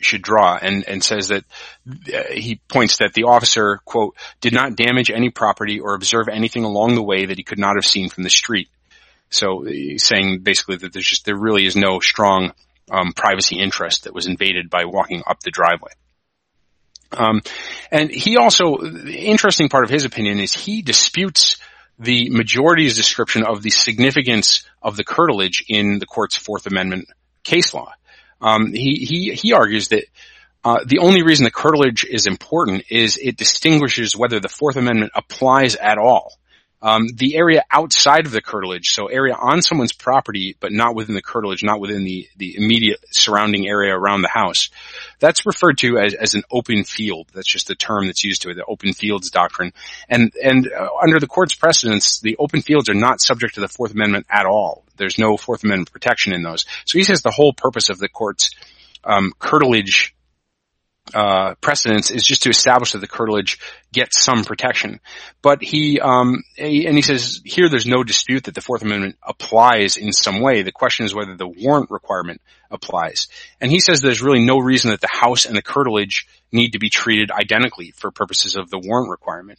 should 0.00 0.22
draw 0.22 0.58
and, 0.60 0.84
and 0.86 1.02
says 1.02 1.28
that 1.28 1.44
uh, 1.88 2.32
he 2.32 2.60
points 2.68 2.98
that 2.98 3.12
the 3.14 3.24
officer, 3.24 3.80
quote, 3.84 4.16
did 4.40 4.52
not 4.52 4.76
damage 4.76 5.10
any 5.10 5.30
property 5.30 5.80
or 5.80 5.94
observe 5.94 6.28
anything 6.28 6.64
along 6.64 6.94
the 6.94 7.02
way 7.02 7.26
that 7.26 7.38
he 7.38 7.42
could 7.42 7.58
not 7.58 7.76
have 7.76 7.84
seen 7.84 8.08
from 8.08 8.22
the 8.22 8.30
street. 8.30 8.68
So 9.30 9.66
saying 9.96 10.40
basically 10.42 10.76
that 10.76 10.92
there's 10.92 11.06
just, 11.06 11.24
there 11.24 11.36
really 11.36 11.66
is 11.66 11.76
no 11.76 11.98
strong 12.00 12.52
um, 12.90 13.12
privacy 13.12 13.58
interest 13.58 14.04
that 14.04 14.14
was 14.14 14.26
invaded 14.26 14.70
by 14.70 14.84
walking 14.84 15.22
up 15.26 15.40
the 15.40 15.50
driveway. 15.50 15.90
Um, 17.12 17.42
and 17.90 18.10
he 18.10 18.36
also, 18.36 18.76
the 18.78 19.18
interesting 19.18 19.68
part 19.68 19.84
of 19.84 19.90
his 19.90 20.04
opinion 20.04 20.40
is 20.40 20.52
he 20.52 20.82
disputes 20.82 21.56
the 21.98 22.28
majority's 22.30 22.96
description 22.96 23.44
of 23.44 23.62
the 23.62 23.70
significance 23.70 24.64
of 24.82 24.96
the 24.96 25.04
curtilage 25.04 25.64
in 25.68 25.98
the 25.98 26.06
court's 26.06 26.36
Fourth 26.36 26.66
Amendment 26.66 27.08
case 27.42 27.72
law. 27.72 27.92
Um, 28.40 28.72
he, 28.72 29.06
he, 29.06 29.32
he 29.32 29.52
argues 29.52 29.88
that 29.88 30.04
uh, 30.64 30.84
the 30.84 30.98
only 30.98 31.22
reason 31.22 31.44
the 31.44 31.50
curtilage 31.50 32.04
is 32.04 32.26
important 32.26 32.84
is 32.90 33.18
it 33.18 33.36
distinguishes 33.36 34.16
whether 34.16 34.40
the 34.40 34.48
Fourth 34.48 34.76
Amendment 34.76 35.12
applies 35.14 35.76
at 35.76 35.98
all. 35.98 36.32
Um, 36.82 37.06
the 37.14 37.36
area 37.36 37.64
outside 37.70 38.26
of 38.26 38.32
the 38.32 38.42
curtilage, 38.42 38.90
so 38.90 39.06
area 39.06 39.34
on 39.34 39.62
someone's 39.62 39.94
property, 39.94 40.56
but 40.60 40.72
not 40.72 40.94
within 40.94 41.14
the 41.14 41.22
curtilage, 41.22 41.64
not 41.64 41.80
within 41.80 42.04
the, 42.04 42.28
the 42.36 42.54
immediate 42.56 43.02
surrounding 43.10 43.66
area 43.66 43.96
around 43.96 44.20
the 44.20 44.28
house, 44.28 44.68
that's 45.18 45.46
referred 45.46 45.78
to 45.78 45.98
as, 45.98 46.12
as 46.14 46.34
an 46.34 46.42
open 46.50 46.84
field. 46.84 47.28
That's 47.32 47.48
just 47.48 47.68
the 47.68 47.74
term 47.74 48.06
that's 48.06 48.24
used 48.24 48.42
to 48.42 48.50
it, 48.50 48.54
the 48.54 48.64
open 48.66 48.92
fields 48.92 49.30
doctrine. 49.30 49.72
And, 50.08 50.32
and 50.42 50.70
uh, 50.70 50.88
under 51.02 51.18
the 51.18 51.26
court's 51.26 51.54
precedents, 51.54 52.20
the 52.20 52.36
open 52.38 52.60
fields 52.60 52.90
are 52.90 52.94
not 52.94 53.22
subject 53.22 53.54
to 53.54 53.60
the 53.60 53.68
Fourth 53.68 53.92
Amendment 53.92 54.26
at 54.28 54.44
all. 54.44 54.84
There's 54.98 55.18
no 55.18 55.38
Fourth 55.38 55.64
Amendment 55.64 55.92
protection 55.92 56.34
in 56.34 56.42
those. 56.42 56.66
So 56.84 56.98
he 56.98 57.04
says 57.04 57.22
the 57.22 57.30
whole 57.30 57.54
purpose 57.54 57.88
of 57.88 57.98
the 57.98 58.08
court's 58.08 58.50
um, 59.02 59.32
curtilage 59.38 60.14
uh, 61.14 61.54
precedence 61.60 62.10
is 62.10 62.24
just 62.24 62.42
to 62.42 62.50
establish 62.50 62.92
that 62.92 62.98
the 62.98 63.06
curtilage 63.06 63.58
gets 63.92 64.20
some 64.20 64.44
protection. 64.44 65.00
But 65.42 65.62
he, 65.62 66.00
um, 66.00 66.42
he, 66.56 66.86
and 66.86 66.96
he 66.96 67.02
says 67.02 67.40
here 67.44 67.68
there's 67.68 67.86
no 67.86 68.02
dispute 68.02 68.44
that 68.44 68.54
the 68.54 68.60
Fourth 68.60 68.82
Amendment 68.82 69.16
applies 69.22 69.96
in 69.96 70.12
some 70.12 70.40
way. 70.40 70.62
The 70.62 70.72
question 70.72 71.06
is 71.06 71.14
whether 71.14 71.36
the 71.36 71.48
warrant 71.48 71.90
requirement 71.90 72.40
applies. 72.70 73.28
And 73.60 73.70
he 73.70 73.78
says 73.80 74.00
there's 74.00 74.22
really 74.22 74.44
no 74.44 74.58
reason 74.58 74.90
that 74.90 75.00
the 75.00 75.08
house 75.10 75.46
and 75.46 75.56
the 75.56 75.62
curtilage 75.62 76.26
need 76.50 76.72
to 76.72 76.78
be 76.78 76.90
treated 76.90 77.30
identically 77.30 77.92
for 77.92 78.10
purposes 78.10 78.56
of 78.56 78.70
the 78.70 78.78
warrant 78.78 79.10
requirement. 79.10 79.58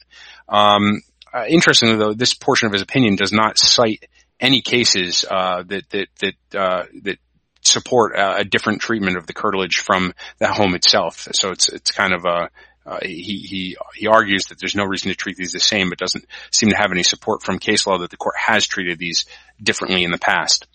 Um, 0.49 1.01
uh, 1.33 1.45
interestingly, 1.47 1.97
though, 1.97 2.13
this 2.13 2.33
portion 2.33 2.67
of 2.67 2.73
his 2.73 2.81
opinion 2.81 3.15
does 3.15 3.31
not 3.31 3.57
cite 3.57 4.05
any 4.39 4.61
cases 4.61 5.25
uh, 5.29 5.63
that 5.63 5.89
that 5.89 6.07
that 6.19 6.59
uh, 6.59 6.83
that 7.03 7.19
support 7.67 8.15
a, 8.15 8.37
a, 8.37 8.43
different 8.43 8.81
treatment 8.81 9.17
of 9.17 9.27
the 9.27 9.33
curtilage 9.33 9.77
from 9.77 10.13
the 10.39 10.47
home 10.47 10.75
itself. 10.75 11.27
So 11.31 11.51
it's 11.51 11.69
it's 11.69 11.91
kind 11.91 12.13
of 12.13 12.25
a 12.25 12.49
uh, 12.85 12.99
he 13.01 13.39
he 13.39 13.77
he 13.95 14.07
argues 14.07 14.45
that 14.45 14.59
there's 14.59 14.75
no 14.75 14.85
reason 14.85 15.09
to 15.09 15.15
treat 15.15 15.35
these 15.35 15.51
the 15.51 15.59
same, 15.59 15.89
but 15.89 15.97
doesn't 15.97 16.25
seem 16.51 16.69
to 16.69 16.77
have 16.77 16.91
any 16.91 17.03
support 17.03 17.43
from 17.43 17.59
case 17.59 17.85
law 17.85 17.97
that 17.97 18.09
the 18.09 18.17
court 18.17 18.35
has 18.37 18.65
treated 18.65 18.97
these 18.97 19.25
differently 19.61 20.03
in 20.03 20.11
the 20.11 20.17
past. 20.17 20.67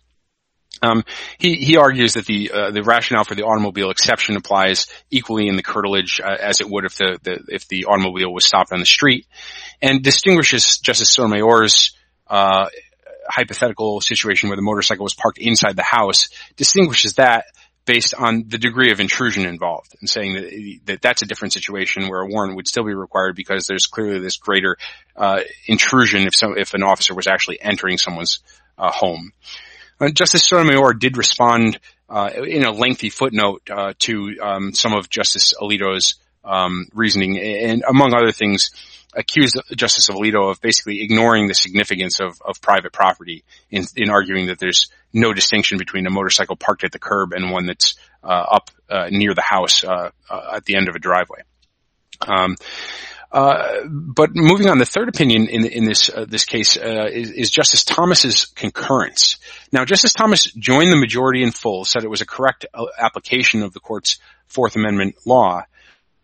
Um, 0.83 1.05
he 1.39 1.55
he 1.57 1.77
argues 1.77 2.15
that 2.15 2.27
the 2.27 2.51
uh, 2.51 2.71
the 2.71 2.83
rationale 2.83 3.25
for 3.25 3.35
the 3.35 3.45
automobile 3.45 3.91
exception 3.91 4.37
applies 4.37 4.89
equally 5.11 5.49
in 5.49 5.57
the 5.57 5.63
curtilage 5.63 6.21
uh, 6.21 6.37
as 6.41 6.61
it 6.61 6.69
would 6.69 6.85
if 6.85 6.97
the, 6.97 7.19
the, 7.23 7.45
if 7.49 7.69
the 7.69 7.87
automobile 7.87 8.33
was 8.33 8.45
stopped 8.45 8.73
on 8.73 8.81
the 8.81 8.87
street, 8.87 9.27
and 9.81 10.03
distinguishes 10.03 10.79
Justice 10.79 11.11
Sotomayor's 11.11 11.93
uh, 12.27 12.69
hypothetical 13.33 14.01
situation 14.01 14.49
where 14.49 14.57
the 14.57 14.63
motorcycle 14.63 15.05
was 15.05 15.15
parked 15.15 15.39
inside 15.39 15.77
the 15.77 15.83
house 15.83 16.29
distinguishes 16.57 17.15
that 17.15 17.47
based 17.85 18.15
on 18.15 18.45
the 18.47 18.59
degree 18.59 18.93
of 18.93 19.01
intrusion 19.01 19.47
involved 19.47 19.97
and 20.01 20.09
saying 20.09 20.35
that, 20.35 20.79
that 20.85 21.03
that's 21.03 21.23
a 21.23 21.27
different 21.27 21.53
situation 21.53 22.09
where 22.09 22.21
a 22.21 22.27
warrant 22.27 22.55
would 22.57 22.69
still 22.69 22.85
be 22.85 22.95
required 22.95 23.35
because 23.35 23.67
there's 23.67 23.87
clearly 23.87 24.21
this 24.21 24.37
greater 24.37 24.77
uh, 25.17 25.41
intrusion 25.67 26.23
if 26.23 26.37
some 26.37 26.57
if 26.57 26.75
an 26.75 26.83
officer 26.83 27.15
was 27.15 27.27
actually 27.27 27.61
entering 27.61 27.99
someone's 27.99 28.41
uh, 28.79 28.91
home. 28.91 29.33
Uh, 30.01 30.11
Justice 30.11 30.45
Sotomayor 30.45 30.95
did 30.95 31.17
respond 31.17 31.79
uh, 32.09 32.31
in 32.47 32.65
a 32.65 32.71
lengthy 32.71 33.09
footnote 33.09 33.63
uh, 33.71 33.95
to 34.01 34.37
um, 34.43 34.75
some 34.75 34.93
of 34.93 35.09
Justice 35.09 35.55
Alito's 35.61 36.17
um, 36.45 36.89
reasoning, 36.93 37.39
and 37.39 37.85
among 37.89 38.13
other 38.15 38.33
things, 38.33 38.71
accused 39.15 39.61
Justice 39.77 40.09
Alito 40.09 40.51
of 40.51 40.61
basically 40.61 41.03
ignoring 41.03 41.47
the 41.47 41.55
significance 41.55 42.21
of, 42.21 42.41
of 42.43 42.61
private 42.61 42.93
property 42.93 43.45
in, 43.71 43.85
in 43.97 44.11
arguing 44.11 44.47
that 44.47 44.59
there's 44.59 44.91
no 45.13 45.33
distinction 45.33 45.79
between 45.79 46.07
a 46.07 46.11
motorcycle 46.11 46.57
parked 46.57 46.85
at 46.85 46.93
the 46.93 46.99
curb 46.99 47.33
and 47.33 47.51
one 47.51 47.67
that's 47.67 47.95
uh, 48.25 48.27
up 48.27 48.71
uh, 48.89 49.09
near 49.11 49.35
the 49.35 49.43
house 49.43 49.85
uh, 49.85 50.11
uh 50.31 50.53
at 50.57 50.65
the 50.65 50.77
end 50.77 50.89
of 50.89 50.95
a 50.95 50.99
driveway. 50.99 51.41
Um, 52.21 52.57
uh, 53.31 53.85
but 53.89 54.31
moving 54.35 54.69
on, 54.69 54.79
the 54.79 54.85
third 54.85 55.09
opinion 55.09 55.49
in, 55.49 55.65
in 55.67 55.85
this 55.85 56.11
uh, 56.11 56.27
this 56.29 56.45
case 56.45 56.77
is, 56.77 57.31
is, 57.31 57.51
Justice 57.51 57.83
Thomas's 57.83 58.45
concurrence. 58.45 59.39
Now, 59.73 59.87
Justice 59.87 60.13
Thomas 60.13 60.45
joined 60.53 60.93
the 60.93 60.99
majority 60.99 61.43
in 61.43 61.51
full, 61.51 61.87
said 61.87 62.05
it 62.05 62.11
was 62.11 62.21
a 62.21 62.27
correct 62.27 62.67
application 62.99 63.63
of 63.63 63.73
the 63.73 63.81
court's 63.81 64.19
Fourth 64.49 64.77
Amendment 64.77 65.17
law, 65.25 65.65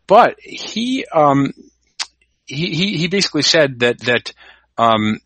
but 0.07 0.39
he 0.41 1.07
um, 1.07 1.55
he, 2.49 2.97
he, 2.97 3.09
basically 3.09 3.43
said 3.43 3.81
that, 3.81 3.99
that, 4.01 4.33
um, 4.77 5.21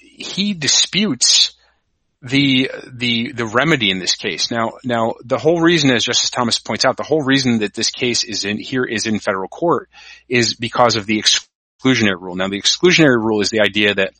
he 0.00 0.54
disputes 0.54 1.54
the, 2.22 2.70
the, 2.90 3.32
the 3.32 3.46
remedy 3.46 3.90
in 3.90 3.98
this 3.98 4.16
case. 4.16 4.50
Now, 4.50 4.72
now 4.84 5.14
the 5.24 5.38
whole 5.38 5.60
reason, 5.60 5.90
as 5.90 6.04
Justice 6.04 6.30
Thomas 6.30 6.58
points 6.58 6.84
out, 6.84 6.96
the 6.96 7.02
whole 7.02 7.22
reason 7.22 7.58
that 7.58 7.74
this 7.74 7.90
case 7.90 8.24
is 8.24 8.44
in 8.44 8.58
here 8.58 8.84
is 8.84 9.06
in 9.06 9.18
federal 9.18 9.48
court 9.48 9.90
is 10.28 10.54
because 10.54 10.96
of 10.96 11.06
the 11.06 11.20
exclusionary 11.20 12.20
rule. 12.20 12.36
Now, 12.36 12.48
the 12.48 12.60
exclusionary 12.60 13.22
rule 13.22 13.40
is 13.42 13.50
the 13.50 13.60
idea 13.60 13.94
that, 13.94 14.14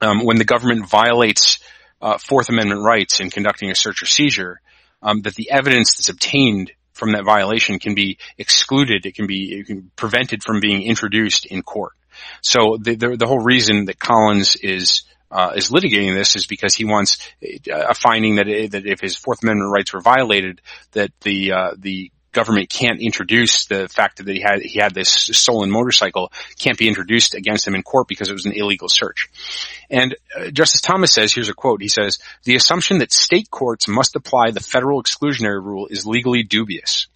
um, 0.00 0.24
when 0.24 0.36
the 0.36 0.44
government 0.44 0.88
violates, 0.88 1.58
uh, 2.00 2.18
Fourth 2.18 2.48
Amendment 2.50 2.82
rights 2.82 3.20
in 3.20 3.30
conducting 3.30 3.70
a 3.70 3.74
search 3.74 4.02
or 4.02 4.06
seizure, 4.06 4.60
um, 5.02 5.22
that 5.22 5.34
the 5.34 5.50
evidence 5.50 5.96
that's 5.96 6.08
obtained 6.08 6.72
from 6.96 7.12
that 7.12 7.24
violation 7.24 7.78
can 7.78 7.94
be 7.94 8.18
excluded. 8.38 9.06
It 9.06 9.14
can 9.14 9.26
be, 9.26 9.60
it 9.60 9.66
can 9.66 9.80
be 9.80 9.88
prevented 9.94 10.42
from 10.42 10.60
being 10.60 10.82
introduced 10.82 11.46
in 11.46 11.62
court. 11.62 11.92
So 12.42 12.78
the, 12.80 12.96
the, 12.96 13.16
the 13.16 13.26
whole 13.26 13.44
reason 13.44 13.84
that 13.86 13.98
Collins 13.98 14.56
is 14.56 15.02
uh, 15.30 15.52
is 15.56 15.70
litigating 15.70 16.14
this 16.14 16.36
is 16.36 16.46
because 16.46 16.74
he 16.74 16.84
wants 16.84 17.18
a 17.42 17.94
finding 17.94 18.36
that 18.36 18.46
that 18.70 18.86
if 18.86 19.00
his 19.00 19.16
Fourth 19.16 19.42
Amendment 19.42 19.72
rights 19.72 19.92
were 19.92 20.00
violated, 20.00 20.60
that 20.92 21.10
the 21.22 21.52
uh, 21.52 21.70
the 21.76 22.12
government 22.36 22.68
can't 22.68 23.00
introduce 23.00 23.64
the 23.64 23.88
fact 23.88 24.18
that 24.18 24.28
he 24.28 24.40
had 24.40 24.60
he 24.60 24.78
had 24.78 24.94
this 24.94 25.10
stolen 25.10 25.70
motorcycle 25.70 26.30
can't 26.58 26.78
be 26.78 26.86
introduced 26.86 27.34
against 27.34 27.66
him 27.66 27.74
in 27.74 27.82
court 27.82 28.06
because 28.06 28.28
it 28.28 28.34
was 28.34 28.44
an 28.44 28.52
illegal 28.52 28.88
search. 28.88 29.28
And 29.90 30.14
uh, 30.38 30.50
Justice 30.50 30.82
Thomas 30.82 31.14
says, 31.14 31.32
here's 31.32 31.48
a 31.48 31.54
quote. 31.54 31.80
He 31.80 31.88
says, 31.88 32.18
"The 32.44 32.54
assumption 32.54 32.98
that 32.98 33.10
state 33.10 33.50
courts 33.50 33.88
must 33.88 34.14
apply 34.14 34.50
the 34.50 34.60
federal 34.60 35.02
exclusionary 35.02 35.62
rule 35.64 35.88
is 35.88 36.06
legally 36.06 36.42
dubious." 36.42 37.06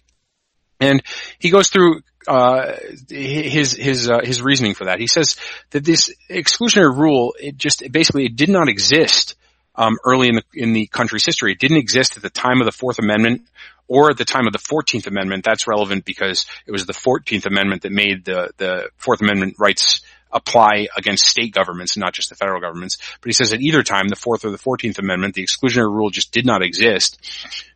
And 0.79 1.03
he 1.37 1.51
goes 1.51 1.69
through 1.69 2.01
uh, 2.27 2.73
his 3.07 3.73
his 3.73 4.09
uh, 4.09 4.21
his 4.23 4.41
reasoning 4.41 4.73
for 4.73 4.85
that. 4.85 4.99
He 4.99 5.07
says 5.07 5.35
that 5.69 5.85
this 5.85 6.13
exclusionary 6.29 6.97
rule, 6.97 7.35
it 7.39 7.57
just 7.57 7.83
basically 7.91 8.25
it 8.25 8.35
did 8.35 8.49
not 8.49 8.67
exist 8.67 9.35
um, 9.75 9.97
early 10.05 10.29
in 10.29 10.35
the 10.35 10.43
in 10.53 10.73
the 10.73 10.87
country's 10.87 11.25
history. 11.25 11.53
It 11.53 11.59
didn't 11.59 11.77
exist 11.77 12.17
at 12.17 12.23
the 12.23 12.29
time 12.29 12.61
of 12.61 12.65
the 12.65 12.71
Fourth 12.71 12.99
Amendment 12.99 13.43
or 13.91 14.09
at 14.09 14.17
the 14.17 14.23
time 14.23 14.47
of 14.47 14.53
the 14.53 14.59
14th 14.59 15.07
Amendment, 15.07 15.43
that's 15.43 15.67
relevant 15.67 16.05
because 16.05 16.45
it 16.65 16.71
was 16.71 16.85
the 16.85 16.93
14th 16.93 17.45
Amendment 17.45 17.81
that 17.81 17.91
made 17.91 18.23
the, 18.23 18.49
the 18.55 18.89
Fourth 18.95 19.19
Amendment 19.19 19.55
rights 19.59 19.99
apply 20.31 20.87
against 20.95 21.27
state 21.27 21.53
governments, 21.53 21.97
not 21.97 22.13
just 22.13 22.29
the 22.29 22.35
federal 22.35 22.61
governments. 22.61 22.97
But 23.19 23.27
he 23.27 23.33
says 23.33 23.51
at 23.51 23.59
either 23.59 23.83
time, 23.83 24.07
the 24.07 24.15
Fourth 24.15 24.45
or 24.45 24.49
the 24.49 24.57
14th 24.57 24.97
Amendment, 24.97 25.35
the 25.35 25.45
exclusionary 25.45 25.93
rule 25.93 26.09
just 26.09 26.31
did 26.31 26.45
not 26.45 26.61
exist. 26.61 27.19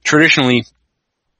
Traditionally, 0.05 0.65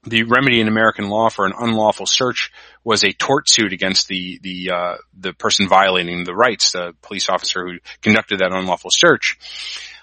the 0.04 0.24
remedy 0.24 0.60
in 0.60 0.68
American 0.68 1.08
law 1.08 1.30
for 1.30 1.46
an 1.46 1.54
unlawful 1.58 2.04
search 2.04 2.52
was 2.84 3.02
a 3.02 3.12
tort 3.12 3.48
suit 3.48 3.72
against 3.72 4.08
the 4.08 4.38
the 4.42 4.70
uh, 4.72 4.96
the 5.18 5.32
person 5.32 5.68
violating 5.68 6.22
the 6.24 6.34
rights, 6.34 6.72
the 6.72 6.94
police 7.02 7.28
officer 7.28 7.66
who 7.66 7.78
conducted 8.02 8.40
that 8.40 8.52
unlawful 8.52 8.90
search. 8.92 9.38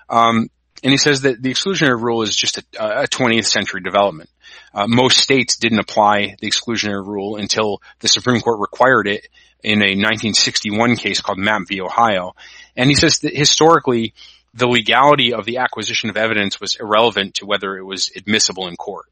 Um, 0.10 0.50
and 0.84 0.92
he 0.92 0.98
says 0.98 1.22
that 1.22 1.42
the 1.42 1.52
exclusionary 1.52 2.00
rule 2.00 2.24
is 2.24 2.36
just 2.36 2.58
a, 2.58 3.04
a 3.04 3.08
20th 3.08 3.46
century 3.46 3.82
development. 3.82 4.30
Uh, 4.74 4.86
most 4.88 5.18
states 5.18 5.58
didn't 5.58 5.80
apply 5.80 6.36
the 6.40 6.50
exclusionary 6.50 7.06
rule 7.06 7.38
until 7.38 7.82
the 8.00 8.08
Supreme 8.08 8.42
Court 8.42 8.60
required 8.60 9.08
it 9.08 9.28
in 9.64 9.80
a 9.82 9.96
1961 9.96 10.98
case 10.98 11.22
called 11.22 11.38
Mapp 11.38 11.68
v. 11.68 11.82
Ohio. 11.82 12.36
And 12.76 12.90
he 12.90 12.96
says 12.96 13.20
that 13.20 13.36
historically, 13.36 14.14
the 14.54 14.68
legality 14.68 15.34
of 15.34 15.46
the 15.46 15.58
acquisition 15.58 16.10
of 16.10 16.18
evidence 16.18 16.60
was 16.60 16.76
irrelevant 16.76 17.36
to 17.36 17.46
whether 17.46 17.78
it 17.78 17.84
was 17.84 18.12
admissible 18.16 18.68
in 18.68 18.76
court. 18.76 19.06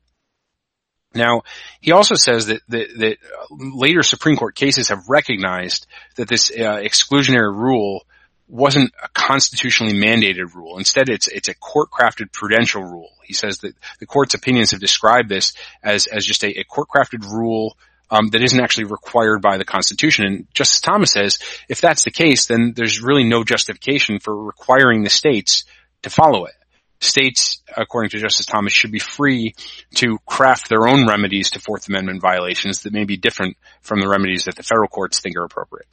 Now, 1.13 1.41
he 1.81 1.91
also 1.91 2.15
says 2.15 2.47
that, 2.47 2.61
that, 2.69 2.87
that 2.97 3.17
later 3.49 4.01
Supreme 4.03 4.37
Court 4.37 4.55
cases 4.55 4.89
have 4.89 5.09
recognized 5.09 5.87
that 6.15 6.27
this 6.27 6.51
uh, 6.51 6.77
exclusionary 6.77 7.53
rule 7.53 8.05
wasn't 8.51 8.93
a 9.01 9.07
constitutionally 9.09 9.93
mandated 9.93 10.53
rule. 10.53 10.77
Instead, 10.77 11.09
it's 11.09 11.27
it's 11.27 11.47
a 11.47 11.55
court-crafted 11.55 12.33
prudential 12.33 12.83
rule. 12.83 13.11
He 13.23 13.33
says 13.33 13.59
that 13.59 13.73
the 13.99 14.05
court's 14.05 14.33
opinions 14.33 14.71
have 14.71 14.81
described 14.81 15.29
this 15.29 15.53
as 15.81 16.07
as 16.07 16.25
just 16.25 16.43
a, 16.43 16.59
a 16.59 16.63
court-crafted 16.65 17.23
rule 17.23 17.77
um, 18.09 18.27
that 18.31 18.43
isn't 18.43 18.59
actually 18.59 18.85
required 18.85 19.41
by 19.41 19.57
the 19.57 19.63
Constitution. 19.63 20.25
And 20.25 20.47
Justice 20.53 20.81
Thomas 20.81 21.13
says 21.13 21.39
if 21.69 21.79
that's 21.79 22.03
the 22.03 22.11
case, 22.11 22.47
then 22.47 22.73
there's 22.75 23.01
really 23.01 23.23
no 23.23 23.45
justification 23.45 24.19
for 24.19 24.35
requiring 24.35 25.03
the 25.03 25.09
states 25.09 25.63
to 26.01 26.09
follow 26.09 26.45
it. 26.45 26.53
States, 26.99 27.61
according 27.75 28.11
to 28.11 28.19
Justice 28.19 28.45
Thomas, 28.45 28.73
should 28.73 28.91
be 28.91 28.99
free 28.99 29.55
to 29.95 30.19
craft 30.25 30.69
their 30.69 30.87
own 30.87 31.07
remedies 31.07 31.51
to 31.51 31.59
Fourth 31.59 31.87
Amendment 31.87 32.21
violations 32.21 32.83
that 32.83 32.93
may 32.93 33.05
be 33.05 33.17
different 33.17 33.57
from 33.81 34.01
the 34.01 34.07
remedies 34.07 34.45
that 34.45 34.55
the 34.55 34.61
federal 34.61 34.87
courts 34.87 35.19
think 35.19 35.35
are 35.35 35.43
appropriate. 35.43 35.87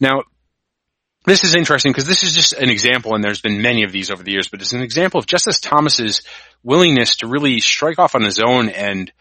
Now, 0.00 0.24
this 1.24 1.44
is 1.44 1.54
interesting 1.54 1.92
because 1.92 2.06
this 2.06 2.22
is 2.22 2.34
just 2.34 2.52
an 2.52 2.70
example, 2.70 3.14
and 3.14 3.24
there's 3.24 3.40
been 3.40 3.62
many 3.62 3.84
of 3.84 3.92
these 3.92 4.10
over 4.10 4.22
the 4.22 4.32
years, 4.32 4.48
but 4.48 4.60
it's 4.60 4.72
an 4.72 4.82
example 4.82 5.18
of 5.18 5.26
Justice 5.26 5.60
Thomas's 5.60 6.22
willingness 6.62 7.16
to 7.16 7.26
really 7.26 7.60
strike 7.60 7.98
off 7.98 8.14
on 8.14 8.22
his 8.22 8.40
own 8.40 8.68
and 8.68 9.12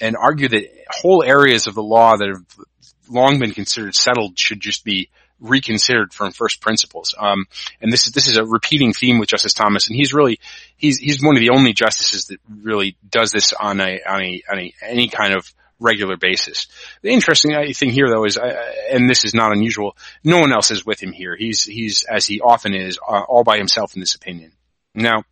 and 0.00 0.16
argue 0.16 0.48
that 0.48 0.68
whole 0.90 1.22
areas 1.22 1.66
of 1.66 1.74
the 1.74 1.82
law 1.82 2.16
that 2.16 2.28
have 2.28 2.64
long 3.08 3.38
been 3.38 3.52
considered 3.52 3.94
settled 3.94 4.38
should 4.38 4.60
just 4.60 4.84
be 4.84 5.08
reconsidered 5.38 6.12
from 6.14 6.32
first 6.32 6.60
principles. 6.60 7.14
Um, 7.18 7.46
and 7.80 7.92
this 7.92 8.06
is 8.06 8.12
this 8.12 8.28
is 8.28 8.36
a 8.36 8.44
repeating 8.44 8.92
theme 8.92 9.18
with 9.18 9.28
Justice 9.28 9.54
Thomas, 9.54 9.88
and 9.88 9.96
he's 9.96 10.14
really 10.14 10.40
he's 10.76 10.98
he's 10.98 11.22
one 11.22 11.36
of 11.36 11.40
the 11.40 11.50
only 11.50 11.72
justices 11.72 12.26
that 12.26 12.40
really 12.48 12.96
does 13.08 13.32
this 13.32 13.52
on 13.52 13.80
a 13.80 14.00
on 14.08 14.22
a 14.22 14.42
on 14.50 14.58
a 14.58 14.74
any 14.82 15.08
kind 15.08 15.34
of 15.34 15.52
regular 15.82 16.16
basis. 16.16 16.66
The 17.02 17.10
interesting 17.10 17.52
thing 17.74 17.90
here, 17.90 18.08
though, 18.08 18.24
is, 18.24 18.38
uh, 18.38 18.72
and 18.90 19.08
this 19.08 19.24
is 19.24 19.34
not 19.34 19.52
unusual, 19.52 19.96
no 20.24 20.38
one 20.38 20.52
else 20.52 20.70
is 20.70 20.86
with 20.86 21.02
him 21.02 21.12
here. 21.12 21.36
He's 21.36 21.62
he's 21.64 22.04
as 22.04 22.26
he 22.26 22.40
often 22.40 22.74
is, 22.74 22.98
uh, 23.06 23.22
all 23.28 23.44
by 23.44 23.58
himself 23.58 23.94
in 23.94 24.00
this 24.00 24.14
opinion. 24.14 24.52
Now, 24.94 25.24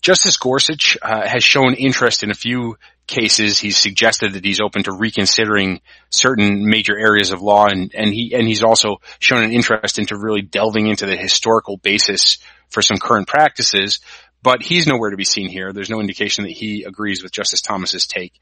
Justice 0.00 0.36
Gorsuch 0.36 0.96
uh, 1.02 1.26
has 1.26 1.42
shown 1.42 1.74
interest 1.74 2.22
in 2.22 2.30
a 2.30 2.34
few 2.34 2.76
cases. 3.06 3.58
He's 3.58 3.76
suggested 3.76 4.34
that 4.34 4.44
he's 4.44 4.60
open 4.60 4.84
to 4.84 4.92
reconsidering 4.92 5.80
certain 6.10 6.66
major 6.66 6.96
areas 6.96 7.32
of 7.32 7.42
law, 7.42 7.66
and, 7.66 7.92
and 7.94 8.12
he 8.12 8.34
and 8.34 8.46
he's 8.46 8.62
also 8.62 8.98
shown 9.18 9.42
an 9.42 9.52
interest 9.52 9.98
into 9.98 10.16
really 10.16 10.42
delving 10.42 10.86
into 10.86 11.06
the 11.06 11.16
historical 11.16 11.76
basis 11.78 12.38
for 12.68 12.82
some 12.82 12.98
current 12.98 13.26
practices 13.26 14.00
but 14.42 14.62
he's 14.62 14.86
nowhere 14.86 15.10
to 15.10 15.16
be 15.16 15.24
seen 15.24 15.48
here. 15.48 15.72
There's 15.72 15.90
no 15.90 16.00
indication 16.00 16.44
that 16.44 16.52
he 16.52 16.84
agrees 16.84 17.22
with 17.22 17.32
Justice 17.32 17.60
Thomas's 17.60 18.06
take. 18.06 18.32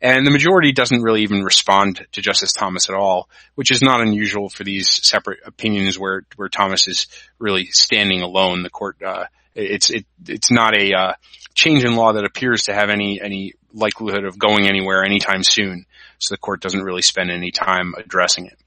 And 0.00 0.26
the 0.26 0.30
majority 0.30 0.72
doesn't 0.72 1.02
really 1.02 1.22
even 1.22 1.42
respond 1.42 2.06
to 2.12 2.22
Justice 2.22 2.52
Thomas 2.52 2.88
at 2.88 2.96
all, 2.96 3.28
which 3.54 3.70
is 3.70 3.82
not 3.82 4.00
unusual 4.00 4.48
for 4.48 4.64
these 4.64 4.88
separate 5.06 5.40
opinions 5.44 5.98
where, 5.98 6.22
where 6.36 6.48
Thomas 6.48 6.88
is 6.88 7.06
really 7.38 7.66
standing 7.66 8.22
alone. 8.22 8.62
The 8.62 8.70
court, 8.70 9.02
uh, 9.02 9.26
it's, 9.54 9.90
it, 9.90 10.06
it's 10.26 10.50
not 10.50 10.76
a, 10.76 10.92
uh, 10.92 11.12
change 11.54 11.84
in 11.84 11.94
law 11.94 12.12
that 12.12 12.24
appears 12.24 12.64
to 12.64 12.74
have 12.74 12.90
any, 12.90 13.20
any 13.20 13.54
likelihood 13.72 14.24
of 14.24 14.38
going 14.38 14.66
anywhere 14.66 15.04
anytime 15.04 15.42
soon. 15.42 15.86
So 16.18 16.34
the 16.34 16.38
court 16.38 16.60
doesn't 16.60 16.82
really 16.82 17.02
spend 17.02 17.30
any 17.30 17.50
time 17.50 17.94
addressing 17.96 18.46
it. 18.46 18.58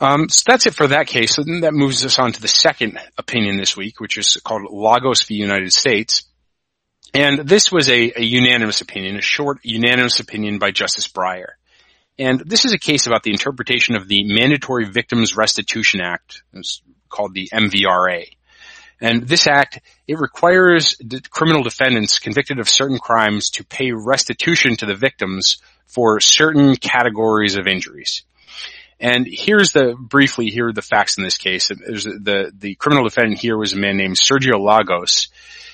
Um, 0.00 0.30
so 0.30 0.44
that's 0.46 0.66
it 0.66 0.74
for 0.74 0.86
that 0.88 1.06
case. 1.06 1.36
That 1.36 1.74
moves 1.74 2.04
us 2.06 2.18
on 2.18 2.32
to 2.32 2.40
the 2.40 2.48
second 2.48 2.98
opinion 3.18 3.58
this 3.58 3.76
week, 3.76 4.00
which 4.00 4.16
is 4.16 4.40
called 4.42 4.62
Lagos 4.70 5.24
v. 5.24 5.34
United 5.34 5.72
States. 5.72 6.24
And 7.12 7.40
this 7.40 7.70
was 7.70 7.88
a, 7.90 8.12
a 8.16 8.22
unanimous 8.22 8.80
opinion, 8.80 9.16
a 9.16 9.22
short 9.22 9.58
unanimous 9.62 10.20
opinion 10.20 10.58
by 10.58 10.70
Justice 10.70 11.08
Breyer. 11.08 11.52
And 12.18 12.40
this 12.40 12.64
is 12.64 12.72
a 12.72 12.78
case 12.78 13.06
about 13.06 13.24
the 13.24 13.32
interpretation 13.32 13.94
of 13.96 14.08
the 14.08 14.22
Mandatory 14.24 14.86
Victims 14.86 15.36
Restitution 15.36 16.00
Act. 16.00 16.42
It's 16.52 16.82
called 17.08 17.34
the 17.34 17.48
MVRA. 17.52 18.26
And 19.00 19.26
this 19.26 19.46
act, 19.46 19.80
it 20.06 20.18
requires 20.18 20.96
criminal 21.30 21.62
defendants 21.62 22.18
convicted 22.18 22.58
of 22.58 22.68
certain 22.68 22.98
crimes 22.98 23.50
to 23.50 23.64
pay 23.64 23.92
restitution 23.92 24.76
to 24.76 24.86
the 24.86 24.94
victims 24.94 25.58
for 25.86 26.20
certain 26.20 26.76
categories 26.76 27.56
of 27.56 27.66
injuries. 27.66 28.22
And 29.00 29.26
here's 29.26 29.72
the, 29.72 29.96
briefly, 29.98 30.50
here 30.50 30.68
are 30.68 30.72
the 30.72 30.82
facts 30.82 31.16
in 31.16 31.24
this 31.24 31.38
case. 31.38 31.68
the, 31.68 32.52
the 32.54 32.74
criminal 32.74 33.04
defendant 33.04 33.40
here 33.40 33.56
was 33.56 33.72
a 33.72 33.78
man 33.78 33.96
named 33.96 34.16
Sergio 34.16 34.60
Lagos, 34.60 35.28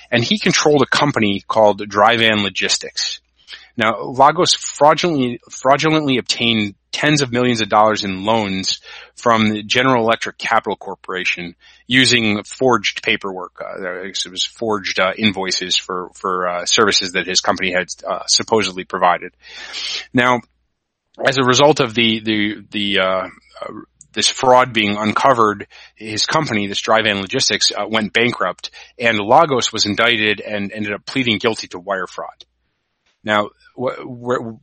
and 0.09 0.23
he 0.23 0.39
controlled 0.39 0.81
a 0.81 0.85
company 0.85 1.43
called 1.45 1.87
Dry 1.87 2.15
Van 2.15 2.43
Logistics. 2.43 3.19
Now, 3.75 4.01
Lagos 4.01 4.53
fraudulently, 4.53 5.39
fraudulently 5.49 6.17
obtained 6.17 6.75
tens 6.91 7.21
of 7.21 7.31
millions 7.31 7.61
of 7.61 7.69
dollars 7.69 8.03
in 8.03 8.25
loans 8.25 8.79
from 9.15 9.49
the 9.49 9.61
General 9.61 10.03
Electric 10.03 10.37
Capital 10.39 10.75
Corporation 10.75 11.55
using 11.85 12.43
forged 12.43 13.03
paperwork. 13.03 13.61
Uh, 13.61 14.03
it 14.03 14.25
was 14.31 14.45
forged 14.45 14.99
uh, 14.99 15.11
invoices 15.15 15.77
for 15.77 16.09
for 16.15 16.47
uh, 16.47 16.65
services 16.65 17.11
that 17.11 17.27
his 17.27 17.39
company 17.39 17.71
had 17.71 17.87
uh, 18.07 18.25
supposedly 18.25 18.83
provided. 18.83 19.33
Now, 20.11 20.41
as 21.25 21.37
a 21.37 21.43
result 21.43 21.79
of 21.79 21.93
the 21.93 22.19
the 22.19 22.65
the 22.69 22.99
uh, 22.99 23.27
uh, 23.61 23.73
this 24.13 24.29
fraud 24.29 24.73
being 24.73 24.97
uncovered, 24.97 25.67
his 25.95 26.25
company, 26.25 26.67
this 26.67 26.81
Dry 26.81 27.03
Van 27.03 27.21
Logistics, 27.21 27.71
went 27.87 28.13
bankrupt, 28.13 28.71
and 28.97 29.19
Lagos 29.19 29.71
was 29.71 29.85
indicted 29.85 30.41
and 30.41 30.71
ended 30.71 30.93
up 30.93 31.05
pleading 31.05 31.37
guilty 31.37 31.67
to 31.67 31.79
wire 31.79 32.07
fraud. 32.07 32.45
Now, 33.23 33.49
where, 33.75 34.57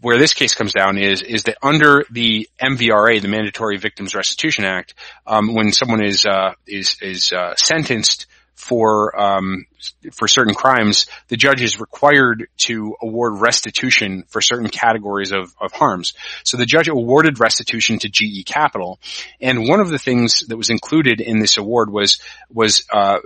where 0.00 0.18
this 0.18 0.34
case 0.34 0.54
comes 0.54 0.72
down 0.72 0.98
is 0.98 1.22
is 1.22 1.44
that 1.44 1.56
under 1.62 2.04
the 2.10 2.48
MVRA, 2.60 3.22
the 3.22 3.28
Mandatory 3.28 3.78
Victims 3.78 4.14
Restitution 4.14 4.64
Act, 4.64 4.94
um, 5.26 5.54
when 5.54 5.72
someone 5.72 6.04
is 6.04 6.26
uh, 6.26 6.52
is 6.66 6.98
is 7.00 7.32
uh, 7.32 7.54
sentenced 7.56 8.26
for 8.62 9.20
um, 9.20 9.66
for 10.12 10.28
certain 10.28 10.54
crimes, 10.54 11.06
the 11.26 11.36
judge 11.36 11.60
is 11.62 11.80
required 11.80 12.46
to 12.58 12.94
award 13.02 13.40
restitution 13.40 14.22
for 14.28 14.40
certain 14.40 14.68
categories 14.68 15.32
of, 15.32 15.52
of 15.60 15.72
harms. 15.72 16.12
So 16.44 16.56
the 16.56 16.64
judge 16.64 16.86
awarded 16.86 17.40
restitution 17.40 17.98
to 17.98 18.08
GE 18.08 18.46
Capital, 18.46 19.00
and 19.40 19.66
one 19.66 19.80
of 19.80 19.88
the 19.88 19.98
things 19.98 20.44
that 20.46 20.56
was 20.56 20.70
included 20.70 21.20
in 21.20 21.40
this 21.40 21.56
award 21.56 21.90
was 21.90 22.20
was 22.50 22.84
uh, 22.92 23.18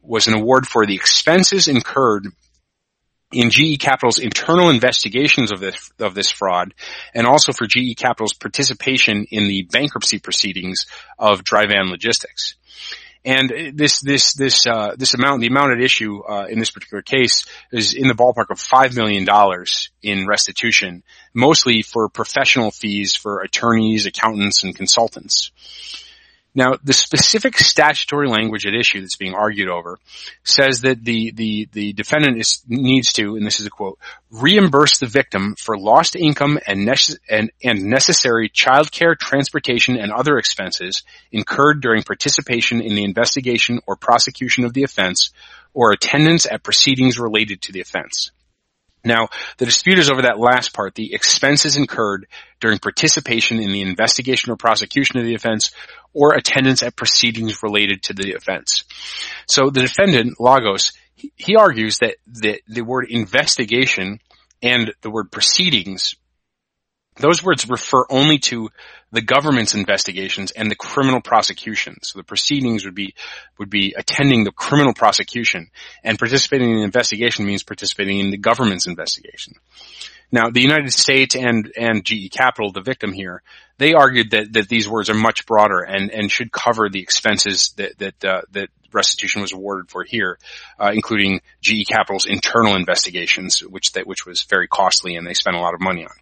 was 0.00 0.28
an 0.28 0.34
award 0.34 0.68
for 0.68 0.86
the 0.86 0.94
expenses 0.94 1.66
incurred 1.66 2.28
in 3.32 3.50
GE 3.50 3.80
Capital's 3.80 4.20
internal 4.20 4.70
investigations 4.70 5.50
of 5.50 5.58
this 5.58 5.90
of 5.98 6.14
this 6.14 6.30
fraud, 6.30 6.72
and 7.14 7.26
also 7.26 7.52
for 7.52 7.66
GE 7.66 7.96
Capital's 7.96 8.34
participation 8.34 9.26
in 9.28 9.48
the 9.48 9.62
bankruptcy 9.62 10.20
proceedings 10.20 10.86
of 11.18 11.42
Dry 11.42 11.66
Van 11.66 11.90
Logistics. 11.90 12.54
And 13.24 13.72
this 13.74 14.00
this 14.00 14.34
this 14.34 14.66
uh, 14.66 14.94
this 14.98 15.14
amount, 15.14 15.40
the 15.40 15.46
amount 15.46 15.72
at 15.72 15.80
issue 15.80 16.22
uh, 16.22 16.46
in 16.48 16.58
this 16.58 16.70
particular 16.70 17.00
case, 17.00 17.46
is 17.72 17.94
in 17.94 18.06
the 18.06 18.14
ballpark 18.14 18.50
of 18.50 18.60
five 18.60 18.94
million 18.94 19.24
dollars 19.24 19.90
in 20.02 20.26
restitution, 20.26 21.02
mostly 21.32 21.80
for 21.80 22.10
professional 22.10 22.70
fees 22.70 23.14
for 23.14 23.40
attorneys, 23.40 24.04
accountants, 24.04 24.62
and 24.62 24.76
consultants. 24.76 25.52
Now, 26.56 26.74
the 26.84 26.92
specific 26.92 27.58
statutory 27.58 28.28
language 28.28 28.64
at 28.64 28.74
issue 28.74 29.00
that's 29.00 29.16
being 29.16 29.34
argued 29.34 29.68
over 29.68 29.98
says 30.44 30.82
that 30.82 31.04
the, 31.04 31.32
the, 31.32 31.68
the 31.72 31.92
defendant 31.94 32.38
is, 32.38 32.62
needs 32.68 33.12
to, 33.14 33.34
and 33.34 33.44
this 33.44 33.58
is 33.58 33.66
a 33.66 33.70
quote, 33.70 33.98
reimburse 34.30 34.98
the 34.98 35.06
victim 35.06 35.56
for 35.58 35.76
lost 35.76 36.14
income 36.14 36.60
and, 36.64 36.86
nece- 36.86 37.18
and, 37.28 37.50
and 37.62 37.82
necessary 37.82 38.48
childcare, 38.48 39.18
transportation, 39.18 39.96
and 39.96 40.12
other 40.12 40.38
expenses 40.38 41.02
incurred 41.32 41.80
during 41.80 42.04
participation 42.04 42.80
in 42.80 42.94
the 42.94 43.04
investigation 43.04 43.80
or 43.88 43.96
prosecution 43.96 44.64
of 44.64 44.72
the 44.72 44.84
offense 44.84 45.30
or 45.72 45.90
attendance 45.90 46.46
at 46.48 46.62
proceedings 46.62 47.18
related 47.18 47.62
to 47.62 47.72
the 47.72 47.80
offense. 47.80 48.30
Now, 49.04 49.28
the 49.58 49.66
dispute 49.66 49.98
is 49.98 50.10
over 50.10 50.22
that 50.22 50.38
last 50.38 50.72
part, 50.72 50.94
the 50.94 51.14
expenses 51.14 51.76
incurred 51.76 52.26
during 52.60 52.78
participation 52.78 53.60
in 53.60 53.70
the 53.70 53.82
investigation 53.82 54.50
or 54.50 54.56
prosecution 54.56 55.18
of 55.18 55.26
the 55.26 55.34
offense 55.34 55.72
or 56.14 56.34
attendance 56.34 56.82
at 56.82 56.96
proceedings 56.96 57.62
related 57.62 58.02
to 58.04 58.14
the 58.14 58.34
offense. 58.34 58.84
So 59.46 59.68
the 59.68 59.80
defendant, 59.80 60.40
Lagos, 60.40 60.92
he, 61.14 61.56
argues 61.56 61.98
that 61.98 62.16
the, 62.26 62.60
the 62.66 62.82
word 62.82 63.06
investigation 63.10 64.20
and 64.62 64.94
the 65.02 65.10
word 65.10 65.30
proceedings 65.30 66.14
those 67.16 67.42
words 67.42 67.68
refer 67.68 68.04
only 68.10 68.38
to 68.38 68.70
the 69.12 69.22
government's 69.22 69.74
investigations 69.74 70.50
and 70.50 70.70
the 70.70 70.74
criminal 70.74 71.20
prosecution. 71.20 71.96
So 72.02 72.18
the 72.18 72.24
proceedings 72.24 72.84
would 72.84 72.94
be 72.94 73.14
would 73.58 73.70
be 73.70 73.94
attending 73.96 74.44
the 74.44 74.52
criminal 74.52 74.92
prosecution, 74.92 75.70
and 76.02 76.18
participating 76.18 76.70
in 76.70 76.76
the 76.78 76.82
investigation 76.82 77.46
means 77.46 77.62
participating 77.62 78.18
in 78.18 78.30
the 78.30 78.38
government's 78.38 78.86
investigation. 78.86 79.54
Now, 80.32 80.50
the 80.50 80.62
United 80.62 80.92
States 80.92 81.36
and 81.36 81.72
and 81.76 82.04
GE 82.04 82.30
Capital, 82.32 82.72
the 82.72 82.80
victim 82.80 83.12
here, 83.12 83.42
they 83.78 83.94
argued 83.94 84.32
that 84.32 84.52
that 84.54 84.68
these 84.68 84.88
words 84.88 85.08
are 85.08 85.14
much 85.14 85.46
broader 85.46 85.80
and 85.80 86.10
and 86.10 86.30
should 86.30 86.50
cover 86.50 86.88
the 86.88 87.00
expenses 87.00 87.72
that 87.76 87.96
that 87.98 88.24
uh, 88.24 88.42
that 88.50 88.68
restitution 88.92 89.42
was 89.42 89.52
awarded 89.52 89.90
for 89.90 90.02
here, 90.02 90.38
uh, 90.80 90.90
including 90.92 91.40
GE 91.60 91.86
Capital's 91.86 92.26
internal 92.26 92.74
investigations, 92.74 93.60
which 93.60 93.92
that 93.92 94.08
which 94.08 94.26
was 94.26 94.42
very 94.42 94.66
costly 94.66 95.14
and 95.14 95.24
they 95.24 95.34
spent 95.34 95.56
a 95.56 95.60
lot 95.60 95.74
of 95.74 95.80
money 95.80 96.04
on. 96.04 96.12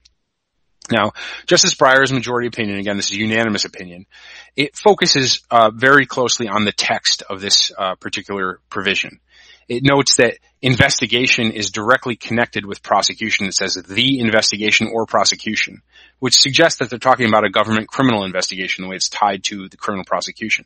Now, 0.90 1.12
Justice 1.46 1.74
Breyer's 1.74 2.12
majority 2.12 2.48
opinion, 2.48 2.78
again, 2.78 2.96
this 2.96 3.10
is 3.10 3.16
a 3.16 3.20
unanimous 3.20 3.64
opinion, 3.64 4.06
it 4.56 4.76
focuses 4.76 5.42
uh, 5.50 5.70
very 5.70 6.06
closely 6.06 6.48
on 6.48 6.64
the 6.64 6.72
text 6.72 7.22
of 7.28 7.40
this 7.40 7.70
uh, 7.76 7.94
particular 7.94 8.60
provision. 8.68 9.20
It 9.68 9.84
notes 9.84 10.16
that 10.16 10.38
investigation 10.60 11.52
is 11.52 11.70
directly 11.70 12.16
connected 12.16 12.66
with 12.66 12.82
prosecution. 12.82 13.46
It 13.46 13.54
says 13.54 13.74
the 13.74 14.18
investigation 14.18 14.90
or 14.92 15.06
prosecution, 15.06 15.82
which 16.18 16.36
suggests 16.36 16.80
that 16.80 16.90
they're 16.90 16.98
talking 16.98 17.28
about 17.28 17.44
a 17.44 17.50
government 17.50 17.88
criminal 17.88 18.24
investigation, 18.24 18.82
the 18.82 18.88
way 18.88 18.96
it's 18.96 19.08
tied 19.08 19.44
to 19.44 19.68
the 19.68 19.76
criminal 19.76 20.04
prosecution. 20.04 20.64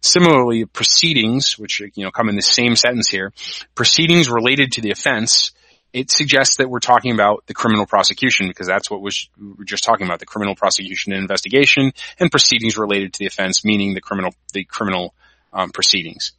Similarly, 0.00 0.64
proceedings, 0.64 1.58
which 1.58 1.80
you 1.80 2.04
know 2.04 2.12
come 2.12 2.28
in 2.28 2.36
the 2.36 2.42
same 2.42 2.76
sentence 2.76 3.08
here, 3.08 3.32
proceedings 3.74 4.30
related 4.30 4.72
to 4.72 4.80
the 4.80 4.92
offense 4.92 5.50
it 5.96 6.10
suggests 6.10 6.58
that 6.58 6.68
we're 6.68 6.78
talking 6.78 7.12
about 7.12 7.46
the 7.46 7.54
criminal 7.54 7.86
prosecution 7.86 8.48
because 8.48 8.66
that's 8.66 8.90
what 8.90 9.00
we 9.00 9.10
were 9.38 9.64
just 9.64 9.82
talking 9.82 10.06
about, 10.06 10.20
the 10.20 10.26
criminal 10.26 10.54
prosecution 10.54 11.14
and 11.14 11.22
investigation 11.22 11.90
and 12.20 12.30
proceedings 12.30 12.76
related 12.76 13.14
to 13.14 13.20
the 13.20 13.26
offense, 13.26 13.64
meaning 13.64 13.94
the 13.94 14.02
criminal, 14.02 14.34
the 14.52 14.64
criminal 14.64 15.14
um, 15.54 15.70
proceedings. 15.70 16.32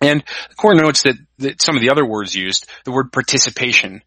And 0.00 0.24
the 0.48 0.54
court 0.54 0.78
notes 0.78 1.02
that, 1.02 1.16
that, 1.40 1.60
some 1.60 1.76
of 1.76 1.82
the 1.82 1.90
other 1.90 2.06
words 2.06 2.34
used, 2.34 2.66
the 2.86 2.92
word 2.92 3.12
participation, 3.12 4.02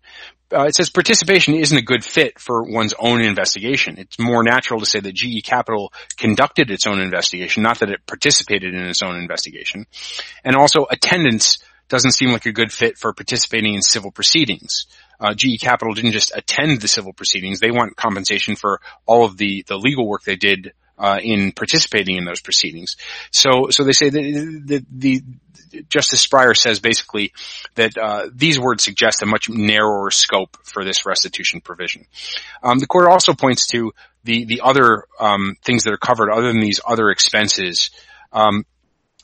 uh, 0.51 0.63
it 0.63 0.75
says 0.75 0.89
participation 0.89 1.53
isn't 1.53 1.77
a 1.77 1.83
good 1.83 2.03
fit 2.03 2.39
for 2.39 2.63
one's 2.63 2.95
own 2.97 3.21
investigation. 3.21 3.99
It's 3.99 4.17
more 4.17 4.41
natural 4.41 4.79
to 4.79 4.87
say 4.87 4.99
that 4.99 5.13
GE 5.13 5.43
Capital 5.43 5.93
conducted 6.17 6.71
its 6.71 6.87
own 6.87 6.99
investigation, 6.99 7.61
not 7.61 7.77
that 7.81 7.91
it 7.91 8.07
participated 8.07 8.73
in 8.73 8.87
its 8.87 9.03
own 9.03 9.17
investigation. 9.17 9.85
And 10.43 10.55
also 10.55 10.87
attendance 10.89 11.59
doesn't 11.89 12.11
seem 12.11 12.31
like 12.31 12.45
a 12.45 12.51
good 12.51 12.71
fit 12.71 12.97
for 12.97 13.13
participating 13.13 13.73
in 13.73 13.81
civil 13.81 14.11
proceedings. 14.11 14.87
Uh, 15.19 15.33
GE 15.33 15.59
Capital 15.59 15.93
didn't 15.93 16.11
just 16.11 16.31
attend 16.35 16.81
the 16.81 16.87
civil 16.87 17.13
proceedings; 17.13 17.59
they 17.59 17.71
want 17.71 17.95
compensation 17.95 18.55
for 18.55 18.81
all 19.05 19.25
of 19.25 19.37
the 19.37 19.63
the 19.67 19.77
legal 19.77 20.07
work 20.07 20.23
they 20.23 20.35
did 20.35 20.73
uh, 20.97 21.19
in 21.21 21.51
participating 21.51 22.17
in 22.17 22.25
those 22.25 22.41
proceedings. 22.41 22.97
So, 23.31 23.69
so 23.69 23.83
they 23.83 23.91
say 23.91 24.09
that 24.09 24.61
the, 24.65 24.85
the, 24.91 25.23
Justice 25.89 26.25
Breyer 26.27 26.55
says 26.55 26.79
basically 26.79 27.33
that 27.75 27.97
uh, 27.97 28.29
these 28.33 28.59
words 28.59 28.83
suggest 28.83 29.21
a 29.21 29.25
much 29.25 29.49
narrower 29.49 30.09
scope 30.11 30.57
for 30.63 30.83
this 30.83 31.05
restitution 31.05 31.61
provision. 31.61 32.05
Um, 32.63 32.79
the 32.79 32.87
court 32.87 33.11
also 33.11 33.33
points 33.33 33.67
to 33.67 33.91
the 34.23 34.45
the 34.45 34.61
other 34.63 35.03
um, 35.19 35.55
things 35.63 35.83
that 35.83 35.93
are 35.93 35.97
covered 35.97 36.31
other 36.31 36.47
than 36.47 36.61
these 36.61 36.79
other 36.87 37.09
expenses. 37.09 37.91
Um, 38.31 38.65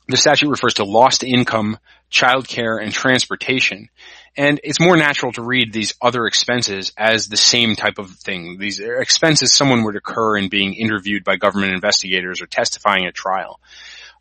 the 0.07 0.17
statute 0.17 0.49
refers 0.49 0.75
to 0.75 0.85
lost 0.85 1.23
income, 1.23 1.77
childcare, 2.11 2.81
and 2.81 2.91
transportation. 2.91 3.89
And 4.35 4.59
it's 4.63 4.79
more 4.79 4.97
natural 4.97 5.31
to 5.33 5.43
read 5.43 5.71
these 5.71 5.93
other 6.01 6.25
expenses 6.25 6.91
as 6.97 7.27
the 7.27 7.37
same 7.37 7.75
type 7.75 7.99
of 7.99 8.09
thing. 8.09 8.57
These 8.57 8.81
are 8.81 8.99
expenses 8.99 9.53
someone 9.53 9.83
would 9.83 9.95
occur 9.95 10.37
in 10.37 10.49
being 10.49 10.73
interviewed 10.73 11.23
by 11.23 11.37
government 11.37 11.73
investigators 11.73 12.41
or 12.41 12.47
testifying 12.47 13.05
at 13.05 13.13
trial. 13.13 13.59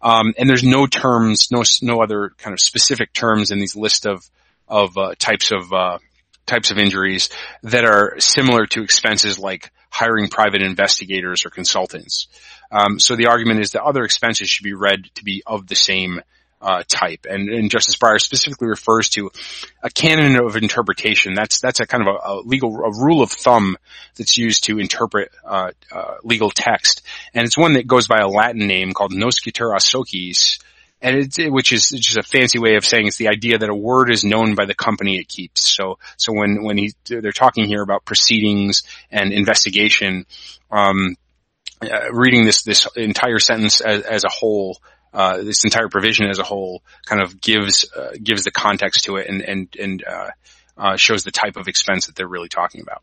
Um, 0.03 0.35
and 0.37 0.49
there's 0.49 0.65
no 0.65 0.87
terms, 0.87 1.49
no 1.51 1.63
no 1.81 2.03
other 2.03 2.33
kind 2.37 2.53
of 2.53 2.61
specific 2.61 3.13
terms 3.13 3.51
in 3.51 3.59
these 3.59 3.77
list 3.77 4.07
of 4.07 4.29
of 4.69 4.97
uh, 4.99 5.15
types 5.19 5.53
of 5.53 5.73
uh, 5.73 5.99
types 6.47 6.71
of 6.71 6.79
injuries 6.79 7.31
that 7.63 7.85
are 7.85 8.17
similar 8.19 8.67
to 8.67 8.83
expenses 8.83 9.39
like 9.39 9.71
hiring 9.93 10.29
private 10.29 10.63
investigators 10.63 11.45
or 11.45 11.51
consultants. 11.51 12.27
Um, 12.71 12.99
so 12.99 13.15
the 13.15 13.27
argument 13.27 13.61
is 13.61 13.73
that 13.73 13.83
other 13.83 14.05
expenses 14.05 14.49
should 14.49 14.65
be 14.65 14.73
read 14.73 15.05
to 15.17 15.25
be 15.25 15.43
of 15.47 15.67
the 15.67 15.75
same 15.75 16.23
uh, 16.63 16.83
type. 16.89 17.27
And, 17.29 17.49
and, 17.49 17.71
Justice 17.71 17.97
Breyer 17.97 18.21
specifically 18.21 18.69
refers 18.69 19.09
to 19.11 19.31
a 19.83 19.91
canon 19.91 20.37
of 20.37 20.57
interpretation. 20.57 21.35
That's 21.35 21.61
that's 21.61 21.81
a 21.81 21.87
kind 21.87 22.07
of 22.07 22.15
a, 22.15 22.29
a 22.29 22.33
legal 22.43 22.73
a 22.77 23.05
rule 23.05 23.21
of 23.21 23.33
thumb 23.33 23.77
that's 24.17 24.39
used 24.39 24.65
to 24.65 24.79
interpret 24.79 25.33
uh, 25.45 25.73
uh, 25.91 26.15
legal 26.23 26.51
text, 26.51 27.03
and 27.35 27.45
it's 27.45 27.59
one 27.59 27.75
that 27.75 27.89
goes 27.89 28.07
by 28.07 28.19
a 28.19 28.29
Latin 28.29 28.69
name 28.69 28.93
called 28.93 29.13
noscitur 29.13 29.75
a 29.75 29.81
sociis, 29.81 30.63
and 31.03 31.17
it's, 31.17 31.39
which 31.39 31.73
is 31.73 31.89
just 31.89 32.17
a 32.17 32.23
fancy 32.23 32.59
way 32.59 32.77
of 32.77 32.85
saying 32.85 33.07
it's 33.07 33.17
the 33.17 33.29
idea 33.29 33.59
that 33.59 33.69
a 33.69 33.75
word 33.75 34.11
is 34.11 34.25
known 34.25 34.55
by 34.55 34.65
the 34.65 34.75
company 34.75 35.19
it 35.19 35.29
keeps. 35.29 35.63
So 35.67 35.99
so 36.17 36.33
when 36.33 36.63
when 36.63 36.79
he 36.79 36.93
they're 37.05 37.33
talking 37.33 37.67
here 37.67 37.83
about 37.83 38.05
proceedings 38.05 38.83
and 39.11 39.33
investigation. 39.33 40.27
Um, 40.71 41.17
uh, 41.83 42.13
reading 42.13 42.45
this 42.45 42.63
this 42.63 42.87
entire 42.95 43.41
sentence 43.41 43.81
as, 43.81 44.03
as 44.03 44.25
a 44.25 44.29
whole, 44.29 44.79
uh, 45.13 45.39
this 45.39 45.65
entire 45.65 45.89
provision 45.89 46.27
as 46.27 46.39
a 46.39 46.45
whole 46.45 46.83
kind 47.07 47.21
of 47.21 47.41
gives 47.41 47.91
uh, 47.93 48.13
gives 48.23 48.45
the 48.45 48.51
context 48.53 49.05
to 49.05 49.17
it 49.17 49.29
and 49.29 49.43
and 49.43 49.77
and 49.79 50.05
uh, 50.05 50.31
uh, 50.79 50.97
shows 50.97 51.25
the 51.25 51.33
type 51.33 51.57
of 51.57 51.69
expense 51.69 52.07
that 52.07 52.15
they're 52.15 52.29
really 52.29 52.49
talking 52.49 52.83
about. 52.83 53.03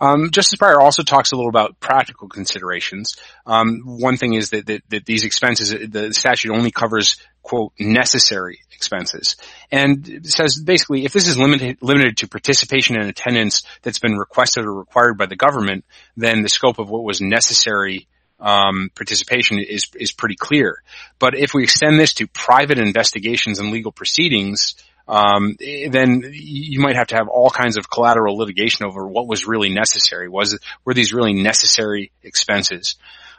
Um, 0.00 0.30
Justice 0.30 0.58
Breyer 0.58 0.78
also 0.78 1.02
talks 1.02 1.32
a 1.32 1.36
little 1.36 1.48
about 1.48 1.78
practical 1.80 2.28
considerations. 2.28 3.16
Um, 3.46 3.82
one 3.84 4.16
thing 4.16 4.34
is 4.34 4.50
that, 4.50 4.66
that, 4.66 4.82
that, 4.88 5.06
these 5.06 5.24
expenses, 5.24 5.70
the 5.70 6.12
statute 6.12 6.52
only 6.52 6.70
covers 6.70 7.16
quote 7.42 7.72
necessary 7.78 8.60
expenses, 8.72 9.36
and 9.70 10.26
says 10.26 10.58
basically 10.58 11.04
if 11.04 11.12
this 11.12 11.28
is 11.28 11.38
limited 11.38 11.76
limited 11.82 12.16
to 12.18 12.28
participation 12.28 12.96
and 12.96 13.08
attendance 13.08 13.62
that's 13.82 13.98
been 13.98 14.16
requested 14.16 14.64
or 14.64 14.72
required 14.72 15.18
by 15.18 15.26
the 15.26 15.36
government, 15.36 15.84
then 16.16 16.42
the 16.42 16.48
scope 16.48 16.78
of 16.78 16.88
what 16.90 17.04
was 17.04 17.20
necessary 17.20 18.08
um, 18.40 18.90
participation 18.94 19.58
is 19.58 19.90
is 19.94 20.12
pretty 20.12 20.36
clear. 20.36 20.82
But 21.18 21.36
if 21.36 21.54
we 21.54 21.62
extend 21.62 22.00
this 22.00 22.14
to 22.14 22.26
private 22.26 22.78
investigations 22.78 23.58
and 23.58 23.70
legal 23.70 23.92
proceedings, 23.92 24.74
um, 25.06 25.56
then 25.58 26.22
you 26.32 26.80
might 26.80 26.96
have 26.96 27.08
to 27.08 27.16
have 27.16 27.28
all 27.28 27.50
kinds 27.50 27.76
of 27.76 27.90
collateral 27.90 28.36
litigation 28.36 28.86
over 28.86 29.06
what 29.06 29.26
was 29.26 29.46
really 29.46 29.72
necessary. 29.72 30.28
Was 30.28 30.58
were 30.84 30.94
these 30.94 31.12
really 31.12 31.34
necessary 31.34 32.12
expenses? 32.22 32.96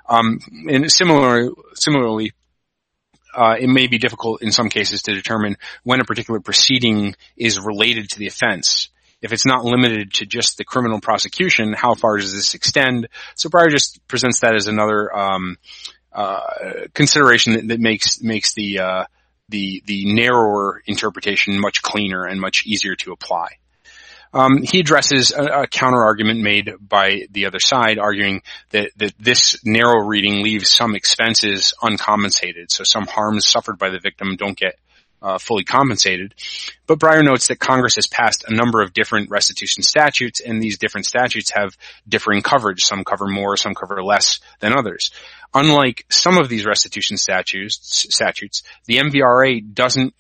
Um, 0.08 0.40
and 0.70 0.92
similar, 0.92 1.50
similarly, 1.74 2.34
uh, 3.36 3.56
it 3.60 3.68
may 3.68 3.88
be 3.88 3.98
difficult 3.98 4.42
in 4.44 4.52
some 4.52 4.70
cases 4.70 5.02
to 5.04 5.14
determine 5.14 5.58
when 5.84 6.00
a 6.00 6.06
particular 6.06 6.40
proceeding 6.40 7.16
is 7.36 7.60
related 7.60 8.10
to 8.12 8.20
the 8.20 8.28
offense 8.28 8.90
if 9.26 9.34
it's 9.34 9.46
not 9.46 9.66
limited 9.66 10.14
to 10.14 10.26
just 10.26 10.58
the 10.58 10.64
criminal 10.64 11.02
prosecution, 11.02 11.74
how 11.74 11.96
far 11.96 12.18
does 12.18 12.32
this 12.32 12.54
extend? 12.54 13.08
So 13.36 13.50
Breyer 13.50 13.72
just 13.72 14.06
presents 14.08 14.42
that 14.42 14.56
as 14.56 14.68
another 14.68 15.16
um, 15.16 15.58
uh, 16.14 16.42
consideration 16.94 17.54
that, 17.54 17.68
that, 17.70 17.80
makes 17.80 18.22
makes 18.22 18.54
the 18.54 18.80
uh, 18.80 19.06
the 19.50 19.82
the 19.86 20.14
narrower 20.14 20.82
interpretation 20.86 21.60
much 21.60 21.82
cleaner 21.82 22.26
and 22.26 22.40
much 22.40 22.66
easier 22.66 22.96
to 22.96 23.12
apply. 23.12 23.50
Um, 24.34 24.64
he 24.64 24.82
addresses 24.82 25.32
a, 25.32 25.62
a 25.62 25.68
counter 25.68 26.02
argument 26.02 26.42
made 26.42 26.70
by 26.82 27.28
the 27.32 27.46
other 27.46 27.60
side, 27.60 27.98
arguing 28.00 28.42
that 28.72 28.92
that 28.98 29.14
this 29.18 29.58
narrow 29.64 30.06
reading 30.06 30.44
leaves 30.44 30.70
some 30.70 30.96
expenses 30.96 31.74
uncompensated, 31.82 32.72
so 32.72 32.84
some 32.84 33.06
harms 33.06 33.48
suffered 33.48 33.80
by 33.80 33.90
the 33.90 34.00
victim 34.00 34.36
don't 34.36 34.58
get 34.58 34.76
uh, 35.22 35.38
fully 35.38 35.64
compensated. 35.64 36.34
But 36.88 37.00
Breyer 37.00 37.24
notes 37.24 37.48
that 37.48 37.60
Congress 37.60 37.96
has 37.96 38.08
passed 38.08 38.46
a 38.48 38.54
number 38.54 38.82
of 38.82 38.94
different 38.94 39.30
restitution 39.30 39.84
statutes, 39.84 40.40
and 40.40 40.62
these 40.62 40.78
different 40.78 41.06
statutes 41.06 41.52
have 41.52 41.78
differing 42.08 42.42
coverage. 42.42 42.84
Some 42.84 43.04
cover 43.04 43.28
more, 43.28 43.58
some 43.58 43.74
cover 43.74 44.04
less 44.04 44.40
than 44.60 44.74
others. 44.74 45.12
Unlike 45.54 46.06
some 46.10 46.38
of 46.38 46.50
these 46.50 46.66
restitution 46.66 47.18
statutes, 47.18 47.80
statutes 48.14 48.64
the 48.86 48.98
MVRA 48.98 49.74
doesn't 49.74 50.14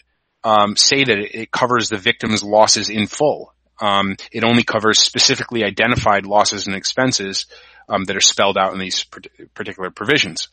um, 0.43 0.75
say 0.75 1.03
that 1.03 1.17
it 1.17 1.51
covers 1.51 1.89
the 1.89 1.97
victim's 1.97 2.43
losses 2.43 2.89
in 2.89 3.07
full. 3.07 3.53
Um, 3.81 4.15
it 4.31 4.43
only 4.43 4.63
covers 4.63 4.99
specifically 4.99 5.63
identified 5.63 6.25
losses 6.25 6.67
and 6.67 6.75
expenses 6.75 7.47
um, 7.89 8.05
that 8.05 8.15
are 8.15 8.21
spelled 8.21 8.57
out 8.57 8.73
in 8.73 8.79
these 8.79 9.03
particular 9.53 9.89
provisions. 9.89 10.47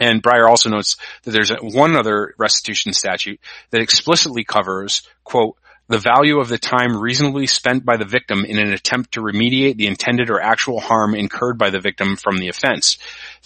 And 0.00 0.22
Breyer 0.22 0.48
also 0.48 0.70
notes 0.70 0.96
that 1.22 1.30
there's 1.30 1.52
one 1.60 1.96
other 1.96 2.34
restitution 2.36 2.92
statute 2.92 3.40
that 3.70 3.80
explicitly 3.80 4.44
covers, 4.44 5.02
quote, 5.22 5.56
the 5.86 5.98
value 5.98 6.40
of 6.40 6.48
the 6.48 6.58
time 6.58 6.96
reasonably 6.96 7.46
spent 7.46 7.84
by 7.84 7.96
the 7.98 8.06
victim 8.06 8.44
in 8.44 8.58
an 8.58 8.72
attempt 8.72 9.12
to 9.12 9.20
remediate 9.20 9.76
the 9.76 9.86
intended 9.86 10.30
or 10.30 10.40
actual 10.40 10.80
harm 10.80 11.14
incurred 11.14 11.58
by 11.58 11.68
the 11.70 11.80
victim 11.80 12.16
from 12.16 12.38
the 12.38 12.48
offense. 12.48 12.96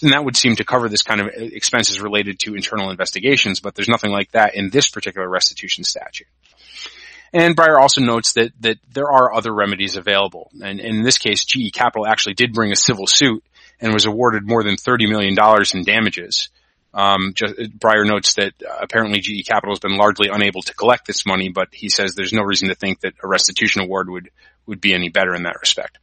And 0.01 0.13
that 0.13 0.23
would 0.23 0.37
seem 0.37 0.55
to 0.55 0.63
cover 0.63 0.87
this 0.87 1.01
kind 1.01 1.19
of 1.19 1.27
expenses 1.27 1.99
related 1.99 2.39
to 2.39 2.55
internal 2.55 2.91
investigations, 2.91 3.59
but 3.59 3.75
there's 3.75 3.89
nothing 3.89 4.11
like 4.11 4.31
that 4.31 4.55
in 4.55 4.69
this 4.69 4.87
particular 4.87 5.27
restitution 5.27 5.83
statute. 5.83 6.27
And 7.33 7.55
Breyer 7.55 7.79
also 7.79 8.01
notes 8.01 8.33
that, 8.33 8.53
that 8.61 8.77
there 8.91 9.11
are 9.11 9.33
other 9.33 9.53
remedies 9.53 9.97
available. 9.97 10.49
And 10.63 10.79
in 10.79 11.03
this 11.03 11.17
case, 11.17 11.45
GE 11.45 11.73
Capital 11.73 12.07
actually 12.07 12.33
did 12.35 12.53
bring 12.53 12.71
a 12.71 12.75
civil 12.75 13.05
suit 13.05 13.43
and 13.79 13.93
was 13.93 14.05
awarded 14.05 14.47
more 14.47 14.63
than 14.63 14.75
$30 14.75 15.09
million 15.09 15.35
in 15.73 15.83
damages. 15.83 16.49
Um, 16.93 17.33
just, 17.35 17.55
Breyer 17.77 18.07
notes 18.07 18.33
that 18.35 18.53
uh, 18.67 18.77
apparently 18.81 19.19
GE 19.19 19.47
Capital 19.47 19.71
has 19.71 19.79
been 19.79 19.97
largely 19.97 20.29
unable 20.31 20.61
to 20.63 20.73
collect 20.73 21.05
this 21.05 21.25
money, 21.25 21.49
but 21.49 21.69
he 21.71 21.89
says 21.89 22.13
there's 22.15 22.33
no 22.33 22.41
reason 22.41 22.69
to 22.69 22.75
think 22.75 23.01
that 23.01 23.13
a 23.23 23.27
restitution 23.27 23.81
award 23.81 24.09
would, 24.09 24.31
would 24.65 24.81
be 24.81 24.93
any 24.93 25.09
better 25.09 25.35
in 25.35 25.43
that 25.43 25.59
respect. 25.59 25.99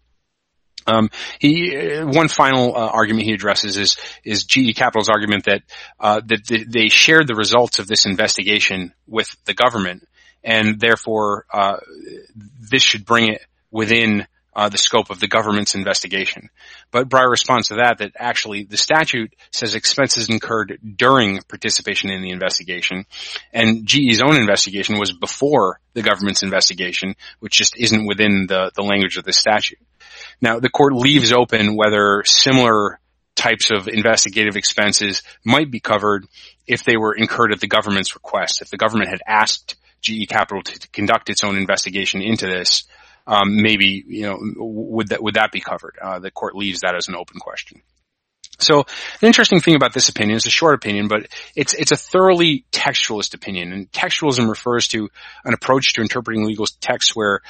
Um, 0.86 1.10
he 1.40 1.76
uh, 1.76 2.06
one 2.06 2.28
final 2.28 2.76
uh, 2.76 2.88
argument 2.88 3.26
he 3.26 3.32
addresses 3.32 3.76
is 3.76 3.96
is 4.24 4.44
GE 4.44 4.76
Capital's 4.76 5.08
argument 5.08 5.46
that 5.46 5.62
uh, 5.98 6.20
that 6.26 6.66
they 6.68 6.88
shared 6.88 7.26
the 7.26 7.34
results 7.34 7.80
of 7.80 7.88
this 7.88 8.06
investigation 8.06 8.94
with 9.06 9.34
the 9.46 9.54
government, 9.54 10.06
and 10.44 10.78
therefore 10.78 11.44
uh, 11.52 11.78
this 12.70 12.84
should 12.84 13.04
bring 13.04 13.32
it 13.32 13.42
within 13.72 14.28
uh, 14.56 14.70
the 14.70 14.78
scope 14.78 15.10
of 15.10 15.20
the 15.20 15.28
government's 15.28 15.74
investigation. 15.74 16.48
But 16.90 17.10
Breyer 17.10 17.30
responds 17.30 17.68
to 17.68 17.74
that 17.74 17.98
that 17.98 18.12
actually 18.18 18.64
the 18.64 18.78
statute 18.78 19.34
says 19.52 19.74
expenses 19.74 20.30
incurred 20.30 20.78
during 20.96 21.42
participation 21.42 22.10
in 22.10 22.22
the 22.22 22.30
investigation, 22.30 23.04
and 23.52 23.86
GE's 23.86 24.22
own 24.22 24.34
investigation 24.34 24.98
was 24.98 25.12
before 25.12 25.78
the 25.92 26.00
government's 26.00 26.42
investigation, 26.42 27.14
which 27.38 27.52
just 27.52 27.76
isn't 27.76 28.06
within 28.06 28.46
the, 28.48 28.72
the 28.74 28.82
language 28.82 29.18
of 29.18 29.24
the 29.24 29.32
statute. 29.32 29.78
Now, 30.40 30.58
the 30.58 30.70
court 30.70 30.94
leaves 30.94 31.32
open 31.32 31.76
whether 31.76 32.22
similar 32.24 32.98
types 33.34 33.70
of 33.70 33.88
investigative 33.88 34.56
expenses 34.56 35.22
might 35.44 35.70
be 35.70 35.80
covered 35.80 36.26
if 36.66 36.82
they 36.82 36.96
were 36.96 37.14
incurred 37.14 37.52
at 37.52 37.60
the 37.60 37.66
government's 37.66 38.14
request. 38.14 38.62
If 38.62 38.70
the 38.70 38.78
government 38.78 39.10
had 39.10 39.20
asked 39.26 39.76
GE 40.00 40.28
Capital 40.28 40.62
to 40.62 40.88
conduct 40.88 41.28
its 41.28 41.44
own 41.44 41.58
investigation 41.58 42.22
into 42.22 42.46
this, 42.46 42.84
um, 43.26 43.60
maybe 43.60 44.04
you 44.06 44.22
know 44.22 44.38
would 44.56 45.08
that 45.08 45.22
would 45.22 45.34
that 45.34 45.52
be 45.52 45.60
covered? 45.60 45.98
Uh, 46.00 46.18
the 46.18 46.30
court 46.30 46.54
leaves 46.54 46.80
that 46.80 46.94
as 46.94 47.08
an 47.08 47.16
open 47.16 47.40
question. 47.40 47.82
So 48.58 48.80
an 48.80 49.26
interesting 49.26 49.60
thing 49.60 49.74
about 49.74 49.92
this 49.92 50.08
opinion 50.08 50.36
is 50.36 50.46
a 50.46 50.50
short 50.50 50.74
opinion, 50.74 51.08
but 51.08 51.28
it's 51.54 51.74
it's 51.74 51.92
a 51.92 51.96
thoroughly 51.96 52.64
textualist 52.72 53.34
opinion, 53.34 53.72
and 53.72 53.92
textualism 53.92 54.48
refers 54.48 54.88
to 54.88 55.10
an 55.44 55.52
approach 55.52 55.92
to 55.94 56.00
interpreting 56.00 56.46
legal 56.46 56.66
text 56.80 57.14
where 57.14 57.42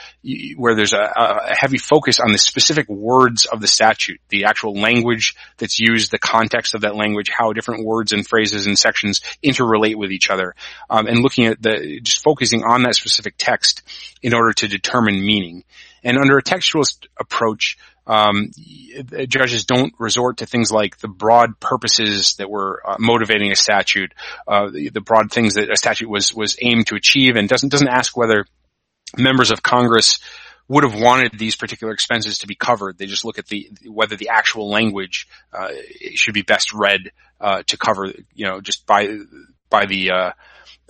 where 0.56 0.74
there's 0.74 0.94
a, 0.94 1.12
a, 1.16 1.54
heavy 1.54 1.78
focus 1.78 2.18
on 2.18 2.32
the 2.32 2.38
specific 2.38 2.88
words 2.88 3.46
of 3.46 3.60
the 3.60 3.68
statute, 3.68 4.20
the 4.30 4.46
actual 4.46 4.74
language 4.74 5.36
that's 5.58 5.78
used, 5.78 6.10
the 6.10 6.18
context 6.18 6.74
of 6.74 6.80
that 6.80 6.96
language, 6.96 7.30
how 7.30 7.52
different 7.52 7.84
words 7.84 8.12
and 8.12 8.26
phrases 8.26 8.66
and 8.66 8.76
sections 8.76 9.20
interrelate 9.44 9.96
with 9.96 10.10
each 10.10 10.28
other, 10.28 10.54
um, 10.90 11.06
and 11.06 11.22
looking 11.22 11.46
at 11.46 11.62
the 11.62 12.00
just 12.02 12.24
focusing 12.24 12.64
on 12.64 12.82
that 12.82 12.96
specific 12.96 13.34
text 13.38 13.82
in 14.22 14.34
order 14.34 14.52
to 14.52 14.66
determine 14.66 15.24
meaning. 15.24 15.62
And 16.02 16.18
under 16.18 16.38
a 16.38 16.42
textualist 16.42 17.06
approach, 17.18 17.78
um, 18.06 18.50
judges 19.28 19.64
don't 19.64 19.92
resort 19.98 20.38
to 20.38 20.46
things 20.46 20.70
like 20.70 20.98
the 20.98 21.08
broad 21.08 21.58
purposes 21.58 22.34
that 22.34 22.48
were 22.48 22.82
uh, 22.86 22.96
motivating 22.98 23.50
a 23.50 23.56
statute, 23.56 24.14
uh, 24.46 24.70
the, 24.70 24.90
the, 24.90 25.00
broad 25.00 25.32
things 25.32 25.54
that 25.54 25.70
a 25.70 25.76
statute 25.76 26.08
was 26.08 26.32
was 26.32 26.56
aimed 26.60 26.86
to 26.86 26.94
achieve, 26.94 27.36
and 27.36 27.48
doesn't 27.48 27.70
doesn't 27.70 27.88
ask 27.88 28.16
whether 28.16 28.46
members 29.16 29.50
of 29.50 29.62
Congress 29.62 30.20
would 30.68 30.84
have 30.84 31.00
wanted 31.00 31.32
these 31.38 31.56
particular 31.56 31.92
expenses 31.92 32.38
to 32.38 32.46
be 32.46 32.54
covered. 32.54 32.98
They 32.98 33.06
just 33.06 33.24
look 33.24 33.38
at 33.38 33.46
the 33.46 33.70
whether 33.86 34.16
the 34.16 34.28
actual 34.28 34.68
language 34.68 35.28
uh, 35.52 35.68
should 36.14 36.34
be 36.34 36.42
best 36.42 36.72
read 36.72 37.10
uh, 37.40 37.62
to 37.66 37.76
cover, 37.76 38.12
you 38.34 38.46
know, 38.46 38.60
just 38.60 38.86
by 38.86 39.18
by 39.68 39.86
the 39.86 40.10
uh, 40.10 40.30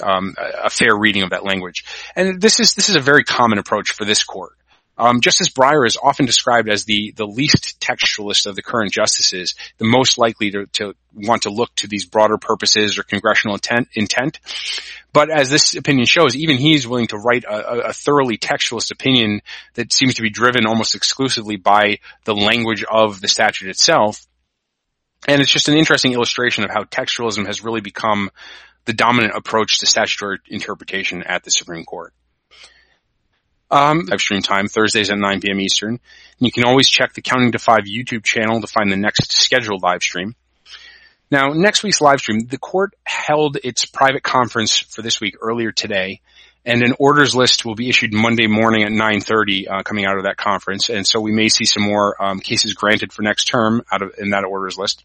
um, 0.02 0.34
a 0.38 0.70
fair 0.70 0.96
reading 0.96 1.22
of 1.22 1.30
that 1.30 1.44
language. 1.44 1.84
And 2.14 2.40
this 2.40 2.60
is 2.60 2.74
this 2.74 2.88
is 2.88 2.96
a 2.96 3.00
very 3.00 3.24
common 3.24 3.58
approach 3.58 3.92
for 3.92 4.04
this 4.04 4.22
court. 4.24 4.52
Um, 4.98 5.20
Justice 5.20 5.50
Breyer 5.50 5.86
is 5.86 5.98
often 6.02 6.24
described 6.24 6.70
as 6.70 6.84
the, 6.84 7.12
the 7.14 7.26
least 7.26 7.80
textualist 7.80 8.46
of 8.46 8.56
the 8.56 8.62
current 8.62 8.92
justices, 8.92 9.54
the 9.76 9.84
most 9.84 10.16
likely 10.16 10.50
to, 10.52 10.66
to 10.72 10.94
want 11.14 11.42
to 11.42 11.50
look 11.50 11.74
to 11.76 11.88
these 11.88 12.06
broader 12.06 12.38
purposes 12.38 12.98
or 12.98 13.02
congressional 13.02 13.56
intent, 13.56 13.88
intent. 13.94 14.40
But 15.12 15.30
as 15.30 15.50
this 15.50 15.74
opinion 15.74 16.06
shows, 16.06 16.34
even 16.34 16.56
he's 16.56 16.88
willing 16.88 17.08
to 17.08 17.18
write 17.18 17.44
a, 17.44 17.88
a 17.88 17.92
thoroughly 17.92 18.38
textualist 18.38 18.90
opinion 18.90 19.42
that 19.74 19.92
seems 19.92 20.14
to 20.14 20.22
be 20.22 20.30
driven 20.30 20.66
almost 20.66 20.94
exclusively 20.94 21.56
by 21.56 21.98
the 22.24 22.34
language 22.34 22.84
of 22.84 23.20
the 23.20 23.28
statute 23.28 23.68
itself. 23.68 24.26
And 25.28 25.42
it's 25.42 25.50
just 25.50 25.68
an 25.68 25.76
interesting 25.76 26.12
illustration 26.12 26.64
of 26.64 26.70
how 26.70 26.84
textualism 26.84 27.46
has 27.46 27.64
really 27.64 27.80
become 27.80 28.30
the 28.86 28.92
dominant 28.92 29.34
approach 29.34 29.80
to 29.80 29.86
statutory 29.86 30.38
interpretation 30.46 31.22
at 31.22 31.44
the 31.44 31.50
Supreme 31.50 31.84
Court. 31.84 32.14
Um, 33.70 34.06
live 34.06 34.20
stream 34.20 34.42
time, 34.42 34.68
Thursdays 34.68 35.10
at 35.10 35.18
9 35.18 35.40
p.m. 35.40 35.60
Eastern. 35.60 35.90
And 35.90 36.00
you 36.38 36.52
can 36.52 36.64
always 36.64 36.88
check 36.88 37.14
the 37.14 37.22
Counting 37.22 37.52
to 37.52 37.58
5 37.58 37.80
YouTube 37.80 38.24
channel 38.24 38.60
to 38.60 38.66
find 38.66 38.92
the 38.92 38.96
next 38.96 39.32
scheduled 39.32 39.82
live 39.82 40.02
stream. 40.02 40.36
Now, 41.30 41.48
next 41.48 41.82
week's 41.82 42.00
live 42.00 42.20
stream, 42.20 42.46
the 42.46 42.58
court 42.58 42.94
held 43.04 43.58
its 43.64 43.84
private 43.84 44.22
conference 44.22 44.78
for 44.78 45.02
this 45.02 45.20
week 45.20 45.36
earlier 45.40 45.72
today, 45.72 46.20
and 46.64 46.82
an 46.82 46.94
orders 47.00 47.34
list 47.34 47.64
will 47.64 47.74
be 47.74 47.88
issued 47.88 48.14
Monday 48.14 48.46
morning 48.46 48.84
at 48.84 48.92
9:30, 48.92 49.66
uh, 49.68 49.82
coming 49.82 50.06
out 50.06 50.18
of 50.18 50.24
that 50.24 50.36
conference. 50.36 50.88
And 50.88 51.04
so 51.04 51.20
we 51.20 51.32
may 51.32 51.48
see 51.48 51.64
some 51.64 51.82
more 51.82 52.14
um, 52.22 52.38
cases 52.38 52.74
granted 52.74 53.12
for 53.12 53.22
next 53.22 53.46
term 53.46 53.82
out 53.90 54.02
of 54.02 54.14
in 54.18 54.30
that 54.30 54.44
orders 54.44 54.78
list. 54.78 55.04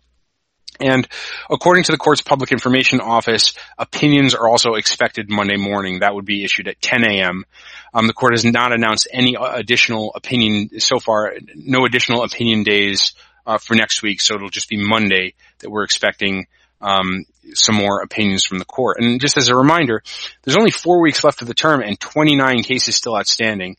And 0.79 1.07
according 1.49 1.83
to 1.83 1.91
the 1.91 1.97
court's 1.97 2.21
public 2.21 2.51
information 2.51 3.01
office, 3.01 3.53
opinions 3.77 4.33
are 4.33 4.47
also 4.47 4.73
expected 4.73 5.29
Monday 5.29 5.57
morning. 5.57 5.99
That 5.99 6.15
would 6.15 6.25
be 6.25 6.43
issued 6.43 6.67
at 6.67 6.81
10 6.81 7.03
a.m. 7.03 7.45
Um, 7.93 8.07
the 8.07 8.13
court 8.13 8.33
has 8.33 8.45
not 8.45 8.71
announced 8.71 9.07
any 9.11 9.35
additional 9.39 10.11
opinion 10.15 10.79
so 10.79 10.99
far, 10.99 11.33
no 11.55 11.85
additional 11.85 12.23
opinion 12.23 12.63
days 12.63 13.13
uh, 13.45 13.57
for 13.57 13.75
next 13.75 14.01
week. 14.01 14.21
So 14.21 14.35
it'll 14.35 14.49
just 14.49 14.69
be 14.69 14.77
Monday 14.77 15.35
that 15.59 15.69
we're 15.69 15.83
expecting 15.83 16.47
um, 16.79 17.25
some 17.53 17.75
more 17.75 18.01
opinions 18.01 18.45
from 18.45 18.59
the 18.59 18.65
court. 18.65 18.97
And 18.99 19.19
just 19.19 19.37
as 19.37 19.49
a 19.49 19.55
reminder, 19.55 20.01
there's 20.43 20.57
only 20.57 20.71
four 20.71 21.01
weeks 21.01 21.23
left 21.23 21.41
of 21.41 21.47
the 21.47 21.53
term 21.53 21.81
and 21.81 21.99
29 21.99 22.63
cases 22.63 22.95
still 22.95 23.15
outstanding. 23.15 23.77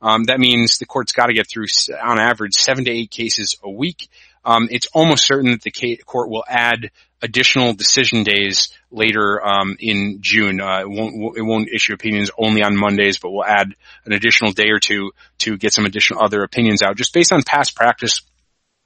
Um, 0.00 0.24
that 0.24 0.38
means 0.38 0.78
the 0.78 0.86
court's 0.86 1.12
got 1.12 1.26
to 1.26 1.32
get 1.34 1.48
through, 1.48 1.66
on 2.02 2.18
average, 2.18 2.52
seven 2.54 2.84
to 2.84 2.90
eight 2.90 3.10
cases 3.10 3.56
a 3.62 3.70
week 3.70 4.08
um, 4.44 4.68
it's 4.70 4.86
almost 4.92 5.26
certain 5.26 5.52
that 5.52 5.62
the 5.62 6.00
court 6.04 6.28
will 6.28 6.44
add 6.48 6.90
additional 7.22 7.72
decision 7.72 8.22
days 8.22 8.68
later 8.90 9.44
um, 9.44 9.76
in 9.80 10.18
June. 10.20 10.60
Uh, 10.60 10.80
it, 10.80 10.88
won't, 10.88 11.38
it 11.38 11.42
won't 11.42 11.68
issue 11.72 11.94
opinions 11.94 12.30
only 12.36 12.62
on 12.62 12.76
Mondays, 12.76 13.18
but 13.18 13.30
we'll 13.30 13.44
add 13.44 13.74
an 14.04 14.12
additional 14.12 14.52
day 14.52 14.68
or 14.68 14.78
two 14.78 15.12
to 15.38 15.56
get 15.56 15.72
some 15.72 15.86
additional 15.86 16.22
other 16.22 16.42
opinions 16.42 16.82
out. 16.82 16.96
Just 16.96 17.14
based 17.14 17.32
on 17.32 17.42
past 17.42 17.74
practice, 17.74 18.20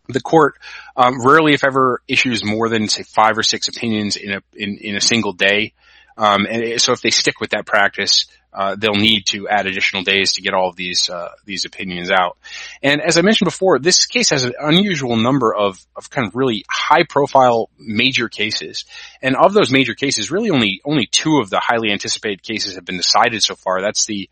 the 0.09 0.21
court 0.21 0.55
um, 0.97 1.25
rarely, 1.27 1.53
if 1.53 1.65
ever, 1.65 2.01
issues 2.07 2.45
more 2.45 2.69
than 2.69 2.89
say 2.89 3.03
five 3.03 3.37
or 3.37 3.43
six 3.43 3.69
opinions 3.69 4.17
in 4.17 4.33
a 4.33 4.41
in, 4.55 4.79
in 4.79 4.97
a 4.97 5.01
single 5.01 5.33
day. 5.33 5.75
Um, 6.17 6.47
and 6.51 6.81
so 6.81 6.93
if 6.93 7.03
they 7.03 7.11
stick 7.11 7.41
with 7.41 7.51
that 7.51 7.67
practice, 7.67 8.27
uh, 8.53 8.77
they'll 8.77 8.95
need 8.95 9.27
to 9.27 9.47
add 9.49 9.67
additional 9.67 10.03
days 10.03 10.33
to 10.33 10.43
get 10.43 10.55
all 10.55 10.69
of 10.69 10.77
these 10.77 11.11
uh, 11.11 11.31
these 11.45 11.65
opinions 11.65 12.11
out. 12.11 12.39
And 12.83 13.01
as 13.01 13.19
I 13.19 13.23
mentioned 13.23 13.47
before, 13.47 13.79
this 13.79 14.07
case 14.07 14.31
has 14.31 14.45
an 14.45 14.55
unusual 14.59 15.17
number 15.17 15.55
of 15.55 15.79
of 15.95 16.11
kind 16.11 16.27
of 16.27 16.35
really 16.35 16.65
high 16.69 17.05
profile 17.09 17.69
major 17.79 18.29
cases. 18.29 18.85
And 19.23 19.37
of 19.37 19.53
those 19.53 19.71
major 19.71 19.95
cases, 19.95 20.31
really 20.31 20.51
only 20.51 20.81
only 20.85 21.07
two 21.07 21.39
of 21.41 21.51
the 21.51 21.61
highly 21.63 21.93
anticipated 21.93 22.43
cases 22.43 22.77
have 22.77 22.85
been 22.85 22.97
decided 22.97 23.43
so 23.43 23.55
far. 23.55 23.83
That's 23.83 24.07
the 24.07 24.31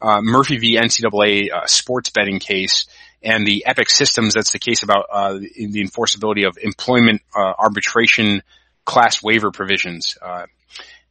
uh, 0.00 0.20
Murphy 0.20 0.58
v. 0.58 0.76
NCAA 0.76 1.52
uh, 1.52 1.66
sports 1.66 2.10
betting 2.10 2.38
case 2.38 2.86
and 3.22 3.46
the 3.46 3.64
Epic 3.66 3.90
Systems. 3.90 4.34
That's 4.34 4.52
the 4.52 4.58
case 4.58 4.82
about 4.82 5.06
uh, 5.10 5.32
the 5.34 5.82
enforceability 5.84 6.46
of 6.46 6.58
employment 6.60 7.22
uh, 7.34 7.52
arbitration 7.58 8.42
class 8.84 9.22
waiver 9.22 9.50
provisions. 9.50 10.16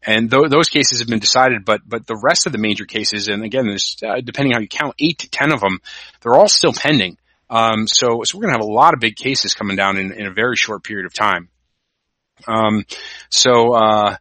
Uh, 0.06 0.12
and 0.12 0.32
th- 0.32 0.50
those 0.50 0.70
cases 0.70 1.00
have 1.00 1.08
been 1.08 1.20
decided, 1.20 1.66
but 1.66 1.82
but 1.86 2.06
the 2.08 2.20
rest 2.22 2.46
of 2.46 2.52
the 2.52 2.58
major 2.58 2.86
cases, 2.86 3.28
and 3.28 3.44
again, 3.44 3.66
there's 3.66 3.98
uh, 4.06 4.22
depending 4.22 4.54
how 4.54 4.60
you 4.60 4.68
count, 4.68 4.96
eight 5.00 5.20
to 5.20 5.30
ten 5.30 5.52
of 5.52 5.60
them, 5.60 5.80
they're 6.22 6.36
all 6.36 6.48
still 6.48 6.74
pending. 6.74 7.18
Um, 7.50 7.88
so 7.88 8.24
so 8.24 8.38
we're 8.38 8.44
going 8.44 8.54
to 8.54 8.60
have 8.60 8.68
a 8.68 8.72
lot 8.72 8.94
of 8.94 9.00
big 9.00 9.16
cases 9.16 9.54
coming 9.54 9.76
down 9.76 9.98
in, 9.98 10.12
in 10.12 10.26
a 10.26 10.32
very 10.32 10.56
short 10.56 10.84
period 10.84 11.06
of 11.06 11.14
time. 11.14 11.50
Um, 12.48 12.86
so 13.30 13.74
uh, 13.74 14.18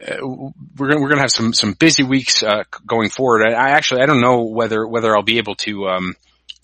we're 0.00 0.88
gonna, 0.88 1.00
we're 1.00 1.08
to 1.14 1.20
have 1.20 1.30
some 1.30 1.52
some 1.52 1.72
busy 1.72 2.02
weeks 2.02 2.42
uh, 2.42 2.64
going 2.86 3.08
forward. 3.08 3.46
I, 3.46 3.52
I, 3.52 3.70
actually 3.70 4.02
I 4.02 4.06
don't 4.06 4.20
know 4.20 4.42
whether 4.42 4.86
whether 4.86 5.14
I'll 5.14 5.22
be 5.22 5.38
able 5.38 5.54
to 5.56 5.88
um, 5.88 6.14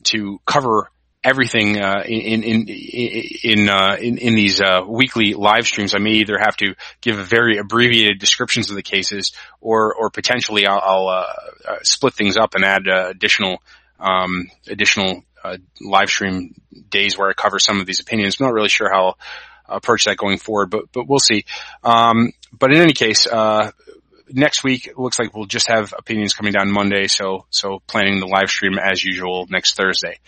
to 0.05 0.41
cover 0.45 0.91
everything 1.23 1.81
uh, 1.81 2.03
in 2.05 2.43
in 2.43 2.67
in 2.69 3.69
uh, 3.69 3.97
in, 4.01 4.19
in, 4.19 4.35
these 4.35 4.61
uh, 4.61 4.83
weekly 4.87 5.35
live 5.35 5.67
streams. 5.67 5.95
I 5.95 5.99
may 5.99 6.13
either 6.13 6.39
have 6.39 6.57
to 6.59 6.75
give 7.01 7.17
very 7.17 7.59
abbreviated 7.59 8.19
descriptions 8.19 8.71
of 8.71 8.77
the 8.77 8.83
cases, 8.83 9.33
or 9.61 9.95
or 9.95 10.11
potentially 10.11 10.67
I'll, 10.67 10.81
I'll 10.83 11.09
uh, 11.09 11.27
uh, 11.69 11.77
split 11.83 12.15
things 12.15 12.37
up 12.37 12.55
and 12.55 12.65
add 12.65 12.89
uh, 12.89 13.09
additional 13.11 13.63
um, 13.99 14.51
additional 14.67 15.25
live 15.81 16.09
stream 16.09 16.55
days 16.89 17.17
where 17.17 17.31
I 17.31 17.33
cover 17.33 17.59
some 17.59 17.81
of 17.81 17.87
these 17.87 18.01
opinions. 18.01 18.37
I'm 18.39 18.47
not 18.47 18.55
really 18.55 18.69
sure 18.69 18.91
how 18.93 19.17
I'll 19.67 19.77
approach 19.77 20.05
that 20.05 20.17
going 20.17 20.39
forward, 20.39 20.71
but 20.71 20.91
but 20.93 21.07
we'll 21.07 21.19
see. 21.19 21.45
Um, 21.85 22.33
but 22.53 22.73
in 22.73 22.81
any 22.81 22.93
case 22.93 23.27
next 24.33 24.63
week 24.63 24.93
looks 24.97 25.19
like 25.19 25.35
we'll 25.35 25.47
just 25.47 25.69
have 25.69 25.93
opinions 25.97 26.35
coming 26.35 26.53
down 26.53 26.71
Monday, 26.71 27.09
so 27.09 27.47
so 27.51 27.83
planning 27.87 28.21
the 28.21 28.27
live 28.27 28.49
stream 28.49 28.79
as 28.79 29.03
usual 29.03 29.47
next 29.51 29.77
Thursday. 29.77 30.19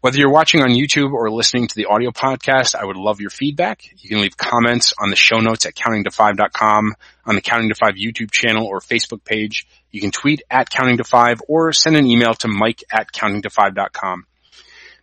Whether 0.00 0.18
you're 0.18 0.30
watching 0.30 0.62
on 0.62 0.70
YouTube 0.70 1.12
or 1.12 1.28
listening 1.28 1.66
to 1.66 1.74
the 1.74 1.86
audio 1.86 2.12
podcast, 2.12 2.76
I 2.76 2.84
would 2.84 2.96
love 2.96 3.20
your 3.20 3.30
feedback. 3.30 3.82
You 3.96 4.08
can 4.08 4.20
leave 4.20 4.36
comments 4.36 4.94
on 4.96 5.10
the 5.10 5.16
show 5.16 5.40
notes 5.40 5.66
at 5.66 5.74
counting2five.com, 5.74 6.94
on 7.26 7.34
the 7.34 7.40
Counting 7.40 7.68
to 7.70 7.74
Five 7.74 7.94
YouTube 7.94 8.30
channel 8.30 8.64
or 8.64 8.78
Facebook 8.78 9.24
page. 9.24 9.66
You 9.90 10.00
can 10.00 10.12
tweet 10.12 10.42
at 10.48 10.70
counting 10.70 10.98
to 10.98 11.04
five 11.04 11.42
or 11.48 11.72
send 11.72 11.96
an 11.96 12.06
email 12.06 12.34
to 12.34 12.48
mike 12.48 12.84
at 12.92 13.10
counting2five.com. 13.10 14.26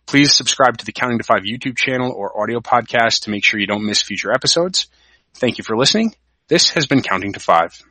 Please 0.06 0.32
subscribe 0.32 0.78
to 0.78 0.86
the 0.86 0.92
Counting 0.92 1.18
to 1.18 1.24
Five 1.24 1.42
YouTube 1.42 1.76
channel 1.76 2.10
or 2.12 2.40
audio 2.40 2.60
podcast 2.60 3.24
to 3.24 3.30
make 3.30 3.44
sure 3.44 3.60
you 3.60 3.66
don't 3.66 3.84
miss 3.84 4.02
future 4.02 4.32
episodes. 4.32 4.86
Thank 5.34 5.58
you 5.58 5.64
for 5.64 5.76
listening. 5.76 6.14
This 6.48 6.70
has 6.70 6.86
been 6.86 7.02
Counting 7.02 7.34
to 7.34 7.40
Five. 7.40 7.82